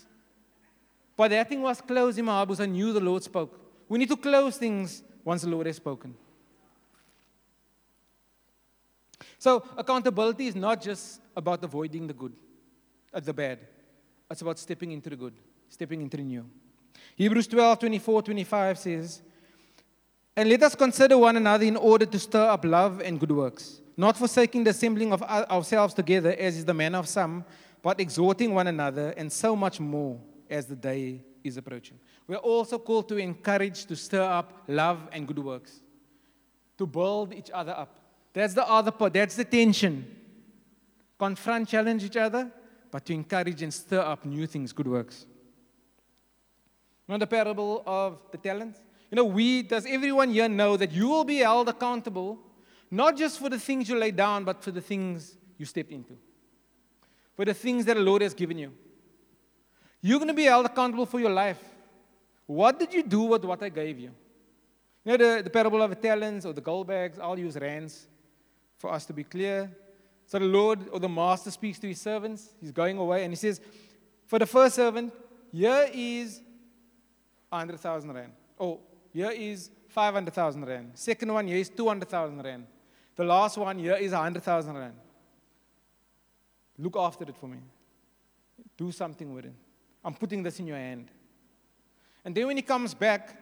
But 1.16 1.30
that 1.30 1.48
thing 1.50 1.62
was 1.62 1.80
closed 1.82 2.18
in 2.18 2.26
my 2.26 2.32
heart 2.32 2.50
because 2.50 2.62
I 2.62 2.66
knew 2.66 2.92
the 2.92 3.00
Lord 3.00 3.24
spoke. 3.24 3.60
We 3.88 4.00
need 4.00 4.10
to 4.10 4.18
close 4.18 4.58
things 4.58 5.04
once 5.24 5.44
the 5.44 5.50
Lord 5.50 5.68
has 5.68 5.76
spoken. 5.76 6.16
So 9.38 9.64
accountability 9.78 10.48
is 10.48 10.56
not 10.56 10.82
just 10.82 11.22
about 11.36 11.64
avoiding 11.64 12.08
the 12.08 12.14
good, 12.14 12.34
uh, 13.14 13.20
the 13.20 13.34
bad. 13.34 13.60
It's 14.32 14.42
about 14.42 14.58
stepping 14.58 14.92
into 14.92 15.10
the 15.10 15.16
good, 15.16 15.34
stepping 15.70 16.02
into 16.02 16.18
the 16.18 16.24
new. 16.24 16.46
Hebrews 17.16 17.48
12, 17.48 17.80
24, 17.80 18.22
25 18.24 18.80
says, 18.80 19.22
And 20.36 20.50
let 20.50 20.64
us 20.64 20.76
consider 20.76 21.18
one 21.18 21.38
another 21.38 21.66
in 21.66 21.76
order 21.76 22.06
to 22.06 22.20
stir 22.20 22.50
up 22.50 22.66
love 22.66 23.02
and 23.02 23.20
good 23.20 23.32
works, 23.32 23.82
not 23.96 24.18
forsaking 24.18 24.64
the 24.64 24.72
assembling 24.72 25.14
of 25.14 25.22
ourselves 25.22 25.94
together, 25.94 26.34
as 26.40 26.58
is 26.58 26.66
the 26.66 26.74
manner 26.74 26.98
of 26.98 27.08
some, 27.08 27.46
but 27.82 28.00
exhorting 28.00 28.54
one 28.54 28.68
another, 28.68 29.10
and 29.18 29.32
so 29.32 29.56
much 29.56 29.80
more 29.80 30.20
as 30.54 30.68
the 30.68 30.76
day 30.76 31.22
is 31.44 31.58
approaching. 31.58 31.98
We 32.28 32.36
are 32.36 32.46
also 32.54 32.78
called 32.78 33.10
to 33.10 33.18
encourage, 33.18 33.86
to 33.86 33.96
stir 33.96 34.22
up 34.22 34.64
love 34.68 35.00
and 35.12 35.28
good 35.28 35.40
works, 35.40 35.82
to 36.78 36.86
build 36.86 37.34
each 37.34 37.50
other 37.52 37.72
up. 37.72 38.00
That's 38.34 38.54
the 38.54 38.68
other 38.68 38.92
part, 38.92 39.14
that's 39.14 39.36
the 39.36 39.46
tension. 39.46 40.06
Confront, 41.18 41.70
challenge 41.70 42.04
each 42.04 42.18
other, 42.18 42.52
but 42.92 43.06
to 43.08 43.14
encourage 43.14 43.62
and 43.64 43.74
stir 43.74 44.00
up 44.00 44.26
new 44.26 44.46
things, 44.46 44.72
good 44.72 44.88
works. 44.88 45.26
Know 47.08 47.18
the 47.18 47.28
parable 47.28 47.84
of 47.86 48.20
the 48.32 48.38
talents? 48.38 48.80
You 49.12 49.16
know, 49.18 49.26
we, 49.26 49.64
does 49.64 49.86
everyone 49.88 50.30
here 50.30 50.48
know 50.48 50.78
that 50.78 50.92
you 50.92 51.08
will 51.08 51.24
be 51.24 51.38
held 51.38 51.68
accountable, 51.68 52.40
not 52.92 53.18
just 53.18 53.40
for 53.40 53.50
the 53.50 53.60
things 53.60 53.90
you 53.90 53.98
lay 53.98 54.12
down, 54.12 54.44
but 54.44 54.64
for 54.64 54.72
the 54.72 54.82
things 54.82 55.36
you 55.58 55.66
stepped 55.66 55.92
into, 55.92 56.16
for 57.36 57.44
the 57.44 57.54
things 57.54 57.86
that 57.86 57.96
the 57.96 58.02
Lord 58.02 58.22
has 58.22 58.34
given 58.36 58.60
you. 58.60 58.72
You're 60.06 60.20
going 60.20 60.28
to 60.28 60.34
be 60.34 60.44
held 60.44 60.66
accountable 60.66 61.06
for 61.06 61.22
your 61.22 61.30
life. 61.30 61.64
What 62.46 62.78
did 62.78 62.94
you 62.94 63.04
do 63.04 63.22
with 63.22 63.46
what 63.46 63.64
I 63.64 63.70
gave 63.70 63.98
you? 63.98 64.12
You 65.06 65.18
know, 65.18 65.18
the, 65.18 65.44
the 65.44 65.50
parable 65.50 65.82
of 65.82 65.92
the 65.92 65.96
talents 65.96 66.46
or 66.46 66.52
the 66.52 66.60
gold 66.60 66.88
bags, 66.88 67.18
I'll 67.18 67.40
use 67.40 67.56
rands 67.56 68.06
for 68.78 68.92
us 68.92 69.06
to 69.06 69.14
be 69.14 69.24
clear. 69.24 69.72
So 70.26 70.40
the 70.40 70.46
Lord 70.46 70.90
or 70.92 71.00
the 71.00 71.08
master 71.08 71.52
speaks 71.52 71.80
to 71.80 71.88
his 71.88 72.02
servants. 72.02 72.50
He's 72.60 72.72
going 72.72 72.98
away 72.98 73.24
and 73.24 73.32
he 73.32 73.38
says, 73.38 73.62
For 74.28 74.40
the 74.40 74.46
first 74.46 74.76
servant, 74.76 75.14
here 75.54 75.88
is 75.94 76.42
100,000 77.48 78.12
rand. 78.12 78.34
Oh, 78.60 78.82
here 79.14 79.32
is 79.32 79.72
500,000 79.88 80.66
rand. 80.66 80.92
Second 80.96 81.32
one, 81.32 81.48
here 81.48 81.58
is 81.58 81.70
200,000 81.70 82.42
rand. 82.44 82.68
The 83.16 83.24
last 83.24 83.58
one, 83.58 83.80
here 83.80 83.96
is 83.96 84.12
100,000 84.12 84.76
rand. 84.76 84.96
Look 86.78 86.98
after 86.98 87.24
it 87.24 87.38
for 87.38 87.48
me. 87.48 87.60
Do 88.76 88.92
something 88.92 89.34
with 89.34 89.46
it. 89.46 89.54
I'm 90.04 90.14
putting 90.14 90.44
this 90.44 90.60
in 90.60 90.68
your 90.68 90.78
hand. 90.78 91.10
And 92.26 92.36
then 92.36 92.48
when 92.48 92.58
he 92.58 92.64
comes 92.64 92.94
back, 92.94 93.38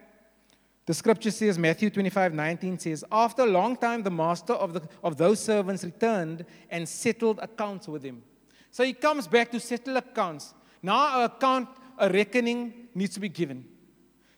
the 0.85 0.93
scripture 0.93 1.31
says, 1.31 1.57
Matthew 1.57 1.89
25, 1.89 2.33
19 2.33 2.79
says, 2.79 3.05
After 3.11 3.43
a 3.43 3.47
long 3.47 3.75
time, 3.75 4.03
the 4.03 4.11
master 4.11 4.53
of, 4.53 4.73
the, 4.73 4.81
of 5.03 5.15
those 5.15 5.39
servants 5.39 5.83
returned 5.83 6.45
and 6.69 6.87
settled 6.89 7.39
accounts 7.39 7.87
with 7.87 8.03
him. 8.03 8.23
So 8.71 8.83
he 8.83 8.93
comes 8.93 9.27
back 9.27 9.51
to 9.51 9.59
settle 9.59 9.97
accounts. 9.97 10.53
Now, 10.81 11.21
a 11.21 11.25
account, 11.25 11.69
a 11.97 12.09
reckoning 12.09 12.87
needs 12.95 13.13
to 13.13 13.19
be 13.19 13.29
given. 13.29 13.65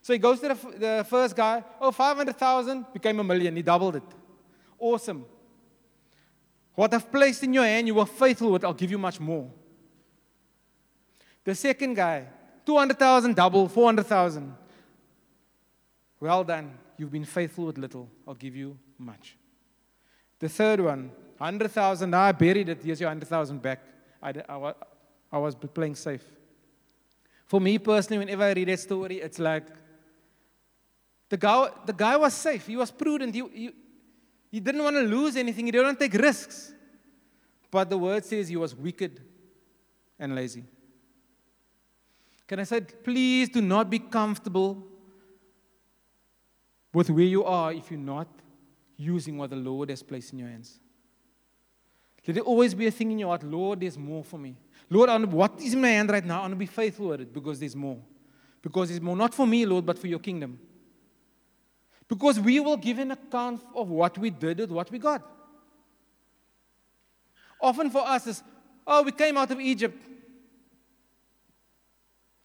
So 0.01 0.11
he 0.11 0.19
goes 0.19 0.41
to 0.41 0.49
the, 0.49 0.77
the 0.77 1.05
first 1.09 1.35
guy, 1.35 1.63
oh, 1.79 1.91
500,000 1.91 2.87
became 2.93 3.19
a 3.19 3.23
million. 3.23 3.55
He 3.55 3.61
doubled 3.61 3.95
it. 3.95 4.03
Awesome. 4.77 5.25
What 6.75 6.93
I've 6.93 7.09
placed 7.09 7.43
in 7.43 7.53
your 7.53 7.63
hand, 7.63 7.87
you 7.87 7.95
were 7.95 8.05
faithful 8.05 8.51
with, 8.51 8.65
I'll 8.65 8.73
give 8.73 8.91
you 8.91 8.97
much 8.97 9.19
more. 9.19 9.49
The 11.43 11.55
second 11.55 11.95
guy, 11.95 12.27
200,000 12.65 13.35
double, 13.35 13.67
400,000. 13.67 14.55
Well 16.19 16.43
done. 16.43 16.77
You've 16.97 17.11
been 17.11 17.25
faithful 17.25 17.65
with 17.65 17.77
little. 17.77 18.09
I'll 18.27 18.35
give 18.35 18.55
you 18.55 18.77
much. 18.97 19.37
The 20.39 20.47
third 20.47 20.79
one, 20.79 21.11
100,000. 21.37 22.13
I 22.13 22.31
buried 22.31 22.69
it. 22.69 22.83
Here's 22.83 22.99
your 22.99 23.09
100,000 23.09 23.61
back. 23.61 23.81
I, 24.21 24.33
I, 24.47 24.73
I 25.31 25.37
was 25.37 25.55
playing 25.55 25.95
safe. 25.95 26.23
For 27.45 27.59
me 27.59 27.77
personally, 27.77 28.19
whenever 28.19 28.43
I 28.43 28.53
read 28.53 28.69
that 28.69 28.79
story, 28.79 29.19
it's 29.19 29.39
like 29.39 29.65
the 31.29 31.37
guy, 31.37 31.69
the 31.85 31.93
guy 31.93 32.15
was 32.15 32.33
safe. 32.33 32.67
He 32.67 32.77
was 32.77 32.91
prudent. 32.91 33.35
He, 33.35 33.43
he, 33.53 33.71
he 34.51 34.59
didn't 34.59 34.83
want 34.83 34.95
to 34.95 35.01
lose 35.01 35.35
anything. 35.35 35.65
He 35.65 35.71
didn't 35.71 35.87
want 35.87 35.99
to 35.99 36.07
take 36.07 36.21
risks. 36.21 36.73
But 37.69 37.89
the 37.89 37.97
word 37.97 38.23
says 38.23 38.47
he 38.47 38.55
was 38.55 38.75
wicked 38.75 39.19
and 40.19 40.35
lazy. 40.35 40.63
Can 42.47 42.59
I 42.59 42.63
say, 42.63 42.81
please 42.81 43.49
do 43.49 43.61
not 43.61 43.89
be 43.89 43.99
comfortable 43.99 44.85
with 46.93 47.09
where 47.09 47.25
you 47.25 47.43
are 47.43 47.73
if 47.73 47.89
you're 47.89 47.99
not 47.99 48.27
using 48.97 49.37
what 49.37 49.49
the 49.49 49.55
Lord 49.55 49.89
has 49.89 50.03
placed 50.03 50.33
in 50.33 50.39
your 50.39 50.49
hands. 50.49 50.79
Let 52.25 52.35
there 52.35 52.43
always 52.43 52.73
be 52.73 52.87
a 52.87 52.91
thing 52.91 53.11
in 53.11 53.19
your 53.19 53.29
heart, 53.29 53.43
Lord, 53.43 53.81
there's 53.81 53.97
more 53.97 54.23
for 54.23 54.37
me. 54.37 54.55
Lord, 54.89 55.09
I 55.09 55.13
wanna- 55.13 55.27
what 55.27 55.59
is 55.61 55.73
in 55.73 55.81
my 55.81 55.89
hand 55.89 56.09
right 56.09 56.23
now? 56.23 56.39
I 56.39 56.41
want 56.41 56.51
to 56.51 56.57
be 56.57 56.65
faithful 56.65 57.07
with 57.07 57.21
it 57.21 57.33
because 57.33 57.59
there's 57.59 57.75
more. 57.75 57.99
Because 58.61 58.89
there's 58.89 59.01
more, 59.01 59.17
not 59.17 59.33
for 59.33 59.45
me, 59.45 59.65
Lord, 59.65 59.85
but 59.85 59.99
for 59.99 60.07
your 60.07 60.19
kingdom. 60.19 60.59
Because 62.07 62.39
we 62.39 62.59
will 62.59 62.77
give 62.77 62.99
an 62.99 63.11
account 63.11 63.61
of 63.73 63.89
what 63.89 64.17
we 64.17 64.29
did 64.29 64.59
with 64.59 64.71
what 64.71 64.89
we 64.91 64.99
got. 64.99 65.21
Often 67.59 67.89
for 67.89 68.07
us 68.07 68.27
is, 68.27 68.43
oh, 68.85 69.03
we 69.03 69.11
came 69.11 69.35
out 69.37 69.51
of 69.51 69.59
Egypt. 69.59 70.12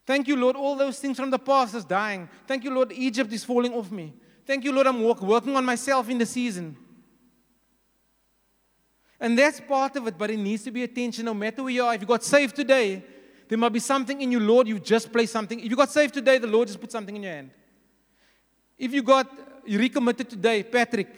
Thank 0.09 0.27
you, 0.27 0.37
Lord. 0.37 0.57
All 0.57 0.75
those 0.75 0.99
things 0.99 1.19
from 1.19 1.29
the 1.29 1.39
past 1.39 1.75
is 1.75 1.85
dying. 1.85 2.31
Thank 2.47 2.65
you, 2.65 2.71
Lord. 2.71 2.93
Egypt 2.93 3.31
is 3.31 3.45
falling 3.45 3.75
off 3.75 3.91
me. 3.91 4.15
Thank 4.47 4.65
you, 4.65 4.73
Lord. 4.73 4.87
I'm 4.87 5.05
work, 5.05 5.21
working 5.21 5.55
on 5.55 5.67
myself 5.67 6.09
in 6.09 6.17
the 6.17 6.25
season. 6.25 6.75
And 9.21 9.39
that's 9.39 9.61
part 9.61 9.97
of 9.97 10.07
it, 10.07 10.17
but 10.17 10.31
it 10.31 10.39
needs 10.39 10.63
to 10.65 10.71
be 10.71 10.83
attention 10.83 11.27
no 11.27 11.35
matter 11.35 11.63
where 11.63 11.75
you 11.75 11.85
are. 11.85 11.95
If 11.95 12.01
you 12.01 12.07
got 12.07 12.25
saved 12.25 12.57
today, 12.57 13.05
there 13.51 13.59
might 13.59 13.69
be 13.69 13.81
something 13.81 14.19
in 14.23 14.33
you, 14.33 14.41
Lord. 14.41 14.67
You 14.67 14.79
just 14.79 15.13
placed 15.13 15.31
something. 15.31 15.61
If 15.61 15.69
you 15.69 15.77
got 15.77 15.91
saved 15.91 16.15
today, 16.15 16.39
the 16.39 16.47
Lord 16.47 16.69
just 16.69 16.81
put 16.81 16.91
something 16.91 17.15
in 17.15 17.23
your 17.25 17.33
hand. 17.33 17.51
If 18.79 18.95
you 18.95 19.03
got 19.03 19.31
you 19.67 19.79
recommitted 19.79 20.31
today, 20.31 20.63
Patrick, 20.63 21.09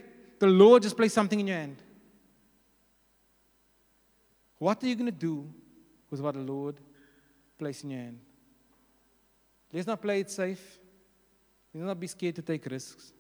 the 0.41 0.49
Lord 0.49 0.83
just 0.83 0.97
placed 0.97 1.15
something 1.15 1.39
in 1.39 1.47
your 1.47 1.59
hand. 1.59 1.77
What 4.59 4.83
are 4.83 4.89
you 4.89 4.97
going 4.97 5.07
to 5.07 5.13
do 5.13 5.49
with 6.11 6.21
what 6.21 6.35
the 6.35 6.41
Lord 6.41 6.81
placed 7.57 7.85
in 7.85 7.91
your 7.91 8.01
hand? 8.01 8.19
Let's 9.73 9.87
not 9.87 10.01
play 10.01 10.21
it 10.21 10.31
safe. 10.31 10.79
Let's 11.73 11.87
not 11.87 12.01
be 12.01 12.07
scared 12.07 12.37
to 12.37 12.43
take 12.43 12.67
risks. 12.67 13.13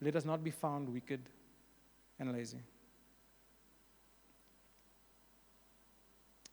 Let 0.00 0.16
us 0.16 0.24
not 0.24 0.42
be 0.42 0.50
found 0.50 0.92
wicked 0.92 1.20
and 2.18 2.32
lazy. 2.32 2.60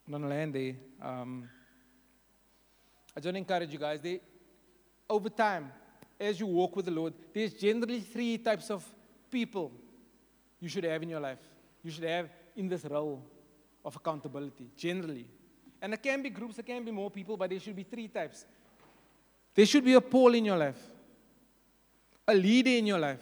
And 0.05 0.15
on 0.15 0.29
land 0.29 0.75
um, 1.01 1.49
I 3.15 3.19
just 3.19 3.35
encourage 3.35 3.71
you 3.71 3.79
guys. 3.79 4.01
Over 5.09 5.29
time, 5.29 5.71
as 6.19 6.39
you 6.39 6.47
walk 6.47 6.75
with 6.75 6.85
the 6.85 6.91
Lord, 6.91 7.13
there's 7.33 7.53
generally 7.53 7.99
three 7.99 8.37
types 8.37 8.69
of 8.69 8.85
people 9.29 9.71
you 10.59 10.69
should 10.69 10.83
have 10.83 11.01
in 11.03 11.09
your 11.09 11.19
life. 11.19 11.39
You 11.83 11.91
should 11.91 12.03
have 12.03 12.29
in 12.55 12.67
this 12.67 12.85
role 12.85 13.23
of 13.83 13.95
accountability, 13.95 14.69
generally. 14.75 15.25
And 15.81 15.93
there 15.93 15.97
can 15.97 16.21
be 16.21 16.29
groups, 16.29 16.55
there 16.55 16.63
can 16.63 16.85
be 16.85 16.91
more 16.91 17.09
people, 17.09 17.35
but 17.35 17.49
there 17.49 17.59
should 17.59 17.75
be 17.75 17.83
three 17.83 18.07
types. 18.07 18.45
There 19.53 19.65
should 19.65 19.83
be 19.83 19.93
a 19.93 20.01
Paul 20.01 20.33
in 20.35 20.45
your 20.45 20.57
life, 20.57 20.79
a 22.27 22.33
leader 22.33 22.69
in 22.69 22.85
your 22.85 22.99
life 22.99 23.21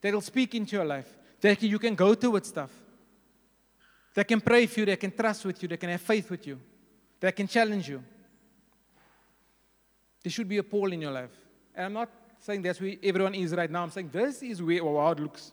that 0.00 0.14
will 0.14 0.20
speak 0.20 0.54
into 0.54 0.76
your 0.76 0.84
life, 0.84 1.08
that 1.40 1.62
you 1.62 1.78
can 1.78 1.94
go 1.94 2.14
to 2.14 2.30
with 2.30 2.46
stuff, 2.46 2.70
that 4.14 4.26
can 4.26 4.40
pray 4.40 4.66
for 4.66 4.80
you, 4.80 4.86
that 4.86 5.00
can 5.00 5.10
trust 5.10 5.44
with 5.44 5.62
you, 5.62 5.68
that 5.68 5.78
can 5.78 5.90
have 5.90 6.00
faith 6.00 6.30
with 6.30 6.46
you, 6.46 6.58
that 7.18 7.34
can 7.34 7.46
challenge 7.46 7.88
you. 7.88 8.02
There 10.22 10.30
should 10.30 10.48
be 10.48 10.58
a 10.58 10.62
Paul 10.62 10.92
in 10.92 11.00
your 11.00 11.12
life. 11.12 11.30
And 11.74 11.86
I'm 11.86 11.92
not 11.92 12.10
saying 12.38 12.62
that's 12.62 12.80
where 12.80 12.94
everyone 13.02 13.34
is 13.34 13.54
right 13.54 13.70
now. 13.70 13.82
I'm 13.82 13.90
saying 13.90 14.10
this 14.12 14.42
is 14.42 14.62
where 14.62 14.82
or 14.82 15.02
how 15.02 15.12
it 15.12 15.20
looks. 15.20 15.52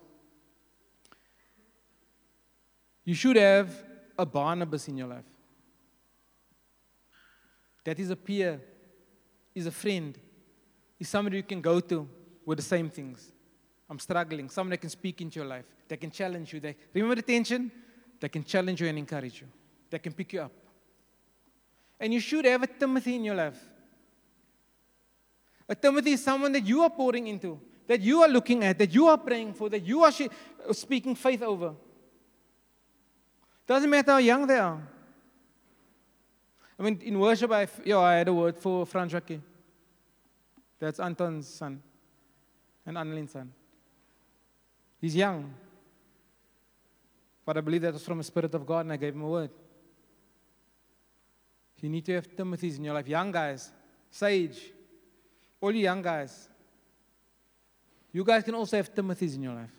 You 3.04 3.16
should 3.16 3.38
have 3.38 3.72
a 4.20 4.26
Barnabas 4.26 4.88
in 4.88 4.98
your 4.98 5.08
life. 5.08 5.24
That 7.86 8.00
is 8.00 8.10
a 8.10 8.18
peer, 8.18 8.60
is 9.58 9.66
a 9.66 9.72
friend, 9.72 10.18
is 10.99 11.10
somebody 11.10 11.38
you 11.38 11.43
can 11.43 11.62
go 11.62 11.80
to 11.80 12.08
with 12.45 12.58
the 12.58 12.64
same 12.64 12.89
things. 12.89 13.32
I'm 13.89 13.99
struggling. 13.99 14.49
Someone 14.49 14.72
that 14.72 14.78
can 14.78 14.89
speak 14.89 15.22
into 15.22 15.39
your 15.39 15.47
life, 15.47 15.66
that 15.88 15.99
can 15.99 16.12
challenge 16.12 16.53
you. 16.53 16.60
They, 16.60 16.76
remember 16.93 17.16
the 17.16 17.22
tension? 17.22 17.72
That 18.20 18.30
can 18.30 18.43
challenge 18.43 18.82
you 18.82 18.88
and 18.88 18.97
encourage 18.97 19.41
you, 19.41 19.47
that 19.89 20.01
can 20.01 20.14
pick 20.14 20.34
you 20.34 20.41
up. 20.41 20.51
And 21.99 22.14
you 22.14 22.20
should 22.20 22.45
have 22.45 22.64
a 22.64 22.68
Timothy 22.68 23.16
in 23.16 23.24
your 23.24 23.36
life. 23.36 23.60
A 25.70 25.76
Timothy 25.76 26.12
is 26.12 26.24
someone 26.24 26.51
that 26.53 26.66
you 26.66 26.82
are 26.82 26.89
pouring 26.89 27.28
into, 27.28 27.60
that 27.88 28.01
you 28.01 28.22
are 28.22 28.28
looking 28.28 28.64
at, 28.64 28.78
that 28.78 28.93
you 28.93 29.08
are 29.08 29.18
praying 29.18 29.53
for, 29.53 29.70
that 29.70 29.84
you 29.84 30.03
are 30.03 30.12
speaking 30.72 31.16
faith 31.16 31.41
over. 31.41 31.74
Doesn't 33.66 33.89
matter 33.89 34.12
how 34.12 34.18
young 34.18 34.47
they 34.47 34.58
are. 34.58 34.82
I 36.80 36.84
mean, 36.84 36.99
in 37.03 37.20
worship, 37.20 37.51
I, 37.51 37.68
yeah, 37.84 37.97
I 37.97 38.16
had 38.16 38.28
a 38.28 38.34
word 38.34 38.58
for 38.58 38.86
Franz 38.86 39.12
Jacques. 39.12 39.41
That's 40.80 40.99
Anton's 40.99 41.47
son 41.47 41.82
and 42.86 42.97
Anneline's 42.97 43.32
son. 43.32 43.51
He's 44.99 45.15
young. 45.15 45.53
But 47.45 47.57
I 47.57 47.61
believe 47.61 47.82
that 47.82 47.93
was 47.93 48.03
from 48.03 48.17
the 48.17 48.23
Spirit 48.23 48.53
of 48.55 48.65
God, 48.65 48.82
and 48.82 48.93
I 48.93 48.97
gave 48.97 49.13
him 49.13 49.21
a 49.21 49.28
word. 49.28 49.51
You 51.80 51.89
need 51.89 52.05
to 52.05 52.13
have 52.15 52.36
Timothy's 52.36 52.78
in 52.78 52.84
your 52.84 52.93
life. 52.93 53.07
Young 53.07 53.32
guys, 53.32 53.71
Sage, 54.09 54.71
all 55.61 55.71
you 55.71 55.82
young 55.82 56.01
guys. 56.01 56.49
You 58.11 58.23
guys 58.23 58.43
can 58.43 58.55
also 58.55 58.78
have 58.78 58.93
Timothy's 58.93 59.36
in 59.36 59.43
your 59.43 59.53
life. 59.53 59.69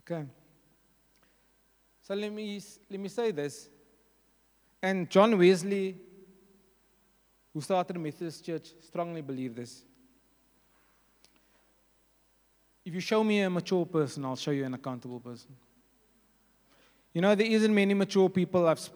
Okay. 0.00 0.24
So 2.02 2.14
let 2.14 2.32
me, 2.32 2.60
let 2.90 3.00
me 3.00 3.08
say 3.08 3.30
this. 3.30 3.68
And 4.82 5.08
John 5.08 5.38
Wesley, 5.38 5.96
who 7.52 7.60
started 7.60 7.96
the 7.96 8.00
Methodist 8.00 8.44
Church, 8.44 8.70
strongly 8.80 9.20
believe 9.20 9.54
this. 9.54 9.82
If 12.84 12.94
you 12.94 13.00
show 13.00 13.22
me 13.22 13.40
a 13.40 13.50
mature 13.50 13.86
person, 13.86 14.24
I'll 14.24 14.36
show 14.36 14.50
you 14.50 14.64
an 14.64 14.74
accountable 14.74 15.20
person. 15.20 15.54
You 17.12 17.20
know, 17.20 17.34
there 17.34 17.46
isn't 17.46 17.74
many 17.74 17.94
mature 17.94 18.28
people 18.28 18.66
I've, 18.66 18.88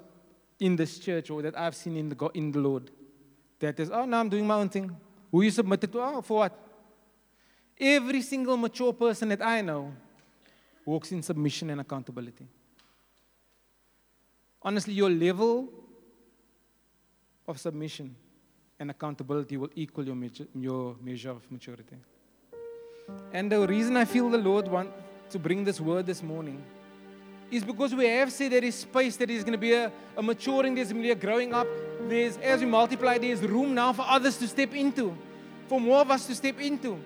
in 0.59 0.75
this 0.75 0.99
church 0.99 1.31
or 1.31 1.43
that 1.43 1.57
I've 1.59 1.75
seen 1.75 1.97
in 1.97 2.09
the, 2.09 2.31
in 2.35 2.51
the 2.51 2.59
Lord 2.59 2.91
that 3.61 3.79
is, 3.79 3.91
oh, 3.91 4.05
no, 4.05 4.19
I'm 4.19 4.29
doing 4.29 4.47
my 4.47 4.55
own 4.55 4.69
thing. 4.69 4.97
Who 5.31 5.43
you 5.43 5.51
submitted 5.51 5.93
to? 5.93 6.01
Oh, 6.01 6.23
for 6.23 6.39
what? 6.39 6.59
Every 7.79 8.23
single 8.23 8.57
mature 8.57 8.93
person 8.93 9.29
that 9.29 9.45
I 9.45 9.61
know 9.61 9.93
walks 10.85 11.13
in 11.13 11.23
submission 11.23 11.71
and 11.71 11.81
accountability. 11.81 12.47
Honestly, 14.63 14.95
your 14.95 15.11
level 15.11 15.69
of 17.47 17.61
submission 17.61 18.17
and 18.79 18.91
accountability 18.91 19.57
will 19.57 19.71
equal 19.75 20.05
your 20.05 20.15
measure, 20.15 20.47
your 20.55 20.97
measure 21.03 21.31
of 21.31 21.51
maturity. 21.51 21.97
And 23.33 23.51
the 23.51 23.67
reason 23.67 23.97
I 23.97 24.05
feel 24.05 24.29
the 24.31 24.39
Lord 24.39 24.69
want 24.69 24.91
to 25.31 25.39
bring 25.39 25.65
this 25.65 25.81
word 25.81 26.07
this 26.07 26.23
morning 26.23 26.63
is 27.51 27.65
because 27.65 27.95
we 27.95 28.07
have 28.07 28.33
said 28.33 28.53
there 28.53 28.65
is 28.65 28.75
space, 28.75 29.17
there 29.17 29.31
is 29.31 29.45
going 29.45 29.53
to 29.53 29.59
be 29.59 29.73
a, 29.73 29.93
a 30.17 30.23
maturing, 30.23 30.75
there's 30.75 30.93
going 30.93 31.03
to 31.03 31.07
be 31.07 31.13
a 31.13 31.15
growing 31.15 31.55
up. 31.55 31.67
There's, 32.09 32.37
as 32.39 32.61
we 32.61 32.67
multiply, 32.67 33.19
there's 33.19 33.41
room 33.43 33.75
now 33.75 33.93
for 33.93 34.05
others 34.07 34.37
to 34.39 34.49
step 34.49 34.75
into, 34.75 35.17
for 35.69 35.81
more 35.81 36.01
of 36.01 36.11
us 36.11 36.27
to 36.27 36.35
step 36.35 36.61
into. 36.61 36.99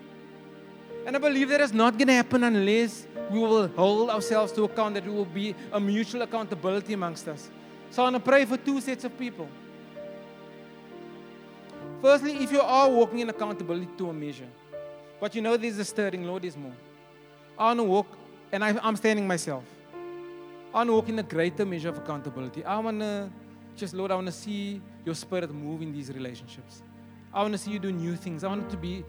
And 1.07 1.17
I 1.17 1.19
believe 1.19 1.49
that 1.51 1.61
is 1.61 1.73
not 1.73 1.97
going 1.97 2.09
to 2.09 2.15
happen 2.15 2.45
unless 2.45 3.07
we 3.31 3.39
will 3.39 3.69
hold 3.69 4.11
ourselves 4.11 4.53
to 4.53 4.65
account, 4.65 4.95
that 4.95 5.05
we 5.05 5.13
will 5.13 5.25
be 5.25 5.55
a 5.73 5.81
mutual 5.81 6.23
accountability 6.23 6.95
amongst 6.95 7.29
us. 7.29 7.51
So 7.91 8.03
I 8.03 8.11
want 8.11 8.17
to 8.17 8.31
pray 8.31 8.45
for 8.45 8.57
two 8.57 8.81
sets 8.81 9.05
of 9.05 9.19
people. 9.19 9.49
Firstly, 12.01 12.33
if 12.43 12.51
you 12.51 12.61
are 12.61 12.89
walking 12.89 13.19
in 13.19 13.29
accountability 13.29 13.89
to 13.99 14.09
a 14.09 14.13
measure, 14.13 14.49
but 15.21 15.35
you 15.35 15.43
know 15.43 15.57
there's 15.57 15.79
a 15.79 15.85
stirring, 15.85 16.25
Lord, 16.25 16.43
there's 16.43 16.57
more. 16.57 16.73
I 17.59 17.65
want 17.65 17.81
to 17.81 17.85
walk, 17.85 18.07
and 18.53 18.65
I, 18.65 18.79
I'm 18.83 18.97
standing 18.97 19.27
myself. 19.27 19.65
I 20.73 20.79
want 20.79 20.89
to 20.89 20.93
walk 20.95 21.09
in 21.11 21.19
a 21.19 21.23
greater 21.23 21.67
measure 21.67 21.91
of 21.91 21.99
accountability. 21.99 22.65
I 22.65 22.79
want 22.79 23.01
to 23.01 23.31
just, 23.77 23.93
Lord, 23.93 24.11
I 24.11 24.15
want 24.15 24.29
to 24.29 24.33
see 24.33 24.81
your 25.05 25.15
spirit 25.15 25.53
move 25.53 25.83
in 25.83 25.93
these 25.93 26.11
relationships. 26.11 26.83
I 27.35 27.43
want 27.43 27.53
to 27.53 27.59
see 27.59 27.71
you 27.71 27.79
do 27.79 27.93
new 27.93 28.17
things. 28.17 28.45
I 28.45 28.49
want 28.49 28.71
to 28.71 28.77
be, 28.77 29.05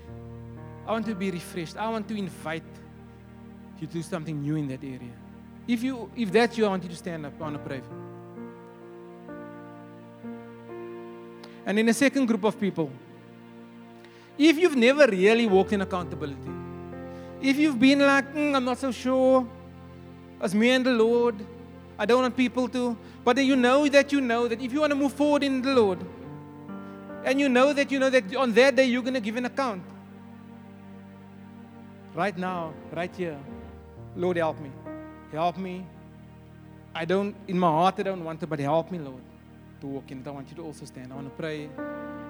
I 0.86 0.92
want 0.92 1.06
to 1.06 1.16
be 1.16 1.32
refreshed. 1.32 1.78
I 1.78 1.89
want 1.89 2.08
to 2.10 2.18
invite 2.18 2.64
you 3.80 3.88
to 3.88 3.94
do 3.94 4.02
something 4.02 4.42
new 4.42 4.58
in 4.58 4.68
that 4.68 4.84
area. 4.84 5.14
If 5.68 5.82
you, 5.82 6.12
if 6.16 6.32
that's 6.32 6.58
you, 6.58 6.66
I 6.66 6.70
want 6.70 6.84
you 6.84 6.89
to 6.89 6.96
stand 6.96 7.26
up. 7.26 7.34
I 7.39 7.44
want 7.44 7.56
to 7.56 7.60
pray 7.60 7.82
And 11.72 11.80
in 11.80 11.88
a 11.88 11.93
second 11.93 12.26
group 12.26 12.43
of 12.43 12.59
people, 12.59 12.91
if 14.38 14.57
you've 14.57 14.76
never 14.76 15.07
really 15.07 15.47
walked 15.47 15.72
in 15.72 15.80
accountability, 15.80 16.51
if 17.41 17.55
you've 17.55 17.80
been 17.80 17.99
like, 17.99 18.34
mm, 18.34 18.53
I'm 18.53 18.65
not 18.65 18.78
so 18.78 18.91
sure, 18.91 19.47
as 20.41 20.53
me 20.53 20.72
and 20.72 20.86
the 20.86 20.91
Lord, 20.91 21.34
I 21.97 22.05
don't 22.05 22.24
want 22.24 22.36
people 22.36 22.67
to, 22.67 22.97
but 23.24 23.38
then 23.38 23.45
you 23.45 23.55
know 23.55 23.88
that 23.88 24.11
you 24.11 24.19
know 24.19 24.49
that 24.49 24.61
if 24.61 24.74
you 24.74 24.82
want 24.82 24.91
to 24.91 24.97
move 24.97 25.13
forward 25.13 25.43
in 25.43 25.61
the 25.61 25.74
Lord, 25.74 25.99
and 27.24 27.39
you 27.39 27.47
know 27.47 27.72
that 27.72 27.89
you 27.89 27.99
know 27.99 28.09
that 28.09 28.36
on 28.36 28.51
that 28.51 28.76
day 28.76 28.88
you're 28.88 29.01
going 29.01 29.13
to 29.13 29.22
give 29.22 29.38
an 29.38 29.45
account. 29.45 29.82
Right 32.13 32.38
now, 32.38 32.74
right 32.91 33.15
here, 33.15 33.39
Lord, 34.17 34.36
help 34.36 34.59
me. 34.59 34.72
Help 35.32 35.57
me. 35.57 35.86
I 36.93 37.05
don't, 37.05 37.34
in 37.47 37.57
my 37.57 37.69
heart, 37.69 37.95
I 37.99 38.03
don't 38.03 38.26
want 38.26 38.41
to, 38.41 38.47
but 38.47 38.59
help 38.59 38.91
me, 38.91 38.99
Lord, 38.99 39.22
to 39.82 39.88
walk 39.88 40.12
in 40.12 40.20
it. 40.20 40.28
I 40.28 40.32
want 40.32 40.48
you 40.50 40.56
to 40.56 40.64
also 40.64 40.86
stand. 40.86 41.12
I 41.12 41.16
want 41.16 41.28
to 41.28 41.36
pray 41.36 41.70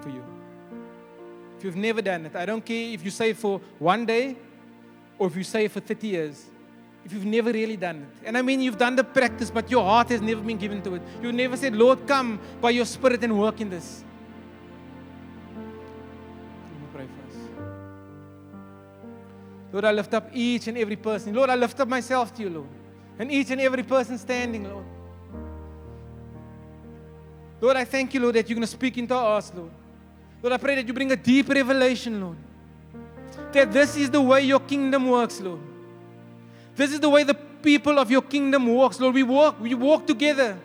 for 0.01 0.09
you. 0.09 0.23
If 1.57 1.65
you've 1.65 1.75
never 1.75 2.01
done 2.01 2.25
it, 2.25 2.35
I 2.35 2.45
don't 2.45 2.65
care 2.65 2.93
if 2.93 3.05
you 3.05 3.11
say 3.11 3.33
for 3.33 3.61
one 3.77 4.05
day 4.05 4.35
or 5.19 5.27
if 5.27 5.35
you 5.35 5.43
say 5.43 5.67
for 5.67 5.79
30 5.79 6.07
years. 6.07 6.45
If 7.03 7.13
you've 7.13 7.25
never 7.25 7.51
really 7.51 7.77
done 7.77 8.07
it. 8.07 8.27
And 8.27 8.37
I 8.37 8.41
mean, 8.41 8.61
you've 8.61 8.77
done 8.77 8.95
the 8.95 9.03
practice, 9.03 9.51
but 9.51 9.69
your 9.69 9.83
heart 9.83 10.09
has 10.09 10.21
never 10.21 10.41
been 10.41 10.57
given 10.57 10.81
to 10.83 10.95
it. 10.95 11.01
You've 11.21 11.35
never 11.35 11.57
said, 11.57 11.75
Lord, 11.75 12.07
come 12.07 12.39
by 12.59 12.71
your 12.71 12.85
spirit 12.85 13.23
and 13.23 13.39
work 13.39 13.59
in 13.59 13.69
this. 13.69 14.03
Let 15.55 16.81
me 16.81 16.87
pray 16.93 17.05
for 17.05 17.21
us. 17.27 17.35
Lord, 19.73 19.85
I 19.85 19.91
lift 19.91 20.13
up 20.13 20.29
each 20.33 20.67
and 20.67 20.77
every 20.77 20.95
person. 20.95 21.33
Lord, 21.33 21.49
I 21.49 21.55
lift 21.55 21.79
up 21.79 21.87
myself 21.87 22.33
to 22.35 22.43
you, 22.43 22.49
Lord. 22.49 22.69
And 23.17 23.31
each 23.31 23.49
and 23.51 23.59
every 23.61 23.83
person 23.83 24.17
standing, 24.17 24.63
Lord. 24.69 24.85
Lord, 27.61 27.77
I 27.77 27.85
thank 27.85 28.13
you, 28.15 28.19
Lord, 28.19 28.35
that 28.35 28.49
you're 28.49 28.55
going 28.55 28.65
to 28.65 28.67
speak 28.67 28.97
into 28.97 29.15
us, 29.15 29.51
Lord. 29.55 29.69
Lord, 30.41 30.53
I 30.53 30.57
pray 30.57 30.75
that 30.75 30.87
you 30.87 30.93
bring 30.93 31.11
a 31.11 31.15
deep 31.15 31.47
revelation, 31.47 32.19
Lord. 32.19 32.37
That 33.53 33.71
this 33.71 33.95
is 33.95 34.09
the 34.09 34.19
way 34.21 34.41
your 34.41 34.59
kingdom 34.59 35.07
works, 35.07 35.39
Lord. 35.39 35.59
This 36.75 36.91
is 36.91 36.99
the 36.99 37.09
way 37.09 37.23
the 37.23 37.35
people 37.35 37.99
of 37.99 38.09
your 38.09 38.23
kingdom 38.23 38.65
walks, 38.65 38.99
Lord. 38.99 39.13
We 39.13 39.21
walk, 39.21 39.61
we 39.61 39.75
walk 39.75 40.07
together. 40.07 40.57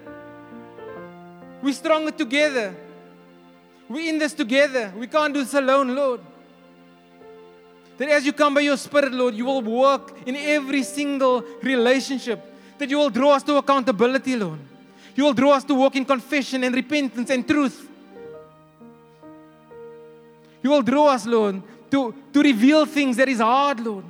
We're 1.63 1.75
stronger 1.75 2.13
together. 2.13 2.75
We're 3.89 4.09
in 4.09 4.19
this 4.19 4.33
together. 4.33 4.93
We 4.97 5.07
can't 5.07 5.35
do 5.35 5.45
this 5.45 5.53
alone, 5.53 5.95
Lord. 5.95 6.21
That 7.99 8.09
as 8.09 8.25
you 8.25 8.33
come 8.33 8.55
by 8.55 8.61
your 8.61 8.77
Spirit, 8.77 9.13
Lord, 9.13 9.35
you 9.35 9.45
will 9.45 9.63
work 9.63 10.17
in 10.27 10.37
every 10.37 10.83
single 10.83 11.45
relationship. 11.63 12.41
That 12.79 12.89
you 12.89 12.99
will 12.99 13.11
draw 13.11 13.33
us 13.33 13.43
to 13.45 13.57
accountability, 13.57 14.37
Lord. 14.37 14.59
You 15.17 15.25
will 15.25 15.33
draw 15.33 15.53
us 15.53 15.65
to 15.65 15.75
walk 15.75 15.97
in 15.97 16.05
confession 16.05 16.63
and 16.63 16.75
repentance 16.75 17.31
and 17.31 17.49
truth. 17.49 17.89
You 20.63 20.71
will 20.71 20.83
draw 20.83 21.07
us, 21.07 21.25
Lord, 21.25 21.63
to, 21.91 22.15
to 22.33 22.43
reveal 22.43 22.85
things 22.85 23.17
that 23.17 23.29
is 23.29 23.41
hard, 23.41 23.81
Lord. 23.81 24.05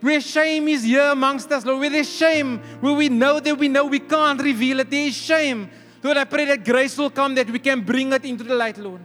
Where 0.00 0.20
shame 0.20 0.68
is 0.68 0.82
here 0.82 1.10
amongst 1.10 1.50
us, 1.52 1.64
Lord, 1.64 1.80
where 1.80 1.90
there's 1.90 2.10
shame, 2.10 2.58
where 2.80 2.92
we 2.92 3.08
know 3.08 3.40
that 3.40 3.56
we 3.56 3.68
know 3.68 3.86
we 3.86 4.00
can't 4.00 4.40
reveal 4.40 4.80
it, 4.80 4.90
there 4.90 5.06
is 5.06 5.16
shame. 5.16 5.70
Lord, 6.02 6.16
I 6.16 6.24
pray 6.24 6.46
that 6.46 6.64
grace 6.64 6.96
will 6.98 7.10
come, 7.10 7.34
that 7.34 7.48
we 7.48 7.58
can 7.58 7.82
bring 7.82 8.12
it 8.12 8.24
into 8.24 8.44
the 8.44 8.54
light, 8.54 8.76
Lord. 8.78 9.00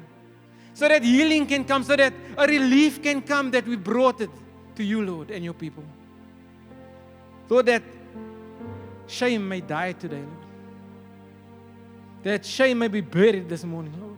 So 0.73 0.87
that 0.87 1.03
healing 1.03 1.47
can 1.47 1.63
come, 1.63 1.83
so 1.83 1.95
that 1.95 2.13
a 2.37 2.47
relief 2.47 3.01
can 3.01 3.21
come, 3.21 3.51
that 3.51 3.65
we 3.65 3.77
brought 3.77 4.19
it 4.21 4.29
to 4.75 4.83
you, 4.83 5.05
Lord, 5.05 5.31
and 5.31 5.43
your 5.43 5.53
people. 5.53 5.83
Lord, 7.47 7.65
that 7.67 7.83
shame 9.07 9.47
may 9.47 9.61
die 9.61 9.93
today, 9.93 10.21
Lord. 10.21 10.44
That 12.25 12.43
shame 12.43 12.79
may 12.79 12.87
be 12.87 13.01
buried 13.01 13.47
this 13.47 13.63
morning, 13.63 13.93
Lord. 14.01 14.17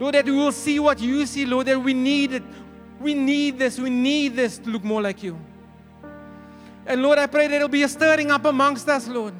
Lord, 0.00 0.14
that 0.16 0.24
we 0.24 0.32
will 0.32 0.50
see 0.50 0.80
what 0.80 0.98
you 0.98 1.24
see, 1.24 1.46
Lord, 1.46 1.68
that 1.68 1.80
we 1.80 1.94
need 1.94 2.32
it. 2.32 2.42
We 2.98 3.14
need 3.14 3.60
this. 3.60 3.78
We 3.78 3.90
need 3.90 4.34
this 4.34 4.58
to 4.58 4.68
look 4.68 4.82
more 4.82 5.00
like 5.00 5.22
you. 5.22 5.38
And 6.84 7.00
Lord, 7.00 7.16
I 7.16 7.28
pray 7.28 7.46
that 7.46 7.52
there'll 7.52 7.68
be 7.68 7.84
a 7.84 7.88
stirring 7.88 8.32
up 8.32 8.44
amongst 8.44 8.88
us, 8.88 9.06
Lord. 9.06 9.34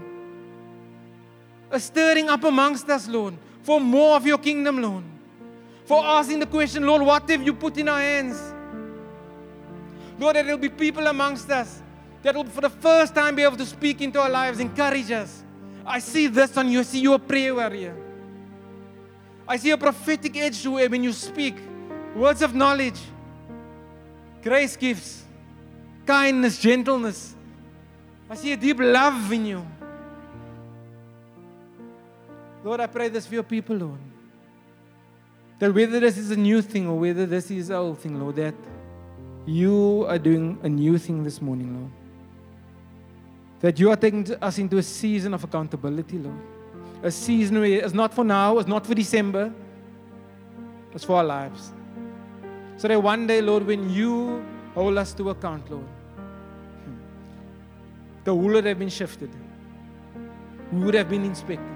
A 1.73 1.81
stirring 1.81 2.29
up 2.29 2.45
amongst 2.45 2.89
us, 2.89 3.09
Lord, 3.09 3.35
for 3.63 3.81
more 3.81 4.15
of 4.15 4.25
your 4.25 4.39
kingdom, 4.39 4.81
Lord. 4.81 5.03
For 5.87 6.05
asking 6.05 6.39
the 6.39 6.47
question, 6.47 6.87
Lord, 6.87 7.03
what 7.03 7.29
have 7.29 7.43
you 7.43 7.53
put 7.53 7.79
in 7.79 7.89
our 7.89 7.99
hands? 7.99 8.41
Lord, 10.21 10.37
that 10.37 10.45
there'll 10.45 10.57
be 10.57 10.69
people 10.69 11.05
amongst 11.09 11.51
us 11.51 11.83
that 12.23 12.37
will, 12.37 12.45
for 12.45 12.61
the 12.61 12.71
first 12.71 13.13
time, 13.13 13.35
be 13.35 13.43
able 13.43 13.57
to 13.57 13.67
speak 13.67 14.03
into 14.03 14.21
our 14.21 14.31
lives, 14.31 14.61
encourage 14.61 15.11
us. 15.11 15.43
I 15.89 16.01
see 16.01 16.27
this 16.27 16.55
on 16.57 16.71
you. 16.71 16.81
I 16.81 16.83
see 16.83 17.01
you 17.01 17.15
a 17.15 17.19
prayer 17.19 17.55
warrior. 17.55 17.97
I 19.49 19.57
see 19.57 19.71
a 19.71 19.79
prophetic 19.79 20.37
edge 20.37 20.63
to 20.63 20.73
when 20.73 21.03
you 21.03 21.13
speak. 21.15 21.57
Words 22.15 22.43
of 22.43 22.55
knowledge, 22.55 23.01
grace 24.43 24.77
gifts, 24.77 25.25
kindness, 26.05 26.59
gentleness. 26.59 27.35
I 28.29 28.35
see 28.35 28.53
a 28.53 28.57
deep 28.57 28.79
love 28.79 29.33
in 29.33 29.47
you. 29.47 29.67
Lord, 32.63 32.81
I 32.81 32.87
pray 32.87 33.09
this 33.09 33.27
for 33.27 33.35
your 33.35 33.43
people, 33.43 33.77
Lord. 33.77 34.01
That 35.59 35.73
whether 35.73 36.01
this 36.01 36.19
is 36.19 36.31
a 36.31 36.37
new 36.37 36.61
thing 36.61 36.87
or 36.87 36.99
whether 36.99 37.25
this 37.25 37.51
is 37.51 37.71
an 37.71 37.77
old 37.77 37.99
thing, 37.99 38.21
Lord, 38.21 38.37
that 38.37 38.55
you 39.47 40.05
are 40.09 40.19
doing 40.19 40.59
a 40.63 40.69
new 40.69 40.99
thing 40.99 41.25
this 41.25 41.41
morning, 41.41 41.75
Lord. 41.79 41.93
That 43.61 43.79
you 43.79 43.91
are 43.91 43.97
taking 43.97 44.33
us 44.41 44.59
into 44.59 44.79
a 44.79 44.83
season 44.83 45.35
of 45.35 45.43
accountability, 45.43 46.19
Lord. 46.19 46.39
A 47.03 47.11
season 47.11 47.61
where 47.61 47.85
it's 47.85 47.95
not 47.95 48.15
for 48.15 48.25
now, 48.25 48.59
it's 48.59 48.69
not 48.69 48.87
for 48.87 48.95
December, 48.95 49.53
it's 50.93 51.05
for 51.05 51.17
our 51.17 51.25
lives. 51.25 51.73
So 52.77 52.89
that 52.89 53.03
one 53.03 53.27
day, 53.27 53.41
Lord, 53.41 53.67
when 53.67 53.91
you 53.91 54.45
hold 54.75 54.99
us 54.99 55.13
to 55.15 55.31
account, 55.31 55.69
Lord, 55.71 55.85
hmm, 55.85 56.95
the 58.25 58.35
wool 58.35 58.55
would 58.55 58.65
have 58.65 58.79
been 58.79 58.89
shifted, 58.89 59.31
we 60.73 60.85
would 60.85 60.95
have 60.95 61.09
been 61.09 61.25
inspected, 61.25 61.67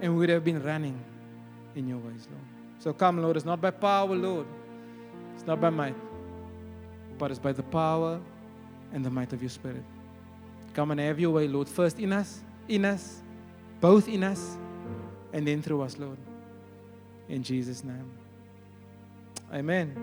and 0.00 0.12
we 0.12 0.18
would 0.20 0.28
have 0.28 0.44
been 0.44 0.62
running 0.62 0.98
in 1.76 1.86
your 1.86 1.98
ways, 1.98 2.26
Lord. 2.30 2.44
So 2.80 2.92
come, 2.92 3.22
Lord, 3.22 3.36
it's 3.36 3.46
not 3.46 3.60
by 3.60 3.70
power, 3.70 4.14
Lord, 4.14 4.46
it's 5.34 5.46
not 5.46 5.60
by 5.60 5.70
might, 5.70 5.96
but 7.18 7.30
it's 7.30 7.40
by 7.40 7.52
the 7.52 7.62
power 7.62 8.20
and 8.92 9.04
the 9.04 9.10
might 9.10 9.32
of 9.32 9.40
your 9.40 9.50
Spirit. 9.50 9.84
Come 10.74 10.90
and 10.90 11.00
have 11.00 11.20
your 11.20 11.30
way, 11.30 11.48
Lord, 11.48 11.68
first 11.68 11.98
in 11.98 12.12
us, 12.12 12.40
in 12.68 12.84
us, 12.84 13.22
both 13.80 14.08
in 14.08 14.24
us, 14.24 14.56
and 15.32 15.46
then 15.46 15.62
through 15.62 15.82
us, 15.82 15.98
Lord. 15.98 16.18
In 17.28 17.42
Jesus' 17.42 17.84
name. 17.84 18.10
Amen. 19.52 19.94